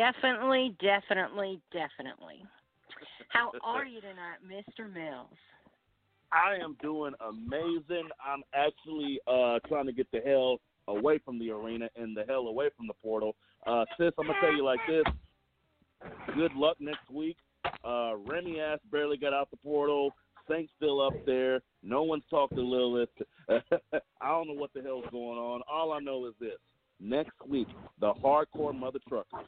Definitely, 0.04 0.76
definitely, 0.82 1.60
definitely. 1.72 2.44
How 3.30 3.52
are 3.64 3.86
you 3.86 4.02
tonight, 4.02 4.42
Mr. 4.46 4.92
Mills? 4.92 5.38
I 6.30 6.62
am 6.62 6.76
doing 6.82 7.14
amazing. 7.26 8.10
I'm 8.22 8.42
actually 8.52 9.18
uh 9.26 9.60
trying 9.66 9.86
to 9.86 9.92
get 9.92 10.10
the 10.12 10.20
hell 10.20 10.58
away 10.88 11.20
from 11.24 11.38
the 11.38 11.50
arena 11.50 11.88
and 11.96 12.14
the 12.14 12.24
hell 12.28 12.48
away 12.48 12.68
from 12.76 12.86
the 12.86 12.92
portal. 13.02 13.34
Uh 13.66 13.86
sis, 13.96 14.12
I'm 14.18 14.26
gonna 14.26 14.38
tell 14.42 14.54
you 14.54 14.64
like 14.64 14.80
this. 14.86 15.04
Good 16.34 16.52
luck 16.54 16.76
next 16.80 17.08
week. 17.10 17.38
Uh 17.82 18.16
Remy 18.16 18.60
ass 18.60 18.80
barely 18.92 19.16
got 19.16 19.32
out 19.32 19.50
the 19.50 19.56
portal. 19.56 20.10
Saint's 20.50 20.72
still 20.76 21.00
up 21.00 21.14
there. 21.24 21.62
No 21.82 22.02
one's 22.02 22.24
talked 22.28 22.54
to 22.56 22.60
Lilith. 22.60 23.08
I 23.48 24.28
don't 24.28 24.48
know 24.48 24.54
what 24.54 24.74
the 24.74 24.82
hell's 24.82 25.06
going 25.10 25.38
on. 25.38 25.62
All 25.70 25.92
I 25.92 26.00
know 26.00 26.26
is 26.26 26.34
this. 26.38 26.58
Next 27.00 27.36
week, 27.48 27.68
the 28.00 28.12
hardcore 28.12 28.78
mother 28.78 28.98
truckers 29.08 29.46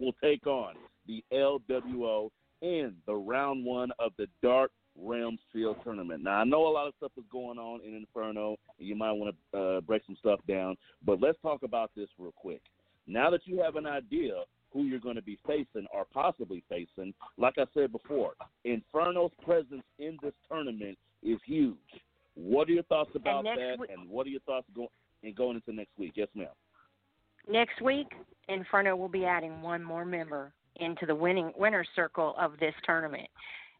will 0.00 0.14
take 0.22 0.46
on 0.46 0.74
the 1.06 1.22
LWO 1.32 2.30
in 2.62 2.94
the 3.06 3.14
round 3.14 3.64
one 3.64 3.90
of 3.98 4.12
the 4.18 4.26
Dark 4.42 4.70
Realms 4.98 5.40
Field 5.52 5.76
Tournament. 5.84 6.22
Now, 6.24 6.40
I 6.40 6.44
know 6.44 6.66
a 6.66 6.68
lot 6.72 6.88
of 6.88 6.94
stuff 6.98 7.12
is 7.16 7.24
going 7.30 7.58
on 7.58 7.80
in 7.86 7.94
Inferno, 7.94 8.56
and 8.78 8.88
you 8.88 8.96
might 8.96 9.12
want 9.12 9.34
to 9.52 9.58
uh, 9.58 9.80
break 9.80 10.02
some 10.06 10.16
stuff 10.18 10.40
down, 10.48 10.76
but 11.04 11.20
let's 11.20 11.38
talk 11.42 11.62
about 11.62 11.90
this 11.96 12.08
real 12.18 12.34
quick. 12.36 12.60
Now 13.06 13.30
that 13.30 13.40
you 13.44 13.60
have 13.62 13.76
an 13.76 13.86
idea 13.86 14.42
who 14.72 14.84
you're 14.84 15.00
going 15.00 15.16
to 15.16 15.22
be 15.22 15.38
facing 15.46 15.86
or 15.92 16.04
possibly 16.12 16.62
facing, 16.68 17.12
like 17.38 17.54
I 17.58 17.64
said 17.74 17.92
before, 17.92 18.32
Inferno's 18.64 19.32
presence 19.44 19.82
in 19.98 20.18
this 20.22 20.34
tournament 20.48 20.96
is 21.22 21.38
huge. 21.44 21.76
What 22.34 22.68
are 22.68 22.72
your 22.72 22.84
thoughts 22.84 23.10
about 23.14 23.44
next 23.44 23.58
that, 23.58 23.78
week- 23.78 23.90
and 23.90 24.08
what 24.08 24.26
are 24.26 24.30
your 24.30 24.40
thoughts 24.40 24.66
going 24.74 24.88
and 25.22 25.34
going 25.34 25.56
into 25.56 25.72
next 25.72 25.98
week? 25.98 26.12
Yes, 26.14 26.28
ma'am. 26.34 26.48
Next 27.50 27.82
week, 27.82 28.06
Inferno 28.48 28.94
will 28.96 29.08
be 29.08 29.24
adding 29.24 29.60
one 29.60 29.82
more 29.82 30.04
member 30.04 30.52
into 30.76 31.04
the 31.04 31.14
winning 31.14 31.52
winner 31.56 31.84
circle 31.96 32.34
of 32.38 32.52
this 32.60 32.74
tournament, 32.84 33.28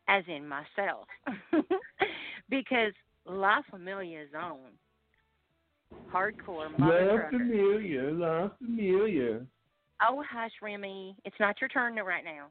as 0.08 0.24
in 0.28 0.46
myself, 0.46 1.06
because 2.50 2.92
La 3.26 3.60
Familia's 3.70 4.30
own 4.36 4.70
hardcore 6.12 6.76
mother 6.78 7.30
La. 7.32 7.38
Familia, 7.38 8.02
La 8.12 8.48
Familia. 8.58 9.40
Oh 10.02 10.22
hush, 10.28 10.52
Remy, 10.62 11.16
it's 11.24 11.36
not 11.38 11.60
your 11.60 11.68
turn 11.68 11.94
right 11.96 12.24
now. 12.24 12.46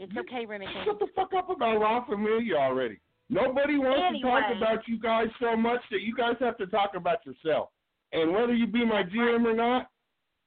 It's 0.00 0.12
okay, 0.16 0.46
Remy. 0.46 0.66
Shut 0.84 0.98
the 0.98 1.08
fuck 1.14 1.30
up 1.36 1.50
about 1.50 1.80
La 1.80 2.04
Familia 2.06 2.56
already. 2.56 2.98
Nobody 3.30 3.76
wants 3.76 4.18
to 4.18 4.22
talk 4.22 4.44
about 4.56 4.88
you 4.88 4.98
guys 4.98 5.26
so 5.40 5.56
much 5.56 5.80
that 5.90 6.00
you 6.00 6.14
guys 6.14 6.36
have 6.40 6.56
to 6.58 6.66
talk 6.66 6.92
about 6.96 7.18
yourself. 7.26 7.68
And 8.12 8.32
whether 8.32 8.54
you 8.54 8.66
be 8.66 8.86
my 8.86 9.02
GM 9.02 9.44
or 9.44 9.54
not, 9.54 9.90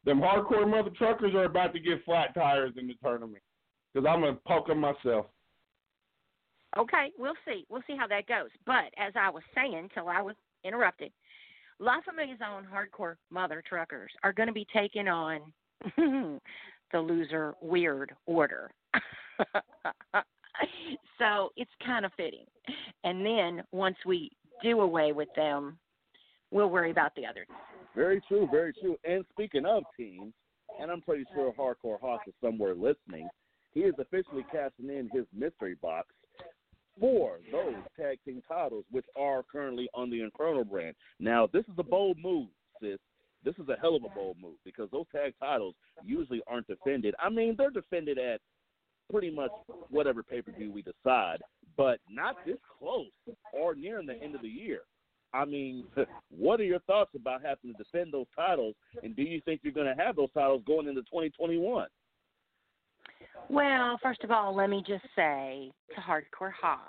them 0.06 0.20
hardcore 0.20 0.70
mother 0.70 0.92
truckers 0.98 1.36
are 1.36 1.46
about 1.46 1.74
to 1.74 1.80
get 1.80 2.04
flat 2.06 2.34
tires 2.34 2.74
in 2.78 2.88
the 2.88 2.96
tournament. 3.04 3.44
Because 3.94 4.08
I'm 4.10 4.22
going 4.22 4.36
to 4.36 4.42
poke 4.48 4.68
them 4.68 4.80
myself. 4.80 5.28
Okay, 6.78 7.12
we'll 7.18 7.36
see. 7.46 7.66
We'll 7.70 7.84
see 7.86 7.98
how 7.98 8.08
that 8.08 8.28
goes. 8.28 8.50
But 8.66 8.94
as 8.98 9.14
I 9.20 9.30
was 9.30 9.44
saying 9.54 9.90
till 9.94 10.08
I 10.08 10.22
was 10.22 10.36
interrupted, 10.64 11.12
La 11.80 11.96
Familia's 12.06 12.40
own 12.48 12.66
hardcore 12.66 13.16
mother 13.30 13.62
truckers 13.68 14.12
are 14.24 14.32
going 14.32 14.48
to 14.48 14.54
be 14.54 14.68
taking 14.74 15.08
on 15.08 15.42
the 15.98 17.00
loser 17.00 17.56
weird 17.62 18.14
order. 18.26 18.72
so 21.20 21.52
it's 21.58 21.72
kind 21.86 22.06
of 22.06 22.12
fitting. 22.16 22.46
And 23.04 23.26
then 23.26 23.64
once 23.72 23.98
we 24.06 24.32
do 24.64 24.80
away 24.82 25.12
with 25.12 25.30
them, 25.36 25.78
we'll 26.52 26.70
worry 26.70 26.92
about 26.92 27.16
the 27.16 27.26
others. 27.26 27.48
Very 27.96 28.22
true, 28.28 28.48
very 28.52 28.74
true. 28.74 28.98
And 29.04 29.26
speaking 29.32 29.66
of 29.66 29.84
teams, 29.98 30.34
and 30.80 30.92
I'm 30.92 31.02
pretty 31.02 31.26
sure 31.34 31.54
Hardcore 31.54 32.00
Hoss 32.00 32.22
is 32.28 32.34
somewhere 32.42 32.76
listening, 32.76 33.28
he 33.74 33.82
is 33.82 33.94
officially 34.00 34.46
casting 34.52 34.90
in 34.90 35.10
his 35.14 35.26
mystery 35.34 35.76
box 35.82 36.08
for 37.00 37.38
those 37.52 37.76
tag 38.00 38.20
team 38.26 38.42
titles, 38.48 38.86
which 38.92 39.06
are 39.18 39.44
currently 39.50 39.90
on 39.94 40.10
the 40.10 40.22
Inferno 40.22 40.64
brand. 40.64 40.96
Now, 41.20 41.48
this 41.52 41.64
is 41.64 41.76
a 41.78 41.84
bold 41.84 42.18
move, 42.22 42.48
sis. 42.82 43.00
This 43.44 43.56
is 43.56 43.68
a 43.70 43.80
hell 43.82 43.96
of 43.96 44.04
a 44.04 44.10
bold 44.10 44.38
move 44.40 44.58
because 44.64 44.88
those 44.92 45.06
tag 45.12 45.34
titles 45.40 45.74
usually 46.06 46.42
aren't 46.48 46.68
defended. 46.68 47.16
I 47.20 47.30
mean, 47.30 47.56
they're 47.58 47.72
defended 47.72 48.20
at 48.20 48.40
pretty 49.12 49.32
much 49.32 49.52
whatever 49.90 50.22
pay 50.22 50.42
per 50.42 50.52
view 50.52 50.72
we 50.72 50.84
decide, 50.84 51.42
but 51.76 52.00
not 52.10 52.36
this 52.46 52.58
close 52.80 53.10
or 53.52 53.74
near 53.74 54.02
the 54.04 54.22
end 54.22 54.36
of 54.36 54.42
the 54.42 54.48
year. 54.48 54.82
I 55.34 55.46
mean, 55.46 55.86
what 56.30 56.60
are 56.60 56.66
your 56.66 56.80
thoughts 56.80 57.12
about 57.16 57.42
having 57.42 57.74
to 57.74 57.84
defend 57.84 58.14
those 58.14 58.28
titles, 58.36 58.76
and 59.04 59.16
do 59.16 59.24
you 59.24 59.42
think 59.42 59.62
you're 59.64 59.74
going 59.74 59.96
to 59.96 60.04
have 60.04 60.16
those 60.16 60.32
titles 60.34 60.64
going 60.66 60.88
into 60.88 61.02
2021? 61.02 61.88
Well, 63.50 64.00
first 64.02 64.24
of 64.24 64.32
all, 64.32 64.56
let 64.56 64.70
me 64.70 64.84
just 64.86 65.04
say 65.16 65.72
to 65.96 66.02
Hardcore 66.02 66.52
Hoss, 66.60 66.80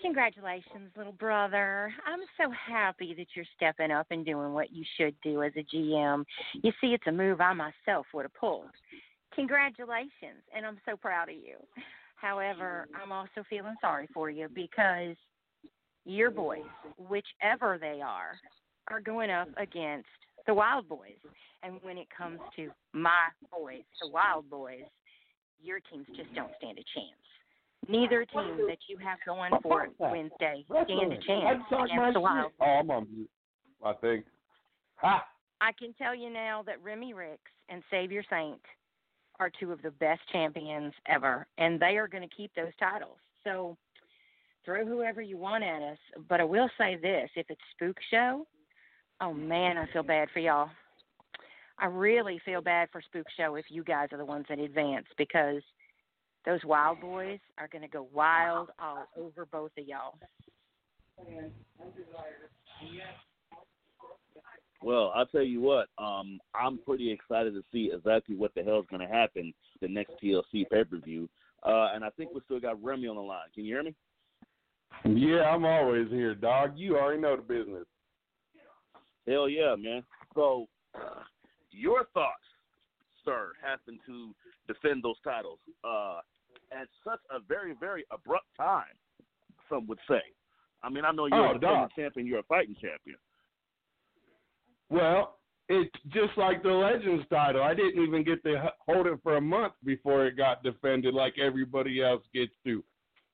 congratulations, 0.00 0.90
little 0.96 1.12
brother. 1.12 1.92
I'm 2.06 2.20
so 2.36 2.52
happy 2.52 3.14
that 3.16 3.26
you're 3.34 3.44
stepping 3.56 3.90
up 3.90 4.06
and 4.10 4.24
doing 4.24 4.52
what 4.52 4.72
you 4.72 4.84
should 4.96 5.14
do 5.22 5.42
as 5.42 5.52
a 5.56 5.76
GM. 5.76 6.24
You 6.62 6.72
see, 6.80 6.88
it's 6.88 7.06
a 7.06 7.12
move 7.12 7.40
I 7.40 7.52
myself 7.52 8.06
would 8.14 8.24
have 8.24 8.34
pulled. 8.34 8.70
Congratulations, 9.34 10.42
and 10.56 10.66
I'm 10.66 10.78
so 10.88 10.96
proud 10.96 11.28
of 11.28 11.36
you. 11.36 11.56
However, 12.16 12.86
I'm 13.00 13.12
also 13.12 13.44
feeling 13.48 13.76
sorry 13.80 14.08
for 14.12 14.28
you 14.28 14.48
because 14.54 15.16
your 16.04 16.30
boys, 16.30 16.62
whichever 16.98 17.78
they 17.78 18.00
are, 18.02 18.38
are 18.88 19.00
going 19.00 19.30
up 19.30 19.48
against 19.56 20.08
the 20.46 20.54
Wild 20.54 20.88
Boys. 20.88 21.18
And 21.62 21.78
when 21.82 21.98
it 21.98 22.06
comes 22.16 22.40
to 22.56 22.70
my 22.92 23.28
boys, 23.50 23.82
the 24.00 24.08
Wild 24.08 24.48
Boys, 24.48 24.84
your 25.62 25.78
teams 25.92 26.06
just 26.16 26.34
don't 26.34 26.50
stand 26.58 26.78
a 26.78 26.84
chance. 26.94 27.20
Neither 27.88 28.24
team 28.24 28.66
that 28.68 28.78
you 28.88 28.98
have 28.98 29.18
going 29.26 29.52
for 29.62 29.84
it 29.84 29.90
Wednesday 29.98 30.64
stand 30.66 31.12
a 31.12 31.16
chance 31.26 31.44
I'd 31.46 31.70
talk 31.70 31.88
my 31.94 32.08
against 32.08 32.14
the 32.14 32.18
shit. 32.18 32.22
Wild. 32.22 32.52
Oh, 32.60 32.64
I'm 32.64 32.90
on 32.90 33.06
mute. 33.12 33.30
I 33.84 33.92
think. 33.94 34.24
Ha! 34.96 35.24
I 35.60 35.72
can 35.72 35.94
tell 35.94 36.14
you 36.14 36.30
now 36.30 36.62
that 36.66 36.82
Remy 36.82 37.14
Ricks 37.14 37.50
and 37.68 37.82
Savior 37.90 38.22
Saint 38.30 38.60
are 39.38 39.50
two 39.58 39.72
of 39.72 39.80
the 39.82 39.90
best 39.92 40.20
champions 40.32 40.92
ever, 41.06 41.46
and 41.58 41.80
they 41.80 41.96
are 41.96 42.08
going 42.08 42.26
to 42.26 42.34
keep 42.34 42.50
those 42.54 42.72
titles. 42.78 43.16
So 43.44 43.76
throw 44.64 44.86
whoever 44.86 45.20
you 45.20 45.36
want 45.36 45.64
at 45.64 45.82
us. 45.82 45.98
But 46.28 46.40
I 46.40 46.44
will 46.44 46.70
say 46.78 46.96
this: 47.00 47.30
if 47.36 47.46
it's 47.48 47.60
Spook 47.74 47.96
Show, 48.10 48.46
oh 49.20 49.32
man, 49.32 49.78
I 49.78 49.86
feel 49.92 50.02
bad 50.02 50.28
for 50.32 50.40
y'all. 50.40 50.70
I 51.78 51.86
really 51.86 52.40
feel 52.44 52.60
bad 52.60 52.88
for 52.92 53.00
Spook 53.00 53.26
Show 53.36 53.54
if 53.54 53.66
you 53.70 53.82
guys 53.82 54.08
are 54.12 54.18
the 54.18 54.24
ones 54.24 54.46
that 54.48 54.58
advance 54.58 55.06
because 55.16 55.62
those 56.44 56.60
Wild 56.64 57.00
Boys 57.00 57.38
are 57.58 57.68
going 57.68 57.82
to 57.82 57.88
go 57.88 58.06
wild 58.12 58.68
all 58.78 59.06
over 59.16 59.46
both 59.46 59.70
of 59.78 59.86
y'all. 59.86 60.14
Well, 64.82 65.12
I'll 65.14 65.26
tell 65.26 65.42
you 65.42 65.60
what, 65.60 65.88
um, 65.98 66.38
I'm 66.54 66.78
pretty 66.78 67.10
excited 67.12 67.52
to 67.52 67.62
see 67.70 67.90
exactly 67.94 68.34
what 68.34 68.54
the 68.54 68.62
hell's 68.62 68.86
going 68.90 69.06
to 69.06 69.12
happen 69.12 69.52
the 69.82 69.88
next 69.88 70.12
TLC 70.22 70.68
pay 70.70 70.84
per 70.84 70.98
view. 71.04 71.28
Uh, 71.62 71.88
and 71.94 72.02
I 72.04 72.10
think 72.10 72.30
we 72.34 72.40
still 72.46 72.60
got 72.60 72.82
Remy 72.82 73.06
on 73.06 73.16
the 73.16 73.22
line. 73.22 73.48
Can 73.54 73.64
you 73.64 73.74
hear 73.74 73.82
me? 73.82 73.94
Yeah, 75.04 75.42
I'm 75.42 75.64
always 75.64 76.08
here, 76.10 76.34
dog. 76.34 76.72
You 76.76 76.96
already 76.98 77.20
know 77.20 77.36
the 77.36 77.42
business. 77.42 77.84
Hell 79.26 79.48
yeah, 79.48 79.74
man. 79.78 80.02
So, 80.34 80.66
your 81.70 82.04
thoughts, 82.14 82.34
sir, 83.24 83.52
happen 83.62 83.98
to 84.06 84.34
defend 84.66 85.02
those 85.02 85.16
titles 85.24 85.58
uh, 85.84 86.20
at 86.72 86.88
such 87.04 87.20
a 87.30 87.38
very, 87.48 87.74
very 87.78 88.04
abrupt 88.10 88.46
time, 88.56 88.84
some 89.68 89.86
would 89.86 89.98
say. 90.08 90.20
I 90.82 90.88
mean, 90.90 91.04
I 91.04 91.12
know 91.12 91.26
you're 91.26 91.38
Oh, 91.48 91.50
a 91.50 91.54
defending 91.54 91.80
dog. 91.80 91.90
champion, 91.96 92.26
you're 92.26 92.38
a 92.40 92.44
fighting 92.44 92.74
champion. 92.74 93.16
Well, 94.88 95.38
it's 95.68 95.94
just 96.08 96.36
like 96.36 96.62
the 96.62 96.70
Legends 96.70 97.24
title. 97.30 97.62
I 97.62 97.74
didn't 97.74 98.02
even 98.02 98.24
get 98.24 98.42
to 98.44 98.72
hold 98.80 99.06
it 99.06 99.18
for 99.22 99.36
a 99.36 99.40
month 99.40 99.74
before 99.84 100.26
it 100.26 100.36
got 100.36 100.62
defended 100.64 101.14
like 101.14 101.34
everybody 101.38 102.02
else 102.02 102.22
gets 102.34 102.52
to. 102.64 102.82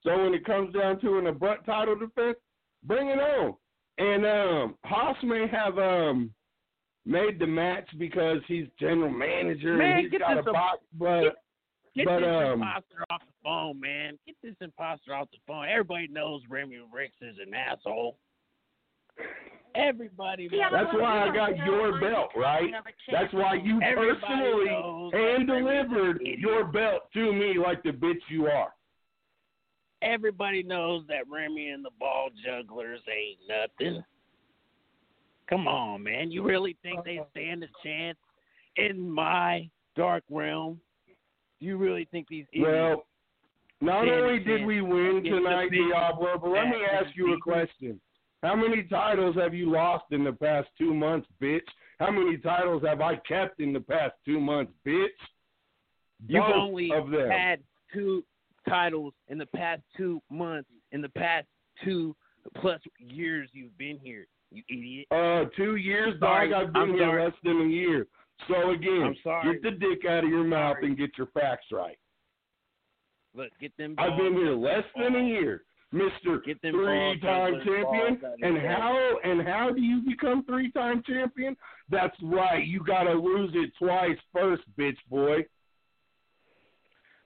So 0.07 0.16
when 0.22 0.34
it 0.34 0.44
comes 0.44 0.72
down 0.72 1.00
to 1.00 1.18
an 1.18 1.26
abrupt 1.26 1.66
title 1.66 1.96
defense, 1.96 2.36
bring 2.84 3.09
it 3.09 3.18
on. 3.18 3.54
And 3.98 4.24
um 4.24 4.74
Hoss 4.84 5.16
may 5.24 5.48
have 5.48 5.78
um 5.78 6.30
made 7.04 7.40
the 7.40 7.46
match 7.46 7.88
because 7.98 8.38
he's 8.46 8.66
general 8.78 9.11
manager 9.11 9.76
Man, 9.76 9.90
and 9.90 10.00
he's 10.02 10.11
get 10.12 10.20
got 10.20 10.32
a 10.32 10.36
this 10.36 10.46
a- 10.48 10.52
box, 10.52 10.78
but 10.96 11.22
Get 11.96 12.04
but 12.04 12.20
this 12.20 12.28
um 12.28 12.52
imposter 12.52 13.04
off 13.11 13.22
the 13.22 13.32
phone, 13.42 13.80
man. 13.80 14.18
Get 14.26 14.36
this 14.42 14.54
imposter 14.61 15.14
off 15.14 15.28
the 15.32 15.38
phone. 15.46 15.66
Everybody 15.66 16.09
knows 16.09 16.42
Remy 16.48 16.78
Ricks 16.92 17.16
is 17.22 17.36
an 17.44 17.54
asshole. 17.54 18.18
Everybody 19.74 20.48
knows. 20.48 20.61
That's 20.72 20.94
why 20.94 21.28
I 21.28 21.34
got 21.34 21.57
your 21.57 21.98
belt, 22.00 22.30
right? 22.36 22.70
That's 23.11 23.32
why 23.32 23.54
you 23.54 23.80
Everybody 23.82 24.20
personally 24.20 24.66
knows 24.66 25.12
hand 25.14 25.46
delivered 25.48 26.20
your 26.22 26.64
belt 26.64 27.02
to 27.14 27.32
me 27.32 27.54
like 27.59 27.82
the 27.82 27.90
bitch 27.90 28.20
you 28.28 28.46
are. 28.46 28.72
Everybody 30.03 30.62
knows 30.62 31.05
that 31.09 31.28
Remy 31.30 31.70
and 31.70 31.84
the 31.84 31.90
ball 31.99 32.28
jugglers 32.44 33.01
ain't 33.09 33.38
nothing. 33.49 34.05
Come 35.49 35.68
on, 35.68 36.03
man. 36.03 36.30
You 36.30 36.42
really 36.42 36.76
think 36.82 37.05
they 37.05 37.18
uh-huh. 37.18 37.28
stand 37.30 37.64
a 37.64 37.68
chance 37.82 38.18
in 38.76 39.09
my 39.09 39.68
dark 39.97 40.24
realm? 40.30 40.80
Do 41.61 41.66
you 41.66 41.76
really 41.76 42.07
think 42.11 42.28
these 42.28 42.44
Well, 42.59 43.05
not 43.80 44.09
only 44.09 44.40
did 44.40 44.66
we 44.66 44.80
win 44.80 45.22
tonight, 45.24 45.70
Diablo, 45.70 46.38
but 46.40 46.51
let 46.51 46.68
me 46.68 46.78
ask 46.90 47.14
you 47.14 47.32
a 47.34 47.38
question. 47.38 48.01
How 48.42 48.55
many 48.55 48.82
titles 48.84 49.36
have 49.36 49.55
you 49.55 49.70
lost 49.70 50.05
in 50.11 50.24
the 50.24 50.32
past 50.32 50.68
two 50.78 50.92
months, 50.92 51.26
bitch? 51.40 51.61
How 51.99 52.11
many 52.11 52.36
titles 52.36 52.82
have 52.86 53.01
I 53.01 53.16
kept 53.16 53.61
in 53.61 53.72
the 53.72 53.80
past 53.80 54.14
two 54.24 54.38
months, 54.38 54.72
bitch? 54.86 55.07
You've 56.26 56.42
Both 56.42 56.55
only 56.55 56.90
of 56.92 57.11
them. 57.11 57.30
had 57.30 57.61
two 57.92 58.22
titles 58.68 59.12
in 59.28 59.38
the 59.38 59.46
past 59.46 59.82
two 59.96 60.20
months, 60.30 60.68
in 60.92 61.00
the 61.02 61.08
past 61.10 61.46
two 61.84 62.14
plus 62.60 62.80
years 62.98 63.48
you've 63.52 63.76
been 63.78 63.98
here, 64.02 64.26
you 64.50 64.62
idiot. 64.68 65.06
Uh, 65.10 65.48
two 65.56 65.76
years, 65.76 66.14
Sorry, 66.20 66.50
dog. 66.50 66.66
I've 66.68 66.72
been 66.72 66.82
I'm 66.82 66.94
here 66.94 67.06
sorry. 67.06 67.24
less 67.24 67.32
than 67.42 67.60
a 67.62 67.68
year. 67.68 68.06
So 68.48 68.70
again, 68.70 69.02
I'm 69.02 69.16
sorry. 69.22 69.52
get 69.54 69.62
the 69.62 69.70
dick 69.72 70.04
out 70.08 70.24
of 70.24 70.30
your 70.30 70.44
mouth 70.44 70.76
and 70.82 70.96
get 70.96 71.10
your 71.16 71.28
facts 71.28 71.66
right. 71.72 71.98
Look, 73.34 73.50
get 73.60 73.76
them. 73.76 73.94
I've 73.98 74.16
been 74.16 74.34
here 74.34 74.54
less 74.54 74.84
than 74.96 75.16
a 75.16 75.24
year, 75.24 75.64
Mister 75.92 76.40
Get 76.46 76.60
them 76.62 76.72
Three-time 76.72 77.52
balls 77.52 77.64
champion. 77.64 78.18
balls 78.20 78.38
And 78.42 78.58
how 78.58 79.18
and 79.24 79.46
how 79.46 79.70
do 79.74 79.80
you 79.80 80.02
become 80.06 80.44
three-time 80.44 81.02
champion? 81.06 81.56
That's 81.90 82.16
right. 82.22 82.64
You 82.66 82.82
gotta 82.84 83.12
lose 83.12 83.50
it 83.54 83.72
twice 83.78 84.16
first, 84.32 84.62
bitch 84.78 84.96
boy. 85.10 85.44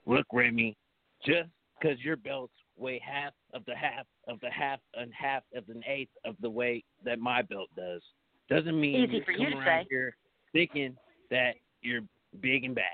Look, 0.06 0.26
Remy, 0.32 0.76
just 1.24 1.48
because 1.80 1.98
your 2.00 2.16
belts 2.16 2.52
weigh 2.76 3.00
half 3.04 3.32
of 3.52 3.64
the 3.66 3.74
half 3.74 4.06
of 4.28 4.40
the 4.40 4.50
half 4.50 4.80
and 4.94 5.12
half 5.12 5.42
of 5.54 5.64
an 5.68 5.82
eighth 5.86 6.12
of 6.24 6.34
the 6.40 6.50
weight 6.50 6.84
that 7.04 7.18
my 7.18 7.42
belt 7.42 7.68
does, 7.76 8.02
doesn't 8.48 8.78
mean 8.80 9.04
Easy 9.04 9.16
you 9.16 9.22
for 9.24 9.32
come 9.32 9.42
you 9.42 9.50
to 9.50 9.56
around 9.56 9.84
say. 9.84 9.86
here 9.90 10.16
thinking 10.52 10.96
that 11.30 11.54
you're 11.82 12.02
big 12.40 12.64
and 12.64 12.74
bad. 12.74 12.84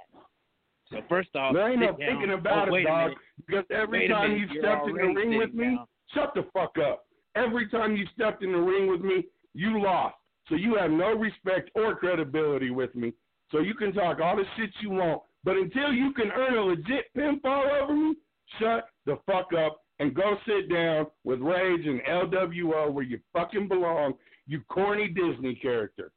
So 0.90 0.98
first 1.08 1.34
off, 1.34 1.54
There 1.54 1.68
ain't 1.70 1.80
no 1.80 1.92
sit 1.92 1.98
down. 2.00 2.08
thinking 2.08 2.30
oh, 2.30 2.34
about 2.38 2.68
oh, 2.68 2.74
it, 2.74 2.84
dog. 2.84 3.12
Because 3.46 3.64
every 3.70 4.00
Wait 4.00 4.08
time 4.08 4.32
minute, 4.32 4.50
you 4.52 4.60
stepped 4.60 4.88
in 4.88 4.94
the 4.94 5.02
ring 5.02 5.36
with 5.38 5.52
me, 5.54 5.64
down. 5.76 5.86
shut 6.14 6.32
the 6.34 6.44
fuck 6.52 6.76
up. 6.78 7.06
Every 7.34 7.68
time 7.68 7.96
you 7.96 8.06
stepped 8.14 8.42
in 8.44 8.52
the 8.52 8.58
ring 8.58 8.86
with 8.90 9.00
me, 9.00 9.24
you 9.54 9.82
lost. 9.82 10.14
So 10.48 10.54
you 10.54 10.76
have 10.76 10.90
no 10.90 11.12
respect 11.12 11.70
or 11.74 11.96
credibility 11.96 12.70
with 12.70 12.94
me. 12.94 13.12
So 13.50 13.58
you 13.58 13.74
can 13.74 13.92
talk 13.92 14.20
all 14.20 14.36
the 14.36 14.44
shit 14.56 14.70
you 14.80 14.90
want, 14.90 15.22
but 15.46 15.56
until 15.56 15.92
you 15.92 16.12
can 16.12 16.32
earn 16.32 16.58
a 16.58 16.60
legit 16.60 17.06
pinfall 17.16 17.80
over 17.80 17.94
me, 17.94 18.16
shut 18.58 18.88
the 19.06 19.16
fuck 19.26 19.52
up 19.56 19.80
and 20.00 20.12
go 20.12 20.36
sit 20.44 20.68
down 20.68 21.06
with 21.22 21.40
Rage 21.40 21.86
and 21.86 22.00
LWO 22.02 22.92
where 22.92 23.04
you 23.04 23.20
fucking 23.32 23.68
belong, 23.68 24.14
you 24.48 24.60
corny 24.68 25.06
Disney 25.06 25.54
character. 25.54 26.10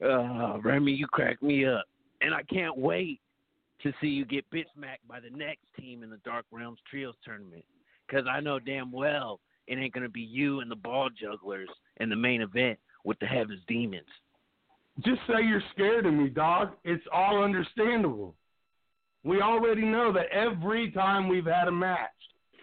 Uh, 0.00 0.58
Remy, 0.62 0.92
you 0.92 1.08
crack 1.08 1.42
me 1.42 1.66
up. 1.66 1.84
And 2.20 2.32
I 2.32 2.44
can't 2.44 2.78
wait 2.78 3.20
to 3.82 3.92
see 4.00 4.06
you 4.06 4.24
get 4.24 4.48
bitch 4.50 4.66
smacked 4.76 5.06
by 5.08 5.18
the 5.18 5.36
next 5.36 5.64
team 5.78 6.04
in 6.04 6.10
the 6.10 6.20
Dark 6.24 6.46
Realms 6.52 6.78
Trios 6.88 7.16
tournament. 7.24 7.64
Because 8.06 8.26
I 8.30 8.38
know 8.38 8.60
damn 8.60 8.92
well 8.92 9.40
it 9.66 9.78
ain't 9.78 9.92
going 9.92 10.04
to 10.04 10.08
be 10.08 10.20
you 10.20 10.60
and 10.60 10.70
the 10.70 10.76
ball 10.76 11.10
jugglers 11.10 11.68
in 11.96 12.08
the 12.08 12.14
main 12.14 12.40
event 12.40 12.78
with 13.04 13.18
the 13.18 13.26
Heaven's 13.26 13.62
Demons. 13.66 14.06
Just 15.04 15.20
say 15.26 15.44
you're 15.44 15.62
scared 15.74 16.06
of 16.06 16.14
me, 16.14 16.28
dog. 16.28 16.70
It's 16.84 17.04
all 17.12 17.42
understandable. 17.42 18.34
We 19.24 19.40
already 19.40 19.82
know 19.82 20.12
that 20.12 20.30
every 20.32 20.90
time 20.92 21.28
we've 21.28 21.46
had 21.46 21.68
a 21.68 21.72
match, 21.72 22.10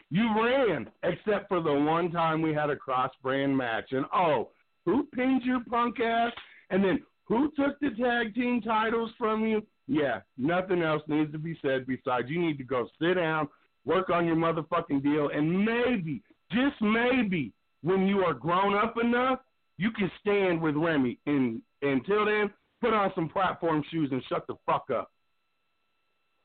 you 0.09 0.29
ran, 0.41 0.89
except 1.03 1.47
for 1.47 1.61
the 1.61 1.73
one 1.73 2.11
time 2.11 2.41
we 2.41 2.53
had 2.53 2.69
a 2.69 2.75
cross 2.75 3.11
brand 3.21 3.55
match. 3.55 3.91
And 3.91 4.05
oh, 4.13 4.49
who 4.85 5.07
pinned 5.13 5.43
your 5.43 5.61
punk 5.69 5.99
ass? 5.99 6.31
And 6.69 6.83
then 6.83 7.01
who 7.25 7.51
took 7.57 7.79
the 7.79 7.89
tag 7.99 8.33
team 8.33 8.61
titles 8.61 9.11
from 9.17 9.45
you? 9.45 9.61
Yeah, 9.87 10.21
nothing 10.37 10.81
else 10.81 11.03
needs 11.07 11.31
to 11.33 11.37
be 11.37 11.57
said 11.61 11.85
besides 11.85 12.29
you 12.29 12.39
need 12.39 12.57
to 12.57 12.63
go 12.63 12.87
sit 13.01 13.15
down, 13.15 13.47
work 13.85 14.09
on 14.09 14.25
your 14.25 14.35
motherfucking 14.35 15.03
deal, 15.03 15.29
and 15.33 15.65
maybe, 15.65 16.21
just 16.51 16.81
maybe, 16.81 17.51
when 17.81 18.07
you 18.07 18.19
are 18.19 18.33
grown 18.33 18.75
up 18.75 18.95
enough, 18.97 19.39
you 19.77 19.91
can 19.91 20.11
stand 20.19 20.61
with 20.61 20.75
Remy. 20.75 21.17
And 21.25 21.61
until 21.81 22.25
then, 22.25 22.51
put 22.81 22.93
on 22.93 23.11
some 23.15 23.29
platform 23.29 23.83
shoes 23.89 24.09
and 24.11 24.23
shut 24.25 24.45
the 24.47 24.55
fuck 24.65 24.89
up. 24.89 25.11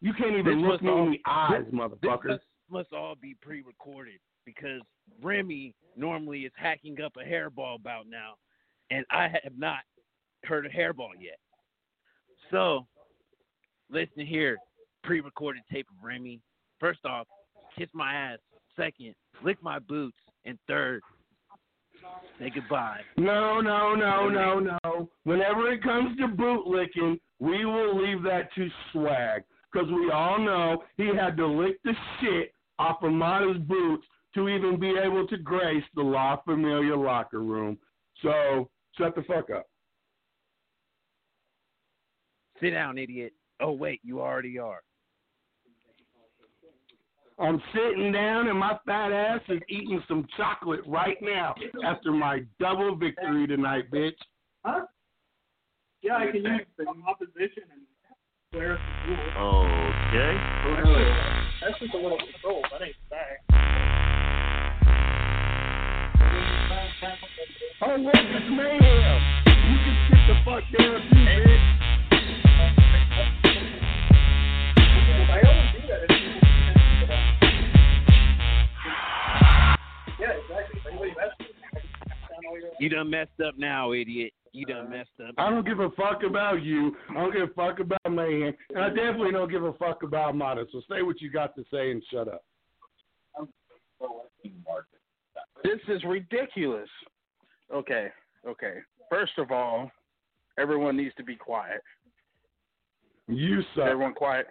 You 0.01 0.13
can't 0.15 0.37
even 0.37 0.63
This 0.63 0.71
look 0.71 0.83
me 0.83 0.89
all- 0.91 1.05
in 1.07 1.11
the 1.13 1.21
eyes, 1.27 1.65
this- 1.65 1.75
motherfucker. 1.75 2.23
This 2.23 2.31
must, 2.31 2.45
must 2.71 2.93
all 2.93 3.17
be 3.17 3.35
pre-recorded 3.35 4.21
because 4.45 4.81
Remy 5.21 5.75
normally 5.97 6.45
is 6.45 6.53
hacking 6.57 7.01
up 7.01 7.17
a 7.17 7.25
hairball 7.25 7.83
bout 7.83 8.07
now, 8.07 8.37
and 8.91 9.05
I 9.11 9.29
have 9.43 9.57
not 9.59 9.81
heard 10.45 10.67
a 10.67 10.71
hairball 10.71 11.11
yet. 11.19 11.39
So, 12.51 12.87
listen 13.91 14.25
here, 14.25 14.57
pre-recorded 15.03 15.63
tape 15.71 15.89
of 15.91 16.03
Remy. 16.03 16.41
First 16.79 17.05
off, 17.05 17.27
kiss 17.77 17.93
my 17.93 18.15
ass. 18.15 18.39
Second, 18.77 19.15
lick 19.43 19.61
my 19.63 19.79
boots. 19.81 20.17
And 20.45 20.59
third, 20.69 21.03
say 22.39 22.51
goodbye. 22.55 23.01
No, 23.17 23.61
no, 23.61 23.95
no, 23.95 24.29
no, 24.29 24.61
no. 24.61 25.09
Whenever 25.25 25.73
it 25.73 25.83
comes 25.83 26.17
to 26.19 26.29
bootlicking, 26.29 27.19
we 27.39 27.65
will 27.65 28.01
leave 28.01 28.23
that 28.23 28.53
to 28.55 28.69
swag. 28.93 29.43
Because 29.73 29.89
we 29.91 30.11
all 30.11 30.39
know 30.39 30.83
he 30.97 31.09
had 31.15 31.37
to 31.37 31.47
lick 31.47 31.77
the 31.85 31.93
shit 32.21 32.53
off 32.79 33.03
of 33.03 33.13
Mata's 33.13 33.59
boots 33.59 34.07
to 34.35 34.49
even 34.49 34.79
be 34.79 34.95
able 35.03 35.27
to 35.27 35.37
grace 35.37 35.85
the 35.95 36.03
La 36.03 36.37
Familia 36.43 36.97
locker 36.97 37.41
room. 37.41 37.79
So, 38.23 38.71
shut 38.97 39.15
the 39.15 39.23
fuck 39.23 39.51
up. 39.51 39.67
Sit 42.61 42.71
down, 42.71 42.99
idiot. 42.99 43.33
Oh 43.61 43.73
wait, 43.73 44.01
you 44.03 44.21
already 44.21 44.59
are. 44.59 44.83
I'm 47.41 47.63
sitting 47.73 48.11
down 48.11 48.49
and 48.49 48.59
my 48.59 48.77
fat 48.85 49.13
ass 49.13 49.41
is 49.49 49.61
eating 49.69 50.03
some 50.09 50.27
chocolate 50.37 50.81
right 50.89 51.17
now 51.23 51.55
after 51.87 52.11
my 52.11 52.41
double 52.59 52.97
victory 52.97 53.47
tonight, 53.47 53.89
bitch. 53.93 54.17
Huh? 54.65 54.87
Yeah, 56.03 56.17
I 56.17 56.33
can 56.33 56.45
use 56.45 56.67
the 56.77 56.87
opposition 57.07 57.63
and 57.73 57.83
clear 58.53 58.77
some 58.77 59.11
rules. 59.11 59.95
Okay. 60.11 60.33
That's 61.63 61.79
just 61.79 61.95
a 61.95 61.97
little 61.97 62.19
control. 62.19 62.63
That 62.73 62.83
ain't 62.83 62.97
back. 63.09 63.45
Oh, 67.81 68.03
wait, 68.03 68.15
it's 68.17 68.51
mayhem. 68.51 69.21
You 69.47 69.79
can 69.85 69.97
sit 70.11 70.21
the 70.27 70.35
fuck 70.45 70.65
down 70.77 71.01
too, 71.09 71.15
bitch. 71.15 71.78
You 82.81 82.89
done 82.89 83.11
messed 83.11 83.41
up 83.47 83.59
now, 83.59 83.93
idiot. 83.93 84.33
You 84.53 84.67
done 84.67 84.87
uh, 84.87 84.91
messed 84.91 85.11
up. 85.27 85.35
I 85.39 85.51
don't 85.51 85.67
give 85.67 85.81
a 85.81 85.91
fuck 85.91 86.23
about 86.27 86.63
you. 86.63 86.97
I 87.11 87.15
don't 87.15 87.33
give 87.33 87.43
a 87.43 87.55
fuck 87.55 87.81
about 87.81 88.01
mayhem. 88.11 88.55
And 88.71 88.85
I 88.85 88.89
definitely 88.89 89.33
don't 89.33 89.51
give 89.51 89.65
a 89.65 89.73
fuck 89.75 90.03
about 90.03 90.37
Mata. 90.37 90.65
So 90.73 90.81
say 90.91 91.03
what 91.03 91.21
you 91.21 91.31
got 91.31 91.55
to 91.57 91.65
say 91.73 91.91
and 91.91 92.03
shut 92.11 92.29
up. 92.29 92.43
This 95.63 95.81
is 95.89 96.03
ridiculous. 96.05 96.89
Okay, 97.75 98.09
okay. 98.47 98.75
First 99.11 99.33
of 99.39 99.51
all, 99.51 99.91
everyone 100.59 100.97
needs 100.97 101.15
to 101.17 101.25
be 101.25 101.37
quiet. 101.37 101.83
You 103.27 103.61
suck. 103.75 103.87
Everyone 103.87 104.15
quiet. 104.15 104.47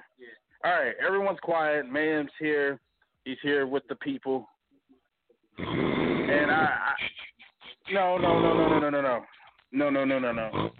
All 0.63 0.71
right, 0.71 0.93
everyone's 1.05 1.39
quiet. 1.41 1.89
Mayhem's 1.89 2.31
here. 2.39 2.79
He's 3.25 3.37
here 3.41 3.67
with 3.67 3.83
the 3.89 3.95
people. 3.95 4.47
And 5.57 6.51
I, 6.51 6.65
I 6.65 6.93
no, 7.91 8.17
no, 8.17 8.39
no, 8.39 8.53
no, 8.53 8.79
no, 8.79 8.89
no, 8.89 8.89
no, 8.89 9.01
no, 9.01 9.89
no, 9.89 9.89
no, 9.89 10.05
no, 10.05 10.19
no, 10.19 10.31
no. 10.31 10.71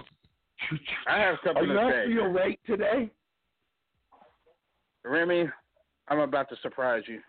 I 1.08 1.20
have 1.20 1.36
something 1.45 1.66
you 1.66 1.74
to 1.74 1.91
say. 1.91 2.14
feel 2.14 2.26
rate 2.26 2.60
today? 2.66 3.12
Remy, 5.03 5.45
I'm 6.08 6.20
about 6.20 6.49
to 6.49 6.55
surprise 6.62 7.03
you. 7.08 7.20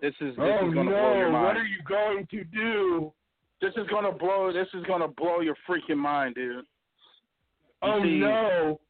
This 0.00 0.14
is 0.20 0.36
this 0.36 0.38
oh 0.38 0.68
is 0.68 0.74
gonna 0.74 0.90
blow 0.90 1.16
your 1.16 1.26
no! 1.26 1.32
mind. 1.32 1.44
What 1.44 1.56
are 1.56 1.64
you 1.64 1.82
going 1.88 2.26
to 2.30 2.44
do? 2.44 3.12
This 3.62 3.72
is 3.76 3.86
gonna 3.88 4.12
blow. 4.12 4.52
This 4.52 4.68
is 4.74 4.84
gonna 4.86 5.08
blow 5.08 5.40
your 5.40 5.56
freaking 5.68 5.96
mind, 5.96 6.34
dude. 6.34 6.56
You 6.56 6.62
Oh 7.82 8.02
see, 8.02 8.18
no! 8.18 8.80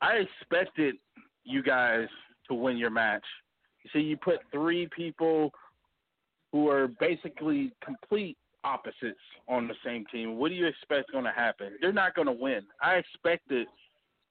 I 0.00 0.14
expected 0.40 0.96
you 1.44 1.62
guys 1.62 2.08
to 2.48 2.54
win 2.54 2.76
your 2.76 2.90
match. 2.90 3.24
You 3.84 3.90
see, 3.92 4.04
you 4.04 4.16
put 4.16 4.38
three 4.52 4.88
people 4.94 5.52
who 6.52 6.68
are 6.68 6.88
basically 7.00 7.72
complete 7.84 8.36
opposites 8.64 9.18
on 9.48 9.68
the 9.68 9.74
same 9.84 10.04
team. 10.12 10.36
What 10.36 10.48
do 10.48 10.54
you 10.54 10.66
expect 10.66 11.12
going 11.12 11.24
to 11.24 11.30
happen? 11.30 11.72
They're 11.80 11.92
not 11.92 12.14
going 12.14 12.26
to 12.26 12.32
win. 12.32 12.62
I 12.82 12.94
expected 12.94 13.66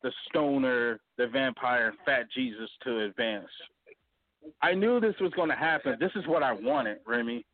the 0.03 0.11
Stoner, 0.30 0.99
the 1.18 1.28
Vampire, 1.28 1.89
and 1.89 1.97
Fat 2.05 2.28
Jesus 2.36 2.70
to 2.84 3.05
advance. 3.05 3.47
I 4.61 4.74
knew 4.74 4.99
this 4.99 5.15
was 5.20 5.32
going 5.34 5.49
to 5.49 5.55
happen. 5.55 5.97
This 5.99 6.11
is 6.15 6.28
what 6.28 6.43
I 6.43 6.53
wanted, 6.53 6.99
Remy, 7.05 7.45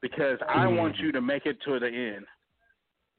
because 0.00 0.38
I 0.48 0.66
mm-hmm. 0.66 0.76
want 0.76 0.98
you 0.98 1.12
to 1.12 1.20
make 1.20 1.46
it 1.46 1.58
to 1.64 1.78
the 1.78 1.86
end. 1.86 2.24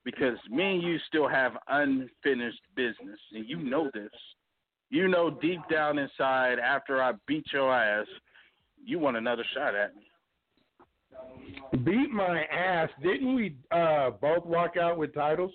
Because 0.06 0.38
me 0.50 0.76
and 0.76 0.82
you 0.82 0.98
still 1.08 1.28
have 1.28 1.58
unfinished 1.68 2.62
business, 2.76 3.20
and 3.34 3.48
you 3.48 3.58
know 3.58 3.92
this. 3.94 4.10
You 4.90 5.08
know 5.08 5.30
deep 5.30 5.60
down 5.70 6.00
inside, 6.00 6.58
after 6.58 7.04
I 7.04 7.12
beat 7.28 7.46
your 7.54 7.72
ass, 7.72 8.08
you 8.84 8.98
want 8.98 9.18
another 9.18 9.44
shot 9.54 9.76
at 9.76 9.96
me. 9.96 10.09
Beat 11.84 12.10
my 12.12 12.44
ass! 12.46 12.90
Didn't 13.04 13.36
we 13.36 13.56
uh, 13.72 14.12
both 14.12 14.46
walk 14.46 14.76
out 14.78 14.98
with 14.98 15.14
titles? 15.14 15.52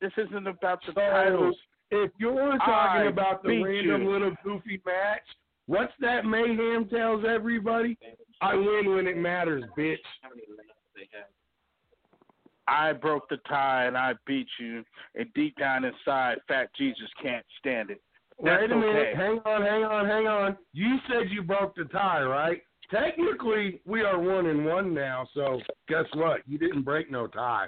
This 0.00 0.12
isn't 0.16 0.46
about 0.46 0.80
the 0.86 0.92
So, 0.94 1.00
titles. 1.00 1.56
If 1.90 2.10
you're 2.18 2.58
talking 2.58 2.66
I 2.66 3.04
about 3.04 3.42
the 3.42 3.62
random 3.62 4.02
you. 4.02 4.12
little 4.12 4.32
goofy 4.44 4.80
match, 4.84 5.22
what's 5.66 5.92
that 6.00 6.24
mayhem 6.24 6.86
tells 6.88 7.24
everybody? 7.24 7.96
I 8.40 8.54
win 8.54 8.94
when 8.94 9.06
it 9.06 9.16
matters, 9.16 9.64
bitch. 9.76 9.96
I 12.66 12.92
broke 12.92 13.28
the 13.30 13.38
tie 13.48 13.86
and 13.86 13.96
I 13.96 14.12
beat 14.26 14.46
you, 14.60 14.84
and 15.14 15.32
deep 15.34 15.56
down 15.56 15.84
inside, 15.84 16.36
Fat 16.46 16.68
Jesus 16.76 17.08
can't 17.22 17.46
stand 17.58 17.90
it. 17.90 18.02
That's 18.42 18.60
Wait 18.60 18.70
a 18.70 18.76
minute. 18.76 18.94
okay. 18.94 19.16
Hang 19.16 19.38
on, 19.46 19.62
hang 19.62 19.84
on, 19.84 20.06
hang 20.06 20.26
on. 20.26 20.56
You 20.74 20.98
said 21.08 21.30
you 21.30 21.42
broke 21.42 21.74
the 21.74 21.84
tie, 21.84 22.22
right? 22.22 22.60
Technically, 22.90 23.80
we 23.86 24.02
are 24.02 24.18
one 24.18 24.46
and 24.46 24.64
one 24.64 24.94
now. 24.94 25.26
So 25.34 25.60
guess 25.88 26.04
what? 26.14 26.40
You 26.46 26.58
didn't 26.58 26.82
break 26.82 27.10
no 27.10 27.26
tie. 27.26 27.66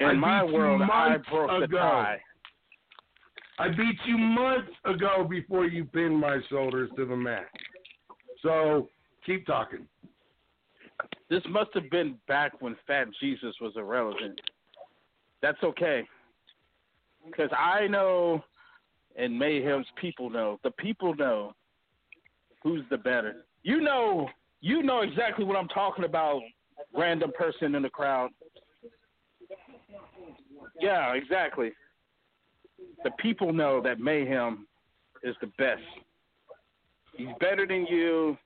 In 0.00 0.06
I 0.06 0.12
my 0.12 0.44
world, 0.44 0.82
I 0.82 1.16
broke 1.30 1.68
the 1.68 1.76
tie. 1.76 2.20
I 3.58 3.68
beat 3.68 3.96
you 4.06 4.16
months 4.16 4.70
ago 4.84 5.26
before 5.28 5.66
you 5.66 5.84
pinned 5.84 6.18
my 6.18 6.38
shoulders 6.48 6.88
to 6.96 7.04
the 7.04 7.16
mat. 7.16 7.46
So 8.42 8.88
keep 9.26 9.46
talking. 9.46 9.86
This 11.28 11.42
must 11.48 11.70
have 11.74 11.90
been 11.90 12.16
back 12.26 12.52
when 12.60 12.76
Fat 12.86 13.08
Jesus 13.20 13.54
was 13.60 13.72
irrelevant. 13.76 14.40
That's 15.42 15.62
okay. 15.62 16.06
Because 17.26 17.50
I 17.56 17.86
know, 17.86 18.42
and 19.16 19.38
Mayhem's 19.38 19.86
people 20.00 20.30
know. 20.30 20.58
The 20.64 20.70
people 20.72 21.14
know 21.14 21.52
who's 22.62 22.82
the 22.90 22.98
better. 22.98 23.44
You 23.62 23.80
know, 23.80 24.28
you 24.60 24.82
know 24.82 25.00
exactly 25.00 25.44
what 25.44 25.56
I'm 25.56 25.68
talking 25.68 26.04
about. 26.04 26.40
Random 26.94 27.30
person 27.36 27.74
in 27.74 27.82
the 27.82 27.90
crowd. 27.90 28.30
Yeah, 30.80 31.12
exactly. 31.14 31.72
The 33.04 33.10
people 33.18 33.52
know 33.52 33.80
that 33.82 34.00
Mayhem 34.00 34.66
is 35.22 35.34
the 35.40 35.48
best. 35.58 35.82
He's 37.16 37.28
better 37.38 37.66
than 37.66 37.86
you. 37.86 38.36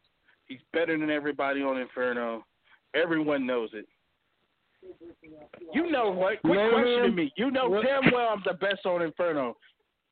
He's 0.46 0.58
better 0.72 0.98
than 0.98 1.10
everybody 1.10 1.62
on 1.62 1.78
Inferno. 1.80 2.44
Everyone 2.94 3.46
knows 3.46 3.70
it. 3.72 3.86
You 5.72 5.90
know 5.90 6.10
what? 6.10 6.40
Quit 6.42 6.56
Mayhem, 6.56 6.70
questioning 6.72 7.14
me. 7.14 7.32
You 7.36 7.50
know 7.50 7.68
what- 7.68 7.84
damn 7.84 8.10
well 8.12 8.28
I'm 8.30 8.42
the 8.44 8.54
best 8.54 8.84
on 8.84 9.00
Inferno. 9.02 9.56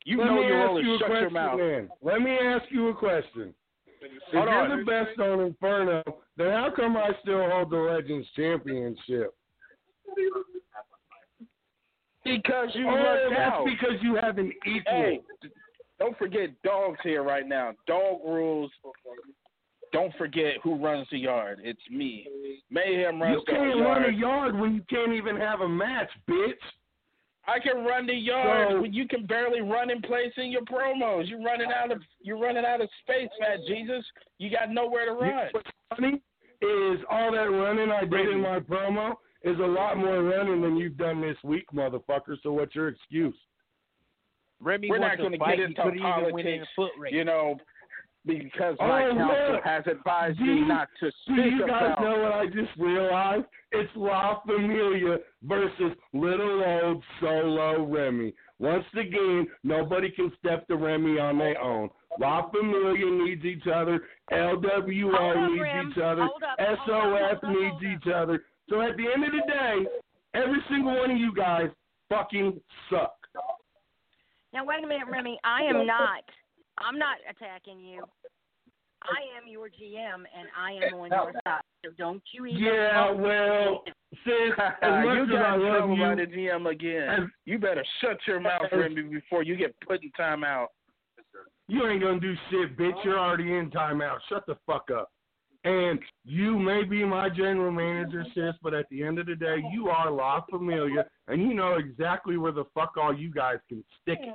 You 0.04 0.18
Let 0.18 0.26
know 0.26 0.36
me 0.36 0.46
you 0.48 0.54
ask 0.54 0.68
only 0.70 0.82
you 0.82 0.98
shut 0.98 1.10
your 1.10 1.30
mouth. 1.30 1.58
man. 1.58 1.90
Let 2.00 2.22
me 2.22 2.30
ask 2.38 2.64
you 2.70 2.88
a 2.88 2.94
question. 2.94 3.54
If 4.02 4.10
Hold 4.32 4.48
you're 4.48 4.72
on. 4.72 4.78
the 4.78 4.84
best 4.84 5.18
on 5.20 5.40
Inferno, 5.40 6.02
then 6.36 6.50
how 6.50 6.70
come 6.74 6.96
I 6.96 7.10
still 7.22 7.48
hold 7.48 7.70
the 7.70 7.76
Legends 7.76 8.26
Championship? 8.34 9.34
Because 12.24 12.68
you 12.74 12.88
oh, 12.88 12.94
lucked 12.94 13.20
that's 13.30 13.52
out. 13.52 13.64
because 13.64 13.96
you 14.00 14.16
have 14.16 14.38
an 14.38 14.52
equal. 14.66 14.82
Hey, 14.86 15.20
don't 15.98 16.16
forget 16.18 16.50
dogs 16.62 16.98
here 17.02 17.22
right 17.22 17.46
now. 17.46 17.72
Dog 17.86 18.20
rules. 18.24 18.70
Don't 19.92 20.14
forget 20.16 20.54
who 20.62 20.82
runs 20.82 21.06
the 21.10 21.18
yard. 21.18 21.60
It's 21.62 21.80
me. 21.90 22.26
Mayhem 22.70 23.20
runs 23.20 23.42
you 23.46 23.54
can't 23.54 23.80
run 23.80 24.04
a 24.04 24.12
yard 24.12 24.58
when 24.58 24.74
you 24.74 24.82
can't 24.88 25.12
even 25.12 25.36
have 25.36 25.60
a 25.60 25.68
match, 25.68 26.08
bitch. 26.28 26.54
I 27.46 27.58
can 27.58 27.84
run 27.84 28.06
the 28.06 28.14
yard 28.14 28.68
So- 28.70 28.82
when 28.82 28.92
you 28.92 29.08
can 29.08 29.26
barely 29.26 29.60
run 29.60 29.90
in 29.90 30.00
place 30.02 30.32
in 30.36 30.50
your 30.50 30.62
promos. 30.62 31.28
You're 31.28 31.42
running 31.42 31.72
out 31.72 31.90
of 31.90 32.02
you're 32.20 32.38
running 32.38 32.64
out 32.64 32.80
of 32.80 32.88
space, 33.00 33.28
Fat 33.38 33.58
Jesus. 33.66 34.04
You 34.38 34.50
got 34.50 34.70
nowhere 34.70 35.06
to 35.06 35.12
run. 35.12 35.48
what's 35.52 35.70
funny 35.90 36.22
is 36.60 37.04
all 37.10 37.32
that 37.32 37.50
running 37.50 37.90
I 37.90 38.04
did 38.04 38.28
in 38.28 38.40
my 38.40 38.60
promo 38.60 39.14
is 39.42 39.58
a 39.58 39.66
lot 39.66 39.96
more 39.96 40.22
running 40.22 40.60
than 40.60 40.76
you've 40.76 40.96
done 40.96 41.20
this 41.20 41.36
week, 41.42 41.64
motherfucker. 41.74 42.40
So 42.42 42.52
what's 42.52 42.74
your 42.74 42.88
excuse? 42.88 43.36
Remy 44.60 44.88
We're 44.88 45.00
wants 45.00 45.18
not 45.18 45.18
going 45.18 45.32
to 45.32 45.38
to 45.38 45.44
get 45.44 45.58
He 45.58 45.64
into 45.64 45.82
couldn't 45.82 45.98
even 45.98 46.32
win 46.32 46.46
in 46.46 46.62
a 46.62 46.66
politics, 46.76 47.10
you 47.10 47.24
know, 47.24 47.56
because 48.26 48.76
my 48.78 49.06
Oh, 49.06 49.14
counsel 49.16 49.54
look. 49.54 49.64
has 49.64 49.86
advised 49.86 50.38
Do 50.38 50.44
me 50.44 50.58
you- 50.60 50.64
not 50.66 50.88
to 51.00 51.10
speak 51.10 51.28
about. 51.28 51.36
Do 51.36 51.42
speak 51.42 51.52
you 51.60 51.66
guys 51.66 51.82
about. 51.92 52.00
know 52.02 52.22
what 52.22 52.32
I 52.32 52.46
just 52.46 52.76
realized? 52.76 53.46
It's 53.72 53.96
La 53.96 54.40
Familia 54.40 55.18
versus 55.42 55.92
little 56.12 56.62
old 56.64 57.04
solo 57.20 57.84
Remy. 57.84 58.32
Once 58.58 58.84
again, 58.94 59.46
nobody 59.64 60.10
can 60.10 60.30
step 60.38 60.66
to 60.68 60.76
Remy 60.76 61.18
on 61.18 61.38
their 61.38 61.60
own. 61.60 61.90
La 62.20 62.48
Familia 62.50 63.06
needs 63.06 63.44
each 63.44 63.66
other. 63.66 64.06
LWO 64.30 65.14
up, 65.14 65.50
needs 65.50 65.62
Rim. 65.62 65.90
each 65.90 65.98
other. 65.98 66.24
Hold 66.26 66.42
up, 66.44 66.58
SOS 66.58 66.78
hold 66.86 67.14
up, 67.14 67.44
hold 67.44 67.56
needs 67.58 67.76
up. 67.76 67.82
each 67.82 68.12
other. 68.12 68.44
So 68.68 68.80
at 68.82 68.96
the 68.96 69.10
end 69.12 69.24
of 69.24 69.32
the 69.32 69.42
day, 69.50 69.86
every 70.34 70.60
single 70.68 70.94
one 70.96 71.10
of 71.10 71.16
you 71.18 71.34
guys 71.34 71.70
fucking 72.08 72.60
suck. 72.88 73.14
Now 74.52 74.64
wait 74.64 74.84
a 74.84 74.86
minute, 74.86 75.08
Remy. 75.10 75.40
I 75.44 75.62
am 75.62 75.86
not. 75.86 76.22
I'm 76.78 76.98
not 76.98 77.16
attacking 77.30 77.80
you. 77.80 78.02
I 79.04 79.36
am 79.36 79.48
your 79.50 79.66
GM, 79.68 80.22
and 80.38 80.48
I 80.56 80.72
am 80.86 80.94
on 80.94 81.10
your 81.10 81.32
side. 81.44 81.60
So 81.84 81.90
don't 81.98 82.22
you 82.32 82.46
even. 82.46 82.62
Yeah, 82.62 83.10
well, 83.10 83.82
sis, 84.24 84.52
as 84.82 85.04
much 85.04 85.16
you 85.16 85.22
as 85.24 85.28
got 85.30 85.42
I 85.42 85.54
in 85.56 85.62
love 85.62 85.76
trouble 85.78 85.96
by 85.96 86.14
the 86.14 86.26
GM 86.26 86.70
again. 86.70 87.08
as- 87.08 87.28
you 87.44 87.58
better 87.58 87.84
shut 88.00 88.18
your 88.28 88.38
mouth, 88.40 88.62
as- 88.70 88.78
Remy, 88.78 89.02
before 89.02 89.42
you 89.42 89.56
get 89.56 89.74
put 89.80 90.02
in 90.02 90.10
timeout. 90.18 90.66
You 91.68 91.86
ain't 91.88 92.02
gonna 92.02 92.20
do 92.20 92.34
shit, 92.50 92.76
bitch. 92.76 93.04
You're 93.04 93.18
already 93.18 93.54
in 93.56 93.70
timeout. 93.70 94.18
Shut 94.28 94.44
the 94.46 94.56
fuck 94.66 94.88
up. 94.94 95.10
And 95.64 96.00
you 96.24 96.58
may 96.58 96.82
be 96.82 97.04
my 97.04 97.28
general 97.28 97.70
manager, 97.70 98.24
sis, 98.34 98.54
but 98.62 98.74
at 98.74 98.86
the 98.90 99.02
end 99.02 99.18
of 99.20 99.26
the 99.26 99.36
day, 99.36 99.62
you 99.72 99.88
are 99.88 100.10
La 100.10 100.40
Familia, 100.50 101.06
and 101.28 101.40
you 101.40 101.54
know 101.54 101.74
exactly 101.74 102.36
where 102.36 102.50
the 102.52 102.64
fuck 102.74 102.96
all 102.96 103.16
you 103.16 103.30
guys 103.32 103.58
can 103.68 103.82
stick 104.00 104.18
it. 104.22 104.34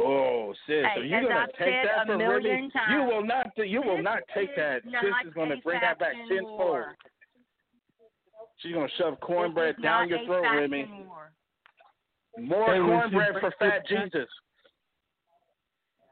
Oh, 0.00 0.54
sis, 0.66 0.84
Hey, 0.94 1.00
are 1.00 1.04
you 1.04 1.22
gonna 1.28 1.34
I've 1.40 1.48
take 1.58 1.74
that 1.84 2.02
a 2.04 2.06
for 2.06 2.16
million 2.18 2.44
Remy? 2.44 2.70
times, 2.70 2.92
You 2.92 3.02
will 3.04 3.24
not. 3.24 3.46
You 3.56 3.82
will 3.82 4.02
not 4.02 4.20
take 4.32 4.54
that. 4.56 4.84
not 4.84 5.02
Sis 5.04 5.12
is 5.28 5.34
gonna 5.34 5.56
bring 5.64 5.80
that 5.80 5.98
back 5.98 6.14
tenfold. 6.28 6.84
She's 8.58 8.74
gonna 8.74 8.88
shove 8.96 9.18
cornbread 9.20 9.76
down 9.82 10.08
your 10.08 10.24
throat, 10.24 10.42
Remy. 10.42 10.84
war. 11.06 11.32
More 12.38 12.72
Hey, 12.74 12.78
cornbread 12.80 13.40
for 13.40 13.50
Fat 13.58 13.84
the- 13.88 13.96
Jesus. 13.96 14.28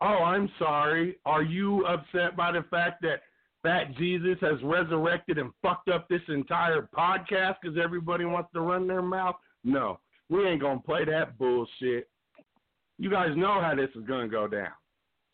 Oh, 0.00 0.22
I'm 0.24 0.48
sorry. 0.58 1.18
Are 1.24 1.42
you 1.42 1.86
upset 1.86 2.36
by 2.36 2.52
the 2.52 2.62
fact 2.64 3.00
that 3.02 3.22
Fat 3.62 3.92
Jesus 3.94 4.38
has 4.40 4.60
resurrected 4.62 5.38
and 5.38 5.52
fucked 5.62 5.88
up 5.88 6.08
this 6.08 6.22
entire 6.28 6.82
podcast 6.82 7.56
because 7.62 7.78
everybody 7.78 8.24
wants 8.24 8.50
to 8.52 8.60
run 8.60 8.86
their 8.86 9.02
mouth? 9.02 9.36
No, 9.64 9.98
we 10.28 10.46
ain't 10.46 10.60
gonna 10.60 10.80
play 10.80 11.04
that 11.04 11.38
bullshit. 11.38 12.08
You 12.98 13.10
guys 13.10 13.30
know 13.36 13.60
how 13.60 13.74
this 13.74 13.90
is 13.94 14.04
gonna 14.06 14.28
go 14.28 14.46
down. 14.48 14.70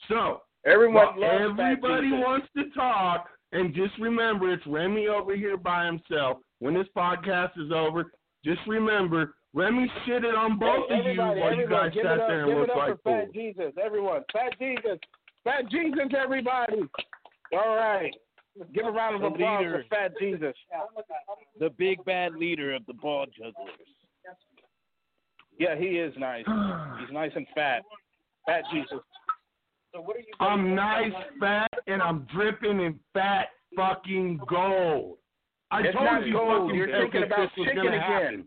So 0.09 0.43
Everyone 0.64 1.18
while 1.18 1.24
everybody 1.24 2.12
wants 2.12 2.47
to 2.57 2.70
talk, 2.70 3.28
and 3.51 3.74
just 3.74 3.99
remember 3.99 4.53
it's 4.53 4.64
Remy 4.66 5.09
over 5.09 5.34
here 5.34 5.57
by 5.57 5.86
himself. 5.86 6.38
When 6.61 6.72
this 6.74 6.86
podcast 6.97 7.51
is 7.59 7.72
over, 7.74 8.12
just 8.45 8.61
remember 8.68 9.34
Remy 9.55 9.90
shitted 10.07 10.36
on 10.38 10.59
both 10.61 10.88
Hey, 10.88 11.01
of 11.01 11.05
you 11.05 11.11
everybody, 11.20 11.40
while 11.40 11.57
you 11.57 11.68
guys 11.68 11.90
give 11.93 12.05
sat 12.05 12.12
it 12.14 12.20
up, 12.20 12.28
there 12.28 12.49
and 12.49 12.61
looked 12.61 12.76
like 12.76 13.03
for 13.03 13.22
Fat. 13.24 13.32
Jesus, 13.34 13.72
everyone. 13.84 14.22
Fat 14.32 14.57
Jesus, 14.61 14.99
Fat 15.43 15.68
Jesus, 15.68 16.09
everybody. 16.16 16.82
All 17.53 17.74
right, 17.76 18.14
give 18.72 18.86
a 18.86 18.90
round 18.93 19.16
of 19.16 19.20
The 19.22 19.26
applause 19.34 19.61
leader. 19.64 19.84
for 19.88 19.97
Fat 19.97 20.12
Jesus. 20.20 20.55
the 21.59 21.70
big 21.70 22.05
bad 22.05 22.36
leader 22.36 22.72
of 22.72 22.86
the 22.86 22.95
ball 22.95 23.26
jugglers. 23.36 23.55
Yeah, 25.62 25.76
he 25.76 25.90
is 26.06 26.12
nice. 26.18 26.44
He's 27.00 27.12
nice 27.20 27.30
and 27.36 27.46
fat. 27.54 27.82
Fat 28.46 28.62
Jesus. 28.72 28.98
So 29.94 30.00
what 30.00 30.16
are 30.16 30.20
you? 30.20 30.34
I'm 30.40 30.74
nice, 30.74 31.12
fat, 31.38 31.70
and 31.86 32.00
I'm 32.02 32.26
dripping 32.34 32.80
in 32.80 32.98
fat 33.12 33.46
fucking 33.76 34.40
gold. 34.48 35.18
I 35.70 35.80
It's 35.82 35.94
told 35.94 36.04
not 36.06 36.26
you 36.26 36.32
gold. 36.32 36.62
fucking 36.68 36.74
You're 36.76 37.00
thinking 37.00 37.22
about 37.24 37.48
this 37.56 37.64
chicken 37.66 37.76
gonna 37.76 37.88
again. 37.88 38.00
happen. 38.00 38.46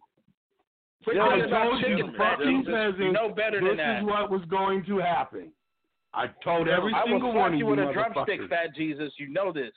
Quit 1.03 1.17
I 1.17 1.29
thinking 1.29 1.45
about 1.51 1.63
told 1.63 1.79
you 1.81 1.97
chicken, 1.97 2.13
Fat 2.17 2.37
fucking 2.37 2.57
Jesus. 2.59 2.73
peasants 2.73 2.99
You 2.99 3.11
know 3.13 3.29
better 3.29 3.59
than 3.61 3.77
that. 3.77 3.77
this 3.77 3.77
than 3.77 3.77
that. 3.77 3.99
is 4.01 4.05
what 4.07 4.31
was 4.31 4.41
going 4.49 4.83
to 4.85 4.97
happen. 4.99 5.51
I 6.13 6.27
told 6.43 6.67
every 6.67 6.93
I 6.93 7.03
single 7.05 7.33
one 7.33 7.53
of 7.53 7.59
you 7.59 7.65
I 7.67 7.69
will 7.69 7.75
slap 7.77 7.93
you 7.93 7.93
with 7.93 8.09
a 8.09 8.13
drumstick. 8.15 8.49
Fat 8.49 8.75
Jesus. 8.75 9.13
You 9.17 9.29
know 9.29 9.51
this. 9.53 9.71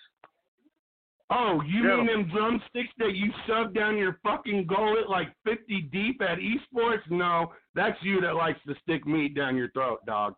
Oh, 1.31 1.61
you 1.67 1.83
Girl. 1.83 1.99
mean 1.99 2.07
them 2.07 2.31
drumsticks 2.31 2.89
that 2.99 3.15
you 3.15 3.31
shoved 3.47 3.75
down 3.75 3.99
your 3.99 4.19
fucking 4.23 4.67
gullet 4.67 5.11
like 5.11 5.29
50 5.45 5.83
deep 5.93 6.23
at 6.23 6.39
esports? 6.39 7.03
No, 7.11 7.53
that's 7.75 7.99
you 8.03 8.21
that 8.23 8.35
likes 8.35 8.59
to 8.67 8.75
stick 8.83 9.07
meat 9.07 9.35
down 9.35 9.55
your 9.57 9.71
throat, 9.73 9.99
dog. 10.07 10.35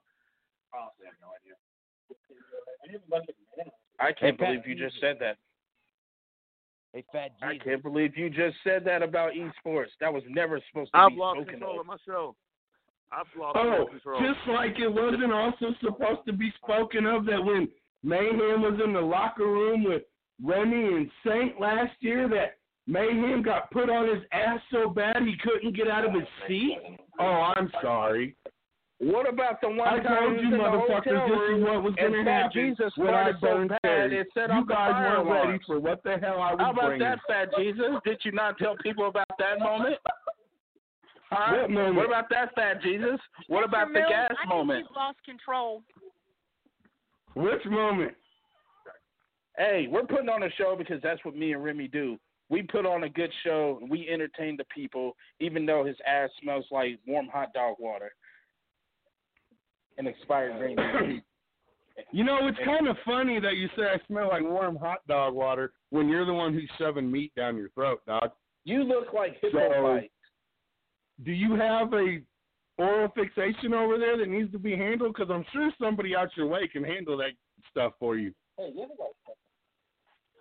I 4.00 4.12
can't 4.12 4.38
Pat, 4.38 4.48
believe 4.48 4.66
you 4.66 4.74
just 4.74 4.98
said 5.00 5.16
that. 5.20 5.36
Hey, 6.92 7.04
Fat 7.12 7.30
I 7.42 7.56
can't 7.62 7.82
believe 7.82 8.16
you 8.16 8.30
just 8.30 8.56
said 8.64 8.84
that 8.86 9.02
about 9.02 9.32
esports. 9.34 9.90
That 10.00 10.12
was 10.12 10.22
never 10.28 10.60
supposed 10.68 10.90
to 10.92 10.98
I've 10.98 11.10
be 11.10 11.16
lost 11.16 11.36
spoken 11.36 11.52
control 11.52 11.74
of. 11.74 11.80
of 11.80 11.86
my 11.86 11.96
show. 12.04 12.34
I've 13.12 13.26
lost 13.38 13.56
Oh, 13.60 13.86
control. 13.86 14.20
just 14.20 14.40
like 14.48 14.78
it 14.78 14.88
wasn't 14.88 15.32
also 15.32 15.66
supposed 15.82 16.20
to 16.26 16.32
be 16.32 16.52
spoken 16.62 17.06
of 17.06 17.26
that 17.26 17.44
when 17.44 17.68
Mayhem 18.02 18.62
was 18.62 18.80
in 18.84 18.92
the 18.92 19.00
locker 19.00 19.46
room 19.46 19.84
with 19.84 20.02
Remy 20.42 20.86
and 20.96 21.10
Saint 21.26 21.60
last 21.60 21.92
year, 22.00 22.28
that 22.28 22.58
Mayhem 22.86 23.42
got 23.42 23.70
put 23.70 23.90
on 23.90 24.08
his 24.08 24.24
ass 24.32 24.60
so 24.72 24.88
bad 24.88 25.22
he 25.22 25.36
couldn't 25.42 25.76
get 25.76 25.88
out 25.88 26.04
of 26.04 26.12
his 26.12 26.28
seat. 26.48 26.78
Oh, 27.18 27.52
I'm 27.56 27.70
sorry. 27.82 28.36
What 28.98 29.26
about 29.26 29.62
the 29.62 29.68
one 29.68 29.80
I 29.80 30.02
time 30.02 30.36
told 30.36 30.40
you, 30.42 30.50
was 30.50 30.60
motherfuckers, 30.60 31.20
hotel 31.20 31.28
this 31.28 31.56
is 31.56 31.64
what 31.64 31.82
was 31.82 31.94
going 31.94 32.12
to 32.12 32.24
Fat 32.24 32.42
happen 32.42 32.76
Jesus 32.76 32.92
when 32.96 33.14
I 33.14 33.32
farted 33.32 33.40
so 33.40 33.46
burned 33.46 33.72
bad 33.82 34.12
it 34.12 34.26
set 34.34 34.50
You 34.50 34.56
off 34.56 34.66
the 34.66 34.74
guys 34.74 34.92
weren't 34.92 35.46
ready 35.46 35.58
for 35.66 35.80
what 35.80 36.02
the 36.02 36.18
hell 36.18 36.38
I 36.38 36.52
was 36.52 36.60
How 36.60 36.70
about 36.70 36.86
bringing. 36.88 37.08
that, 37.08 37.18
Fat 37.26 37.48
Jesus? 37.56 37.96
Did 38.04 38.18
you 38.24 38.32
not 38.32 38.58
tell 38.58 38.76
people 38.82 39.08
about 39.08 39.24
that 39.38 39.58
moment? 39.58 39.96
Huh? 41.30 41.62
What 41.62 41.70
moment? 41.70 41.96
What 41.96 42.06
about 42.06 42.28
that, 42.28 42.54
Fat 42.54 42.82
Jesus? 42.82 43.18
What 43.46 43.64
about 43.64 43.88
Mr. 43.88 43.92
the 43.94 44.00
Mills, 44.00 44.10
gas 44.10 44.30
I 44.32 44.42
think 44.42 44.48
moment? 44.50 44.80
You've 44.80 44.96
lost 44.96 45.18
control. 45.24 45.82
Which 47.34 47.64
moment? 47.70 48.12
Hey, 49.60 49.88
we're 49.90 50.06
putting 50.06 50.30
on 50.30 50.42
a 50.42 50.50
show 50.56 50.74
because 50.74 51.02
that's 51.02 51.22
what 51.22 51.36
me 51.36 51.52
and 51.52 51.62
Remy 51.62 51.88
do. 51.88 52.16
We 52.48 52.62
put 52.62 52.86
on 52.86 53.04
a 53.04 53.10
good 53.10 53.30
show 53.44 53.76
and 53.78 53.90
we 53.90 54.08
entertain 54.08 54.56
the 54.56 54.64
people, 54.74 55.14
even 55.38 55.66
though 55.66 55.84
his 55.84 55.96
ass 56.06 56.30
smells 56.42 56.64
like 56.70 56.98
warm 57.06 57.28
hot 57.28 57.52
dog 57.52 57.76
water 57.78 58.10
and 59.98 60.08
expired 60.08 60.58
green 60.58 60.76
tea. 60.76 61.20
You 62.12 62.24
know, 62.24 62.38
it's 62.48 62.56
kind 62.64 62.88
of 62.88 62.96
funny 63.04 63.38
that 63.40 63.56
you 63.56 63.68
say 63.76 63.82
I 63.82 63.98
smell 64.06 64.28
like 64.28 64.42
warm 64.42 64.76
hot 64.76 65.06
dog 65.06 65.34
water 65.34 65.72
when 65.90 66.08
you're 66.08 66.24
the 66.24 66.32
one 66.32 66.54
who's 66.54 66.70
shoving 66.78 67.12
meat 67.12 67.30
down 67.36 67.58
your 67.58 67.68
throat, 67.70 68.00
dog. 68.06 68.30
You 68.64 68.84
look 68.84 69.12
like 69.12 69.36
hippo 69.42 69.58
So- 69.58 69.82
bite. 69.82 70.10
Do 71.24 71.32
you 71.32 71.56
have 71.56 71.92
a 71.92 72.22
oral 72.78 73.08
fixation 73.14 73.74
over 73.74 73.98
there 73.98 74.16
that 74.16 74.28
needs 74.28 74.50
to 74.52 74.58
be 74.58 74.74
handled? 74.74 75.14
Because 75.14 75.30
I'm 75.30 75.44
sure 75.52 75.70
somebody 75.78 76.16
out 76.16 76.34
your 76.38 76.46
way 76.46 76.66
can 76.68 76.82
handle 76.82 77.18
that 77.18 77.32
stuff 77.70 77.92
for 77.98 78.16
you. 78.16 78.32
Hey, 78.56 78.70
you 78.74 78.86
look 78.98 79.14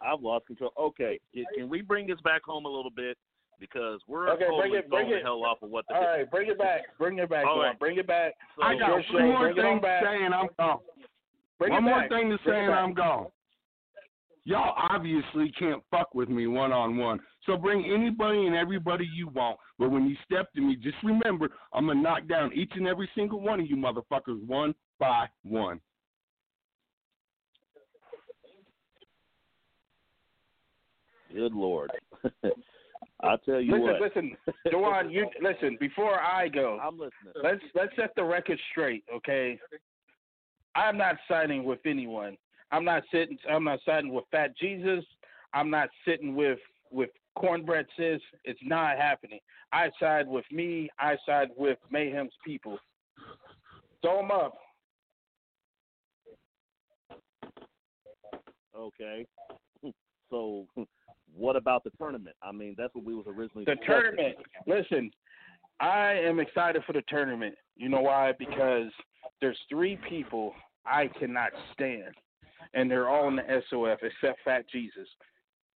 I've 0.02 0.22
lost 0.22 0.48
control. 0.48 0.72
Okay, 0.80 1.20
can, 1.34 1.46
can 1.56 1.70
we 1.70 1.82
bring 1.82 2.08
this 2.08 2.20
back 2.24 2.44
home 2.44 2.66
a 2.66 2.70
little 2.70 2.92
bit 2.92 3.18
because 3.60 4.00
we're 4.08 4.30
Okay, 4.30 4.46
bring 4.46 4.52
totally 4.58 4.78
it- 4.80 4.90
bring 4.90 5.08
thrown 5.08 5.20
the 5.20 5.24
hell 5.24 5.44
off 5.46 5.62
of 5.62 5.70
what 5.70 5.86
the 5.90 5.96
All 5.96 6.02
right, 6.02 6.30
bring 6.32 6.50
it 6.50 6.58
back. 6.58 6.82
Bring 6.98 7.18
it 7.20 7.30
back. 7.30 7.46
All 7.46 7.56
Dawn. 7.56 7.66
right. 7.66 7.80
Bring 7.80 7.98
it 7.98 8.08
back. 8.08 8.34
So, 8.56 8.64
I 8.64 8.78
got 8.78 9.02
Good 9.12 9.14
one 9.14 9.28
more 9.28 9.54
Bring 9.54 9.58
it 9.58 9.62
thing 9.62 9.82
to 9.82 10.00
say 10.04 10.26
and 10.26 10.34
I'm 10.34 10.48
gone. 10.58 10.80
Bring 11.60 11.74
one 11.74 11.84
more 11.84 12.00
back. 12.02 12.10
thing 12.10 12.30
to 12.30 12.38
Bring 12.44 12.56
say 12.56 12.66
and. 12.66 12.74
I'm 12.74 12.94
gone. 12.94 13.28
Y'all 14.46 14.74
obviously 14.90 15.52
can't 15.60 15.84
fuck 15.92 16.16
with 16.16 16.30
me 16.30 16.48
one 16.48 16.72
on 16.72 16.98
one. 16.98 17.20
So 17.46 17.56
bring 17.58 17.86
anybody 17.86 18.48
and 18.48 18.56
everybody 18.56 19.06
you 19.14 19.28
want. 19.28 19.60
But 19.78 19.92
when 19.92 20.08
you 20.08 20.16
step 20.26 20.52
to 20.54 20.62
me, 20.62 20.76
just 20.76 20.96
remember 21.04 21.50
I'm 21.74 21.88
gonna 21.88 22.02
knock 22.02 22.28
down 22.28 22.52
each 22.54 22.72
and 22.76 22.88
every 22.88 23.10
single 23.14 23.42
one 23.42 23.60
of 23.60 23.68
you 23.68 23.76
motherfuckers 23.76 24.42
one 24.48 24.74
by 25.00 25.28
one. 25.44 25.80
Good 31.34 31.54
lord. 31.54 31.92
I'll 33.22 33.38
tell 33.40 33.60
you 33.60 33.72
Listen, 33.72 33.84
what. 33.84 34.02
listen, 34.02 34.38
Dewan, 34.72 35.10
you 35.10 35.28
listen. 35.42 35.78
Before 35.80 36.20
I 36.20 36.48
go, 36.48 36.80
I'm 36.82 36.98
listening. 36.98 37.34
let's 37.44 37.62
let's 37.76 37.96
set 37.96 38.12
the 38.16 38.24
record 38.24 38.60
straight, 38.72 39.04
okay? 39.14 39.60
I'm 40.76 40.98
not 40.98 41.16
siding 41.28 41.64
with 41.64 41.80
anyone. 41.86 42.38
I'm 42.72 42.86
not 42.86 43.04
sitting. 43.12 43.38
I'm 43.50 43.64
not 43.64 43.80
siding 43.86 44.14
with 44.14 44.26
Fat 44.32 44.58
Jesus. 44.58 45.04
I'm 45.54 45.70
not 45.70 45.90
sitting 46.08 46.36
with 46.36 46.60
with 46.92 47.10
Cornbread 47.38 47.86
Sis. 47.98 48.22
It's 48.46 48.60
not 48.64 48.98
happening. 48.98 49.40
I 49.72 49.90
side 50.00 50.28
with 50.28 50.46
me. 50.52 50.90
I 51.00 51.18
side 51.26 51.50
with 51.58 51.78
Mayhem's 51.92 52.34
people. 52.46 52.78
Throw 54.02 54.20
'em 54.20 54.32
up. 54.32 54.58
Okay. 58.78 59.26
So, 60.30 60.68
what 61.36 61.56
about 61.56 61.84
the 61.84 61.92
tournament? 61.98 62.36
I 62.42 62.52
mean, 62.52 62.76
that's 62.78 62.94
what 62.96 63.04
we 63.06 63.16
was 63.16 63.26
originally 63.28 63.66
The 63.66 63.78
tournament. 63.86 64.36
Listen, 64.68 65.12
I 65.80 66.14
am 66.14 66.40
excited 66.40 66.84
for 66.86 66.94
the 66.94 67.04
tournament. 67.08 67.56
You 67.76 67.90
know 67.90 68.02
why? 68.02 68.34
Because 68.38 68.92
there's 69.42 69.58
three 69.70 69.98
people 70.08 70.54
I 70.86 71.08
cannot 71.20 71.52
stand, 71.74 72.14
and 72.74 72.90
they're 72.90 73.10
all 73.10 73.28
in 73.28 73.38
the 73.38 73.62
SOF 73.70 74.00
except 74.02 74.40
Fat 74.44 74.66
Jesus. 74.70 75.08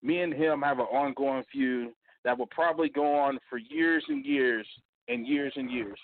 Me 0.02 0.22
and 0.22 0.34
him 0.34 0.62
have 0.62 0.80
an 0.80 0.86
ongoing 0.86 1.44
feud 1.52 1.92
that 2.24 2.38
will 2.38 2.48
probably 2.48 2.90
go 2.90 3.18
on 3.18 3.40
for 3.50 3.58
years 3.58 4.04
and 4.08 4.26
years 4.26 4.68
and 5.08 5.28
years 5.28 5.54
and 5.56 5.70
years. 5.72 6.00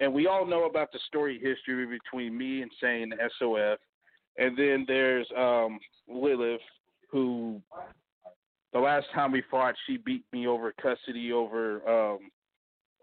And 0.00 0.12
we 0.12 0.26
all 0.26 0.46
know 0.46 0.64
about 0.64 0.92
the 0.92 0.98
story 1.06 1.38
history 1.38 1.86
between 1.86 2.36
me 2.36 2.62
and 2.62 2.70
Saint 2.80 3.10
the 3.10 3.30
SOF. 3.38 3.78
And 4.38 4.56
then 4.56 4.84
there's 4.86 5.26
um 5.36 5.78
Lilith, 6.08 6.60
who 7.10 7.60
the 8.74 8.80
last 8.80 9.06
time 9.14 9.32
we 9.32 9.42
fought, 9.50 9.74
she 9.86 9.96
beat 9.96 10.24
me 10.32 10.46
over 10.46 10.72
custody 10.72 11.32
over 11.32 11.80
um 11.88 12.18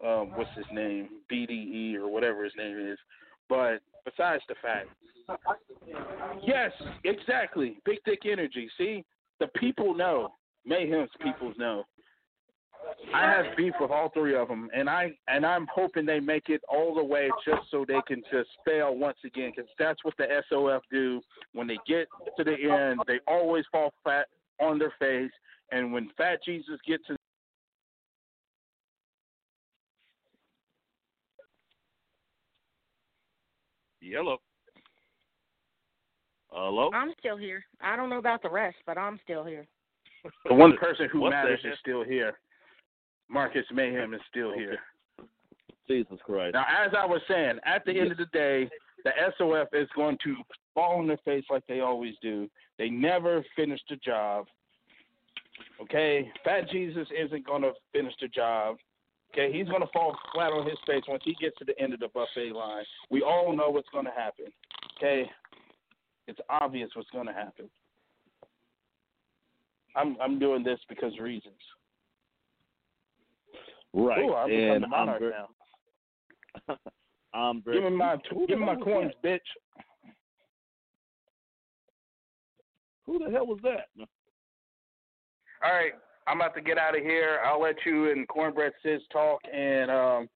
um 0.08 0.32
what's 0.36 0.50
his 0.56 0.66
name 0.72 1.10
BDE 1.32 1.96
or 1.96 2.08
whatever 2.08 2.44
his 2.44 2.54
name 2.56 2.78
is. 2.78 3.00
But 3.50 3.80
besides 4.06 4.44
the 4.48 4.56
fact, 4.62 4.90
yes, 6.46 6.72
exactly, 7.04 7.78
big 7.86 8.00
dick 8.06 8.20
energy. 8.30 8.70
See, 8.78 9.04
the 9.40 9.48
people 9.48 9.96
know. 9.96 10.34
Mayhem's 10.66 11.10
people 11.24 11.54
know. 11.58 11.86
I 13.14 13.22
have 13.30 13.46
beef 13.58 13.74
with 13.80 13.92
all 13.92 14.10
three 14.10 14.36
of 14.36 14.48
them, 14.48 14.70
and 14.76 14.90
I 14.90 15.12
and 15.28 15.46
I'm 15.46 15.68
hoping 15.74 16.06
they 16.06 16.20
make 16.20 16.50
it 16.50 16.62
all 16.70 16.96
the 16.96 17.04
way 17.04 17.30
just 17.46 17.62
so 17.70 17.86
they 17.88 18.02
can 18.08 18.22
just 18.32 18.50
fail 18.66 18.96
once 18.96 19.18
again, 19.26 19.52
because 19.56 19.70
that's 19.80 20.04
what 20.04 20.16
the 20.18 20.26
SOF 20.50 20.82
do. 20.92 21.22
When 21.54 21.68
they 21.68 21.78
get 21.88 22.08
to 22.38 22.44
the 22.44 22.54
end, 22.54 23.02
they 23.08 23.20
always 23.28 23.66
fall 23.72 23.94
flat 24.04 24.28
on 24.60 24.80
their 24.80 24.94
face, 25.00 25.32
and 25.72 25.92
when 25.92 26.10
Fat 26.18 26.40
Jesus 26.46 26.80
gets 26.88 27.06
to 27.08 27.16
Yellow. 34.02 34.40
Hello. 36.50 36.90
I'm 36.94 37.14
still 37.18 37.38
here. 37.38 37.64
I 37.80 37.96
don't 37.96 38.10
know 38.10 38.18
about 38.18 38.42
the 38.42 38.50
rest, 38.50 38.76
but 38.86 38.98
I'm 38.98 39.20
still 39.24 39.46
here. 39.46 39.66
the 40.46 40.54
one 40.54 40.76
person 40.78 41.08
who 41.12 41.22
What 41.22 41.30
the 41.30 41.36
matters 41.36 41.60
is 41.64 41.78
still 41.80 42.04
here. 42.04 42.34
Marcus 43.30 43.66
Mayhem 43.72 44.14
is 44.14 44.20
still 44.30 44.54
here. 44.54 44.78
Jesus 45.88 46.18
Christ. 46.26 46.56
Now, 46.56 46.66
as 46.86 46.92
I 46.98 47.06
was 47.06 47.22
saying, 47.28 47.60
at 47.66 47.86
the 47.86 47.98
end 47.98 48.12
of 48.12 48.18
the 48.18 48.26
day, 48.34 48.70
the 49.04 49.12
SOF 49.38 49.70
is 49.74 49.88
going 49.96 50.18
to 50.24 50.36
fall 50.74 51.00
on 51.00 51.08
their 51.08 51.20
face 51.24 51.46
like 51.50 51.64
they 51.68 51.80
always 51.80 52.16
do. 52.22 52.50
They 52.78 52.90
never 52.90 53.46
finish 53.56 53.80
the 53.90 53.96
job. 53.98 54.48
Okay, 55.82 56.32
Fat 56.44 56.70
Jesus 56.70 57.08
isn't 57.18 57.46
going 57.46 57.62
to 57.64 57.72
finish 57.92 58.14
the 58.22 58.28
job. 58.28 58.78
Okay, 59.34 59.52
he's 59.52 59.68
going 59.68 59.82
to 59.82 59.88
fall 59.94 60.16
flat 60.34 60.52
on 60.52 60.68
his 60.68 60.78
face 60.86 61.04
once 61.08 61.24
he 61.24 61.36
gets 61.40 61.58
to 61.58 61.66
the 61.66 61.78
end 61.80 61.94
of 61.94 62.00
the 62.00 62.10
buffet 62.10 62.52
line. 62.54 62.84
We 63.10 63.22
all 63.22 63.56
know 63.56 63.70
what's 63.70 63.90
going 63.90 64.06
to 64.06 64.12
happen. 64.12 64.46
Okay, 64.98 65.30
it's 66.28 66.40
obvious 66.50 66.90
what's 66.96 67.10
going 67.12 67.28
to 67.28 67.34
happen. 67.34 67.70
I'm 69.96 70.18
I'm 70.22 70.40
doing 70.40 70.64
this 70.64 70.80
because 70.88 71.14
of 71.18 71.24
reasons. 71.24 71.56
Right. 73.94 74.20
Ooh, 74.20 74.34
I'm 74.34 74.52
and 74.52 74.86
I'm 74.86 74.90
monarch 74.90 75.22
now. 76.68 76.78
I'm 77.34 77.62
very. 77.62 77.82
Give 77.82 77.92
me 77.92 77.98
my 77.98 78.18
give 78.48 78.60
me 78.60 78.66
my 78.66 78.76
the 78.76 78.80
hell 78.80 78.80
was 78.80 78.84
coins, 78.84 79.14
bitch. 79.24 79.40
Who 83.06 83.20
the 83.20 83.32
hell 83.32 83.48
was 83.48 83.60
that? 83.64 83.88
All 85.64 85.72
right, 85.72 85.94
I'm 86.28 86.38
about 86.42 86.56
to 86.56 86.62
get 86.62 86.78
out 86.78 86.98
of 86.98 87.04
here. 87.04 87.40
I'll 87.46 87.62
let 87.62 87.76
you 87.86 88.12
and 88.12 88.28
Cornbread 88.28 88.74
Sis 88.82 89.02
talk, 89.12 89.40
and 89.54 89.92
um, 89.92 90.30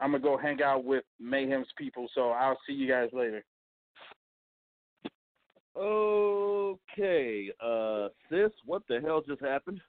I'm 0.00 0.12
gonna 0.12 0.20
go 0.20 0.36
hang 0.36 0.62
out 0.62 0.84
with 0.84 1.04
Mayhem's 1.20 1.68
people. 1.76 2.06
So 2.14 2.30
I'll 2.30 2.58
see 2.66 2.72
you 2.72 2.88
guys 2.88 3.08
later. 3.12 3.44
Okay, 5.76 7.50
uh, 7.64 8.08
sis, 8.28 8.50
what 8.66 8.82
the 8.88 9.00
hell 9.00 9.22
just 9.26 9.40
happened? 9.40 9.80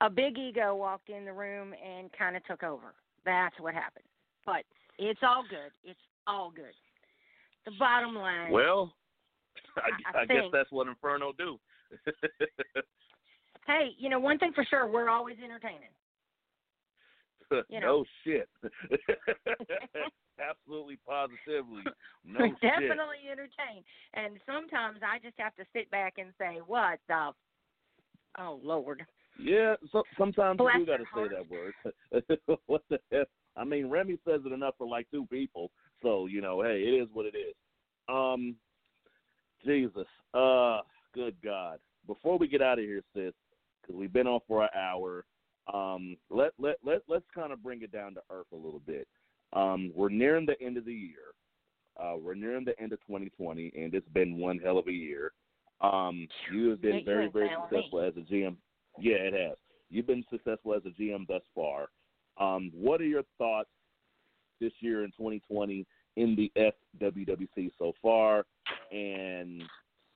A 0.00 0.08
big 0.08 0.38
ego 0.38 0.74
walked 0.74 1.10
in 1.10 1.24
the 1.24 1.32
room 1.32 1.74
and 1.74 2.10
kind 2.18 2.36
of 2.36 2.44
took 2.44 2.62
over. 2.62 2.94
That's 3.24 3.54
what 3.60 3.74
happened. 3.74 4.04
But 4.46 4.64
it's 4.98 5.20
all 5.22 5.44
good. 5.48 5.70
It's 5.84 6.00
all 6.26 6.50
good. 6.54 6.72
The 7.66 7.72
bottom 7.78 8.14
line. 8.14 8.50
Well, 8.50 8.92
I, 9.76 10.18
I 10.18 10.22
I 10.22 10.26
guess 10.26 10.44
that's 10.52 10.72
what 10.72 10.88
Inferno 10.88 11.32
do. 11.36 11.58
hey, 13.66 13.90
you 13.98 14.08
know 14.08 14.18
one 14.18 14.38
thing 14.38 14.52
for 14.54 14.64
sure, 14.64 14.86
we're 14.86 15.08
always 15.08 15.36
entertaining. 15.42 15.90
You 17.68 17.80
know. 17.80 17.80
no 17.80 18.04
shit. 18.24 18.48
Absolutely, 20.40 20.98
positively, 21.06 21.84
no 22.24 22.40
we're 22.40 22.48
shit. 22.48 22.60
definitely 22.60 23.30
entertained. 23.30 23.84
And 24.14 24.38
sometimes 24.46 24.98
I 25.02 25.18
just 25.18 25.36
have 25.38 25.54
to 25.56 25.64
sit 25.72 25.90
back 25.90 26.14
and 26.18 26.30
say, 26.38 26.60
"What 26.66 26.98
the? 27.08 27.30
Oh 28.38 28.60
Lord." 28.62 29.04
Yeah, 29.38 29.74
so, 29.90 30.04
sometimes 30.16 30.58
Bless 30.58 30.76
you 30.78 30.86
do 30.86 30.92
got 30.92 30.98
to 30.98 31.04
say 31.14 31.28
that 31.34 31.50
word. 31.50 31.74
what 32.66 32.82
the 32.88 32.98
hell? 33.10 33.24
I 33.56 33.64
mean, 33.64 33.88
Remy 33.88 34.18
says 34.26 34.40
it 34.46 34.52
enough 34.52 34.74
for 34.78 34.86
like 34.86 35.08
two 35.10 35.26
people, 35.26 35.70
so 36.02 36.26
you 36.26 36.40
know, 36.40 36.62
hey, 36.62 36.82
it 36.86 37.02
is 37.02 37.08
what 37.12 37.26
it 37.26 37.36
is. 37.36 37.54
Um, 38.08 38.56
Jesus, 39.64 40.06
uh, 40.34 40.80
good 41.14 41.36
God! 41.42 41.78
Before 42.06 42.38
we 42.38 42.48
get 42.48 42.62
out 42.62 42.78
of 42.78 42.84
here, 42.84 43.02
sis, 43.14 43.32
because 43.80 43.98
we've 43.98 44.12
been 44.12 44.26
on 44.26 44.40
for 44.46 44.62
an 44.62 44.70
hour, 44.76 45.24
um, 45.72 46.16
let 46.30 46.52
let 46.58 46.76
let 46.84 47.02
let's 47.08 47.24
kind 47.34 47.52
of 47.52 47.62
bring 47.62 47.82
it 47.82 47.92
down 47.92 48.14
to 48.14 48.20
earth 48.30 48.46
a 48.52 48.56
little 48.56 48.82
bit. 48.86 49.06
Um, 49.52 49.92
we're 49.94 50.08
nearing 50.08 50.46
the 50.46 50.60
end 50.60 50.76
of 50.76 50.84
the 50.84 50.92
year. 50.92 51.32
Uh, 52.00 52.16
we're 52.20 52.34
nearing 52.34 52.64
the 52.64 52.78
end 52.80 52.92
of 52.92 53.00
2020, 53.06 53.72
and 53.76 53.94
it's 53.94 54.08
been 54.08 54.36
one 54.38 54.58
hell 54.58 54.78
of 54.78 54.88
a 54.88 54.92
year. 54.92 55.32
Um, 55.80 56.26
you 56.52 56.70
have 56.70 56.82
been 56.82 56.96
you 56.96 57.04
very, 57.04 57.28
very 57.30 57.50
successful 57.62 58.00
as 58.00 58.14
a 58.16 58.32
GM. 58.32 58.56
Yeah, 58.98 59.16
it 59.16 59.32
has. 59.32 59.56
You've 59.90 60.06
been 60.06 60.24
successful 60.30 60.74
as 60.74 60.82
a 60.86 61.00
GM 61.00 61.26
thus 61.28 61.42
far. 61.54 61.86
Um, 62.38 62.70
what 62.74 63.00
are 63.00 63.06
your 63.06 63.22
thoughts 63.38 63.68
this 64.60 64.72
year 64.80 65.04
in 65.04 65.10
2020 65.10 65.86
in 66.16 66.36
the 66.36 66.52
FWWC 67.00 67.70
so 67.78 67.92
far? 68.02 68.44
And 68.90 69.62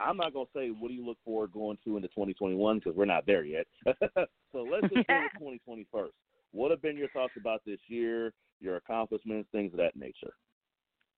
I'm 0.01 0.17
not 0.17 0.33
gonna 0.33 0.47
say 0.55 0.69
what 0.69 0.89
do 0.89 0.95
you 0.95 1.05
look 1.05 1.19
forward 1.25 1.53
going 1.53 1.79
to 1.85 1.97
into 1.97 2.09
2021 2.09 2.79
because 2.79 2.97
we're 2.97 3.05
not 3.05 3.27
there 3.27 3.45
yet. 3.45 3.67
so 3.87 4.63
let's 4.63 4.93
just 4.95 5.07
deal 5.07 5.23
with 5.23 5.33
2020 5.39 5.87
first. 5.93 6.15
What 6.53 6.71
have 6.71 6.83
been 6.83 6.97
your 6.97 7.09
thoughts 7.09 7.35
about 7.37 7.61
this 7.67 7.81
year, 7.89 8.33
your 8.61 8.77
accomplishments, 8.77 9.49
things 9.53 9.73
of 9.73 9.79
that 9.79 9.97
nature? 9.97 10.33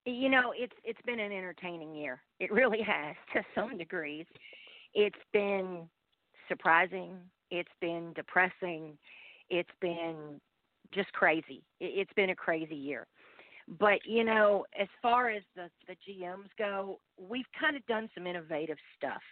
You 0.06 0.28
know, 0.28 0.52
it's 0.56 0.74
it's 0.82 1.00
been 1.04 1.20
an 1.20 1.32
entertaining 1.32 1.94
year. 1.94 2.22
It 2.38 2.52
really 2.52 2.82
has 2.86 3.16
to 3.34 3.42
some 3.54 3.76
degrees. 3.76 4.26
It's 4.94 5.18
been 5.32 5.88
surprising, 6.48 7.16
It's 7.50 7.70
been 7.80 8.12
depressing. 8.14 8.98
It's 9.50 9.70
been 9.80 10.40
just 10.92 11.12
crazy. 11.12 11.62
It's 11.80 12.12
been 12.14 12.30
a 12.30 12.34
crazy 12.34 12.74
year. 12.74 13.06
But 13.78 14.04
you 14.04 14.24
know, 14.24 14.64
as 14.78 14.88
far 15.00 15.30
as 15.30 15.42
the 15.54 15.70
the 15.86 15.94
GMs 16.08 16.48
go, 16.58 16.98
we've 17.18 17.46
kind 17.58 17.76
of 17.76 17.86
done 17.86 18.08
some 18.14 18.26
innovative 18.26 18.78
stuff. 18.96 19.22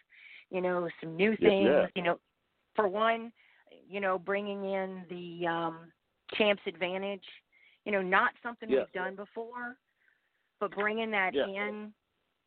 You 0.50 0.60
know, 0.60 0.88
some 1.00 1.16
new 1.16 1.36
things. 1.36 1.66
yeah. 1.66 1.86
You 1.94 2.02
know, 2.02 2.20
for 2.76 2.86
one, 2.88 3.32
you 3.88 4.00
know, 4.00 4.18
bringing 4.18 4.64
in 4.64 5.02
the 5.10 5.46
um 5.46 5.92
Champs 6.34 6.62
Advantage. 6.66 7.24
You 7.84 7.92
know, 7.92 8.02
not 8.02 8.32
something 8.42 8.68
Yes. 8.68 8.80
we've 8.84 8.92
done 8.92 9.16
before, 9.16 9.76
but 10.60 10.72
bringing 10.72 11.10
that 11.10 11.34
in 11.34 11.92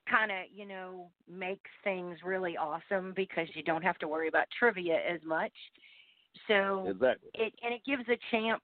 kind 0.10 0.32
of 0.32 0.38
you 0.54 0.66
know 0.66 1.10
makes 1.30 1.70
things 1.84 2.18
really 2.24 2.58
awesome 2.58 3.14
because 3.16 3.48
you 3.54 3.64
don't 3.64 3.84
have 3.84 3.98
to 4.00 4.08
worry 4.08 4.28
about 4.28 4.46
trivia 4.58 4.98
as 5.08 5.20
much. 5.26 5.54
So 6.48 6.86
Exactly. 6.88 7.30
it 7.34 7.54
and 7.64 7.74
it 7.74 7.82
gives 7.86 8.08
a 8.08 8.18
champ 8.30 8.62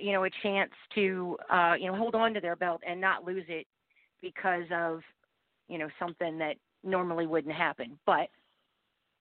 you 0.00 0.12
know 0.12 0.24
a 0.24 0.30
chance 0.42 0.70
to 0.94 1.36
uh 1.50 1.74
you 1.78 1.86
know 1.90 1.96
hold 1.96 2.14
on 2.14 2.34
to 2.34 2.40
their 2.40 2.56
belt 2.56 2.80
and 2.86 3.00
not 3.00 3.24
lose 3.24 3.44
it 3.48 3.66
because 4.20 4.64
of 4.72 5.00
you 5.68 5.78
know 5.78 5.88
something 5.98 6.38
that 6.38 6.56
normally 6.84 7.26
wouldn't 7.26 7.54
happen. 7.54 7.98
But 8.06 8.28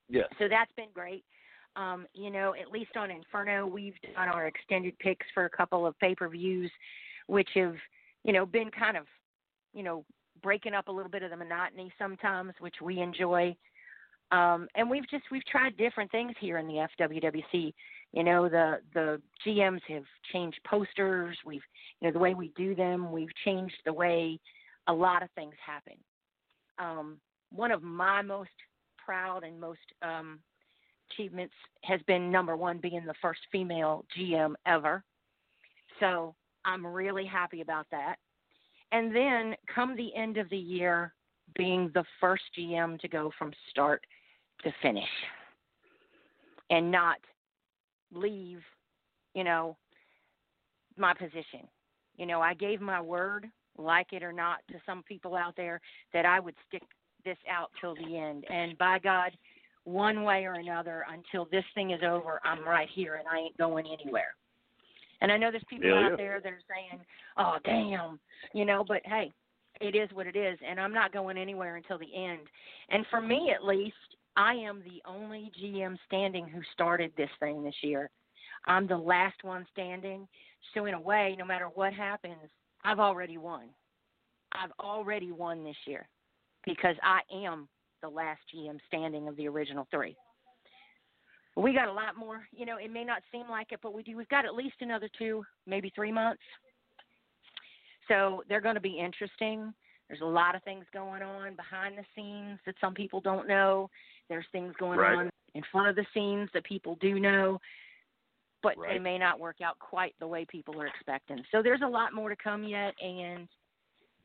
Yes. 0.09 0.27
so 0.39 0.47
that's 0.49 0.71
been 0.75 0.89
great. 0.93 1.23
Um 1.75 2.05
you 2.13 2.29
know 2.29 2.53
at 2.59 2.71
least 2.71 2.97
on 2.97 3.09
inferno 3.11 3.65
we've 3.65 3.95
done 4.15 4.27
our 4.27 4.47
extended 4.47 4.97
picks 4.99 5.25
for 5.33 5.45
a 5.45 5.49
couple 5.49 5.85
of 5.85 5.97
pay-per-views 5.99 6.71
which 7.27 7.49
have 7.55 7.75
you 8.23 8.33
know 8.33 8.45
been 8.45 8.69
kind 8.71 8.97
of 8.97 9.05
you 9.73 9.83
know 9.83 10.03
breaking 10.43 10.73
up 10.73 10.87
a 10.87 10.91
little 10.91 11.11
bit 11.11 11.23
of 11.23 11.29
the 11.29 11.37
monotony 11.37 11.91
sometimes 11.97 12.53
which 12.59 12.75
we 12.81 12.99
enjoy. 12.99 13.55
Um 14.31 14.67
and 14.75 14.89
we've 14.89 15.07
just 15.09 15.23
we've 15.31 15.45
tried 15.45 15.77
different 15.77 16.11
things 16.11 16.33
here 16.39 16.57
in 16.57 16.67
the 16.67 16.87
FWWC 16.99 17.73
you 18.13 18.23
know 18.23 18.49
the 18.49 18.79
the 18.93 19.21
GMs 19.45 19.81
have 19.87 20.03
changed 20.33 20.59
posters. 20.65 21.37
We've 21.45 21.63
you 21.99 22.07
know 22.07 22.13
the 22.13 22.19
way 22.19 22.33
we 22.33 22.51
do 22.55 22.75
them 22.75 23.11
we've 23.11 23.33
changed 23.45 23.75
the 23.85 23.93
way 23.93 24.39
a 24.87 24.93
lot 24.93 25.23
of 25.23 25.29
things 25.31 25.55
happen. 25.65 25.93
Um 26.79 27.17
one 27.51 27.71
of 27.71 27.83
my 27.83 28.21
most 28.21 28.49
proud 28.97 29.43
and 29.43 29.59
most 29.59 29.79
um 30.01 30.39
achievements 31.11 31.53
has 31.83 31.99
been 32.07 32.31
number 32.31 32.55
1 32.55 32.77
being 32.77 33.05
the 33.05 33.13
first 33.21 33.41
female 33.51 34.05
GM 34.17 34.53
ever. 34.65 35.03
So 35.99 36.35
I'm 36.63 36.85
really 36.85 37.25
happy 37.25 37.61
about 37.61 37.87
that. 37.91 38.15
And 38.91 39.15
then 39.15 39.55
come 39.73 39.95
the 39.95 40.13
end 40.15 40.37
of 40.37 40.49
the 40.49 40.57
year 40.57 41.13
being 41.55 41.91
the 41.93 42.03
first 42.19 42.43
GM 42.57 42.99
to 42.99 43.07
go 43.07 43.31
from 43.37 43.51
start 43.69 44.05
to 44.63 44.71
finish. 44.81 45.03
And 46.69 46.89
not 46.89 47.17
leave, 48.13 48.59
you 49.33 49.43
know, 49.43 49.77
my 50.97 51.13
position. 51.13 51.67
You 52.17 52.25
know, 52.25 52.41
I 52.41 52.53
gave 52.53 52.81
my 52.81 53.01
word, 53.01 53.47
like 53.77 54.13
it 54.13 54.23
or 54.23 54.33
not, 54.33 54.59
to 54.69 54.75
some 54.85 55.03
people 55.03 55.35
out 55.35 55.55
there 55.55 55.79
that 56.13 56.25
I 56.25 56.39
would 56.39 56.55
stick 56.67 56.83
this 57.23 57.37
out 57.49 57.71
till 57.79 57.95
the 57.95 58.17
end. 58.17 58.45
And 58.49 58.77
by 58.77 58.99
God, 58.99 59.31
one 59.83 60.23
way 60.23 60.45
or 60.45 60.53
another, 60.53 61.05
until 61.09 61.47
this 61.51 61.63
thing 61.73 61.91
is 61.91 62.01
over, 62.07 62.39
I'm 62.43 62.63
right 62.67 62.89
here 62.93 63.15
and 63.15 63.27
I 63.27 63.37
ain't 63.39 63.57
going 63.57 63.85
anywhere. 63.87 64.35
And 65.21 65.31
I 65.31 65.37
know 65.37 65.51
there's 65.51 65.63
people 65.69 65.89
Hell 65.89 66.03
out 66.03 66.11
yeah. 66.11 66.15
there 66.17 66.41
that 66.41 66.51
are 66.51 66.61
saying, 66.67 67.03
"Oh, 67.37 67.57
damn," 67.63 68.19
you 68.53 68.65
know, 68.65 68.83
but 68.87 69.01
hey, 69.05 69.31
it 69.79 69.95
is 69.95 70.09
what 70.13 70.27
it 70.27 70.35
is, 70.35 70.57
and 70.67 70.79
I'm 70.79 70.93
not 70.93 71.13
going 71.13 71.37
anywhere 71.37 71.75
until 71.75 71.99
the 71.99 72.13
end. 72.15 72.41
And 72.89 73.05
for 73.09 73.21
me, 73.21 73.51
at 73.55 73.63
least, 73.63 73.95
I 74.35 74.53
am 74.53 74.83
the 74.83 75.01
only 75.05 75.51
GM 75.61 75.97
standing 76.07 76.47
who 76.47 76.61
started 76.73 77.11
this 77.17 77.29
thing 77.39 77.63
this 77.63 77.75
year. 77.81 78.09
I'm 78.65 78.87
the 78.87 78.97
last 78.97 79.43
one 79.43 79.65
standing. 79.71 80.27
So 80.73 80.85
in 80.85 80.93
a 80.93 81.01
way, 81.01 81.35
no 81.37 81.45
matter 81.45 81.69
what 81.73 81.93
happens, 81.93 82.49
I've 82.83 82.99
already 82.99 83.37
won. 83.37 83.69
I've 84.53 84.71
already 84.79 85.31
won 85.31 85.63
this 85.63 85.75
year 85.85 86.07
because 86.65 86.95
I 87.03 87.21
am 87.33 87.67
the 88.01 88.09
last 88.09 88.41
GM 88.53 88.77
standing 88.87 89.27
of 89.27 89.35
the 89.35 89.47
original 89.47 89.87
three. 89.91 90.15
We 91.55 91.73
got 91.73 91.89
a 91.89 91.93
lot 91.93 92.15
more. 92.17 92.47
You 92.55 92.65
know, 92.65 92.77
it 92.77 92.91
may 92.91 93.03
not 93.03 93.21
seem 93.31 93.49
like 93.49 93.71
it, 93.71 93.79
but 93.83 93.93
we 93.93 94.03
do. 94.03 94.15
We've 94.15 94.29
got 94.29 94.45
at 94.45 94.55
least 94.55 94.75
another 94.81 95.09
two, 95.17 95.43
maybe 95.67 95.91
three 95.93 96.11
months. 96.11 96.41
So 98.07 98.43
they're 98.47 98.61
going 98.61 98.75
to 98.75 98.81
be 98.81 98.99
interesting. 98.99 99.73
There's 100.11 100.19
a 100.19 100.25
lot 100.25 100.55
of 100.55 100.63
things 100.63 100.83
going 100.93 101.21
on 101.21 101.55
behind 101.55 101.97
the 101.97 102.03
scenes 102.13 102.59
that 102.65 102.75
some 102.81 102.93
people 102.93 103.21
don't 103.21 103.47
know. 103.47 103.89
There's 104.27 104.45
things 104.51 104.75
going 104.75 104.99
Right. 104.99 105.17
on 105.17 105.29
in 105.53 105.63
front 105.71 105.87
of 105.87 105.95
the 105.95 106.05
scenes 106.13 106.49
that 106.51 106.65
people 106.65 106.95
do 106.97 107.17
know, 107.17 107.61
but 108.61 108.75
they 108.89 108.99
may 108.99 109.17
not 109.17 109.39
work 109.39 109.61
out 109.61 109.79
quite 109.79 110.13
the 110.19 110.27
way 110.27 110.43
people 110.43 110.81
are 110.81 110.87
expecting. 110.87 111.45
So 111.49 111.63
there's 111.63 111.81
a 111.81 111.87
lot 111.87 112.11
more 112.11 112.27
to 112.27 112.35
come 112.35 112.65
yet, 112.65 112.93
and 113.01 113.47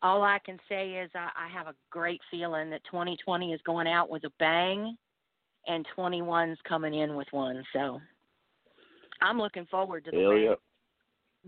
all 0.03 0.25
I 0.25 0.41
can 0.41 0.59
say 0.69 0.95
is 0.95 1.09
I, 1.15 1.31
I 1.37 1.49
have 1.51 1.69
a 1.69 1.75
great 1.91 2.21
feeling 2.33 2.69
that 2.71 2.83
2020 2.87 3.53
is 3.53 3.63
going 3.63 3.87
out 3.87 4.11
with 4.11 4.25
a 4.25 4.31
bang, 4.41 4.99
and 5.69 5.87
21's 5.97 6.59
coming 6.63 6.95
in 6.95 7.15
with 7.15 7.29
one. 7.31 7.65
So 7.73 8.01
I'm 9.21 9.39
looking 9.39 9.67
forward 9.67 10.05
to 10.07 10.11
the 10.11 10.17
Hell. 10.17 10.57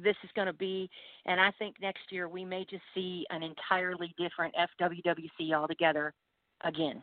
This 0.03 0.17
is 0.25 0.31
going 0.35 0.47
to 0.47 0.53
be. 0.53 0.89
And 1.27 1.41
I 1.41 1.51
think 1.59 1.77
next 1.81 2.11
year 2.11 2.29
we 2.29 2.45
may 2.45 2.65
just 2.69 2.83
see 2.95 3.25
an 3.31 3.43
entirely 3.43 4.15
different 4.19 4.55
FWWC 4.55 5.53
altogether 5.55 6.15
again. 6.65 7.03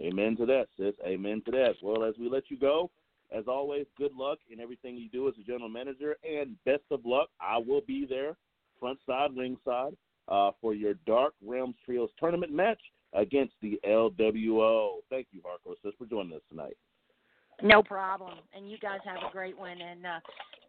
Amen 0.00 0.36
to 0.36 0.46
that, 0.46 0.66
sis. 0.78 0.94
Amen 1.06 1.42
to 1.46 1.50
that. 1.52 1.74
Well, 1.82 2.04
as 2.04 2.14
we 2.20 2.28
let 2.28 2.50
you 2.50 2.58
go, 2.58 2.90
as 3.34 3.44
always, 3.48 3.86
good 3.96 4.12
luck 4.14 4.38
in 4.50 4.60
everything 4.60 4.96
you 4.96 5.08
do 5.08 5.26
as 5.28 5.34
a 5.40 5.44
general 5.44 5.68
manager, 5.68 6.16
and 6.22 6.56
best 6.64 6.84
of 6.90 7.00
luck. 7.04 7.28
I 7.40 7.58
will 7.58 7.80
be 7.86 8.06
there, 8.08 8.36
front 8.78 8.98
side, 9.06 9.30
ringside, 9.36 9.96
uh, 10.28 10.50
for 10.60 10.74
your 10.74 10.94
Dark 11.06 11.34
Realms 11.44 11.76
Trios 11.84 12.10
tournament 12.18 12.52
match 12.52 12.80
against 13.14 13.54
the 13.62 13.80
LWO. 13.84 14.98
Thank 15.10 15.28
you, 15.32 15.40
Hardcore 15.40 15.74
sis, 15.82 15.94
for 15.98 16.06
joining 16.06 16.34
us 16.34 16.42
tonight. 16.50 16.76
No 17.62 17.82
problem. 17.82 18.38
And 18.54 18.70
you 18.70 18.78
guys 18.78 18.98
have 19.04 19.18
a 19.28 19.32
great 19.32 19.56
one. 19.56 19.80
And 19.80 20.04
uh, 20.06 20.20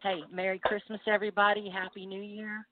hey, 0.02 0.20
Merry 0.32 0.60
Christmas, 0.64 1.00
everybody. 1.06 1.70
Happy 1.70 2.06
New 2.06 2.22
Year. 2.22 2.66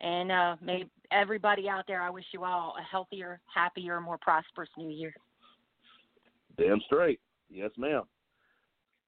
And 0.00 0.32
uh, 0.32 0.56
may 0.60 0.84
everybody 1.12 1.68
out 1.68 1.84
there, 1.86 2.02
I 2.02 2.10
wish 2.10 2.24
you 2.32 2.44
all 2.44 2.74
a 2.78 2.82
healthier, 2.82 3.40
happier, 3.52 4.00
more 4.00 4.18
prosperous 4.18 4.70
New 4.76 4.90
Year. 4.90 5.14
Damn 6.58 6.80
straight. 6.86 7.20
Yes, 7.48 7.70
ma'am. 7.78 8.02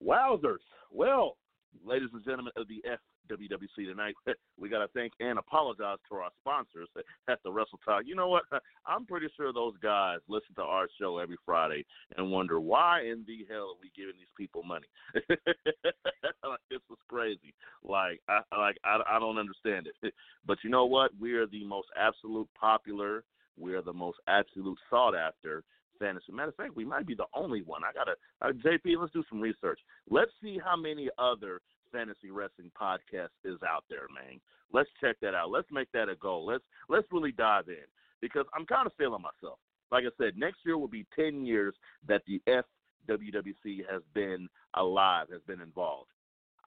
Wowzers. 0.02 0.58
Well, 0.90 1.36
ladies 1.84 2.10
and 2.12 2.24
gentlemen 2.24 2.52
of 2.56 2.68
the 2.68 2.82
FWWC 3.30 3.86
tonight, 3.86 4.14
we 4.58 4.68
got 4.68 4.80
to 4.80 4.88
thank 4.88 5.12
and 5.20 5.38
apologize 5.38 5.98
to 6.08 6.16
our 6.16 6.30
sponsors 6.40 6.88
at 7.28 7.42
the 7.42 7.52
Wrestle 7.52 7.80
Talk. 7.84 8.02
You 8.06 8.14
know 8.14 8.28
what? 8.28 8.44
I'm 8.86 9.06
pretty 9.06 9.28
sure 9.36 9.52
those 9.52 9.74
guys 9.82 10.18
listen 10.28 10.54
to 10.56 10.62
our 10.62 10.86
show 11.00 11.18
every 11.18 11.36
Friday 11.44 11.84
and 12.16 12.30
wonder 12.30 12.60
why 12.60 13.02
in 13.02 13.24
the 13.26 13.46
hell 13.48 13.74
are 13.74 13.80
we 13.80 13.90
giving 13.96 14.14
these 14.18 14.26
people 14.36 14.62
money? 14.62 14.86
like, 15.14 16.60
this 16.70 16.80
is 16.90 16.98
crazy. 17.08 17.54
Like, 17.82 18.20
I 18.28 18.40
like 18.58 18.76
I, 18.84 18.98
I 19.08 19.18
don't 19.18 19.38
understand 19.38 19.86
it. 19.86 20.14
But 20.46 20.58
you 20.62 20.70
know 20.70 20.86
what? 20.86 21.10
We 21.20 21.34
are 21.34 21.46
the 21.46 21.64
most 21.64 21.88
absolute 21.96 22.48
popular. 22.58 23.24
We 23.58 23.74
are 23.74 23.82
the 23.82 23.92
most 23.92 24.18
absolute 24.28 24.78
sought 24.90 25.14
after 25.14 25.62
fantasy. 25.98 26.32
Matter 26.32 26.48
of 26.48 26.56
fact, 26.56 26.76
we 26.76 26.84
might 26.84 27.06
be 27.06 27.14
the 27.14 27.26
only 27.34 27.62
one. 27.62 27.82
I 27.84 27.92
gotta, 27.92 28.14
uh, 28.42 28.52
JP, 28.52 29.00
let's 29.00 29.12
do 29.12 29.24
some 29.28 29.40
research. 29.40 29.78
Let's 30.10 30.32
see 30.42 30.58
how 30.62 30.76
many 30.76 31.08
other 31.18 31.60
fantasy 31.94 32.30
wrestling 32.30 32.72
podcast 32.80 33.30
is 33.44 33.58
out 33.62 33.84
there, 33.88 34.08
man. 34.12 34.40
Let's 34.72 34.90
check 35.00 35.16
that 35.22 35.34
out. 35.34 35.50
Let's 35.50 35.68
make 35.70 35.88
that 35.92 36.08
a 36.08 36.16
goal. 36.16 36.44
Let's 36.44 36.64
let's 36.88 37.06
really 37.12 37.32
dive 37.32 37.68
in 37.68 37.86
because 38.20 38.44
I'm 38.54 38.66
kind 38.66 38.86
of 38.86 38.92
feeling 38.98 39.22
myself. 39.22 39.58
Like 39.92 40.04
I 40.04 40.12
said, 40.18 40.36
next 40.36 40.58
year 40.66 40.76
will 40.76 40.88
be 40.88 41.06
10 41.14 41.44
years 41.46 41.74
that 42.08 42.22
the 42.26 42.42
FWWC 42.48 43.84
has 43.88 44.02
been 44.12 44.48
alive, 44.74 45.28
has 45.30 45.42
been 45.46 45.60
involved. 45.60 46.08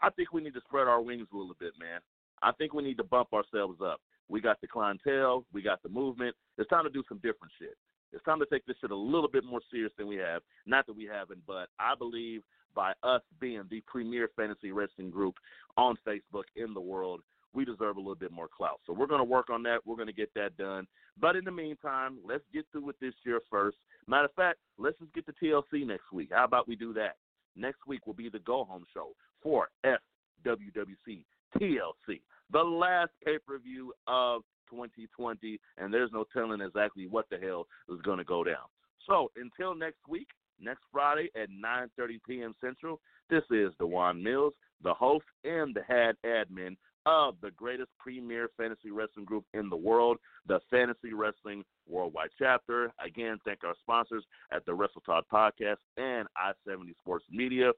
I 0.01 0.09
think 0.11 0.31
we 0.31 0.41
need 0.41 0.53
to 0.53 0.61
spread 0.61 0.87
our 0.87 1.01
wings 1.01 1.27
a 1.33 1.37
little 1.37 1.55
bit, 1.59 1.73
man. 1.79 1.99
I 2.41 2.51
think 2.53 2.73
we 2.73 2.83
need 2.83 2.97
to 2.97 3.03
bump 3.03 3.33
ourselves 3.33 3.79
up. 3.83 3.99
We 4.29 4.39
got 4.39 4.61
the 4.61 4.67
clientele, 4.67 5.45
we 5.51 5.61
got 5.61 5.81
the 5.83 5.89
movement. 5.89 6.35
It's 6.57 6.69
time 6.69 6.83
to 6.83 6.89
do 6.89 7.03
some 7.09 7.17
different 7.17 7.51
shit. 7.59 7.75
It's 8.13 8.23
time 8.23 8.39
to 8.39 8.45
take 8.45 8.65
this 8.65 8.77
shit 8.81 8.91
a 8.91 8.95
little 8.95 9.29
bit 9.29 9.43
more 9.43 9.61
serious 9.71 9.91
than 9.97 10.07
we 10.07 10.15
have. 10.17 10.41
Not 10.65 10.85
that 10.87 10.95
we 10.95 11.05
haven't, 11.05 11.41
but 11.45 11.67
I 11.79 11.93
believe 11.97 12.41
by 12.75 12.93
us 13.03 13.21
being 13.39 13.63
the 13.69 13.81
premier 13.87 14.29
fantasy 14.35 14.71
wrestling 14.71 15.09
group 15.09 15.35
on 15.77 15.97
Facebook 16.07 16.43
in 16.55 16.73
the 16.73 16.81
world, 16.81 17.21
we 17.53 17.65
deserve 17.65 17.97
a 17.97 17.99
little 17.99 18.15
bit 18.15 18.31
more 18.31 18.47
clout. 18.47 18.79
So 18.85 18.93
we're 18.93 19.07
going 19.07 19.19
to 19.19 19.25
work 19.25 19.49
on 19.49 19.63
that. 19.63 19.79
We're 19.85 19.95
going 19.95 20.07
to 20.07 20.13
get 20.13 20.33
that 20.35 20.57
done. 20.57 20.87
But 21.19 21.35
in 21.35 21.43
the 21.43 21.51
meantime, 21.51 22.17
let's 22.23 22.43
get 22.53 22.65
through 22.71 22.85
with 22.85 22.99
this 22.99 23.13
year 23.25 23.41
first. 23.49 23.77
Matter 24.07 24.25
of 24.25 24.33
fact, 24.33 24.59
let's 24.77 24.97
just 24.99 25.13
get 25.13 25.25
to 25.25 25.33
TLC 25.33 25.85
next 25.85 26.11
week. 26.13 26.29
How 26.31 26.45
about 26.45 26.67
we 26.67 26.75
do 26.75 26.93
that? 26.93 27.15
Next 27.55 27.79
week 27.87 28.05
will 28.05 28.13
be 28.13 28.29
the 28.29 28.39
go 28.39 28.63
home 28.63 28.85
show 28.93 29.13
for 29.41 29.69
FWWC 29.85 31.23
TLC, 31.55 32.21
the 32.51 32.59
last 32.59 33.11
pay 33.23 33.37
per 33.45 33.57
view 33.57 33.93
of 34.07 34.41
2020, 34.69 35.59
and 35.77 35.93
there's 35.93 36.11
no 36.11 36.25
telling 36.33 36.61
exactly 36.61 37.07
what 37.07 37.25
the 37.29 37.37
hell 37.37 37.67
is 37.89 38.01
going 38.01 38.17
to 38.17 38.23
go 38.23 38.43
down. 38.43 38.67
So 39.05 39.31
until 39.35 39.73
next 39.75 39.99
week, 40.07 40.27
next 40.59 40.81
Friday 40.91 41.29
at 41.35 41.49
9:30 41.49 42.19
p.m. 42.27 42.53
Central. 42.61 42.99
This 43.29 43.43
is 43.51 43.73
Dewan 43.79 44.23
Mills, 44.23 44.53
the 44.83 44.93
host 44.93 45.25
and 45.43 45.75
the 45.75 45.83
head 45.83 46.15
admin 46.25 46.75
of 47.05 47.35
the 47.41 47.51
greatest 47.51 47.89
premier 47.99 48.49
fantasy 48.57 48.91
wrestling 48.91 49.25
group 49.25 49.45
in 49.53 49.69
the 49.69 49.75
world, 49.75 50.17
the 50.45 50.59
Fantasy 50.69 51.13
Wrestling 51.13 51.63
Worldwide 51.87 52.29
Chapter. 52.37 52.91
Again, 53.03 53.37
thank 53.45 53.63
our 53.63 53.75
sponsors 53.79 54.25
at 54.51 54.65
the 54.65 54.73
Wrestle 54.73 55.01
Talk 55.01 55.25
Podcast 55.31 55.77
and 55.95 56.27
I-70 56.35 56.97
Sports 56.97 57.25
Media. 57.31 57.71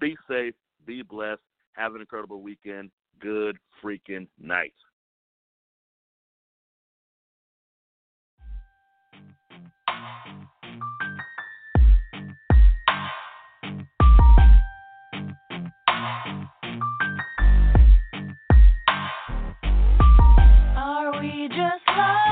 Be 0.00 0.16
safe, 0.28 0.54
be 0.86 1.02
blessed, 1.02 1.42
have 1.72 1.96
an 1.96 2.00
incredible 2.00 2.42
weekend. 2.42 2.90
Good 3.20 3.58
freaking 3.82 4.28
night. 4.40 4.74
Are 20.76 21.20
we 21.20 21.48
just 21.48 21.86
lucky 21.88 22.25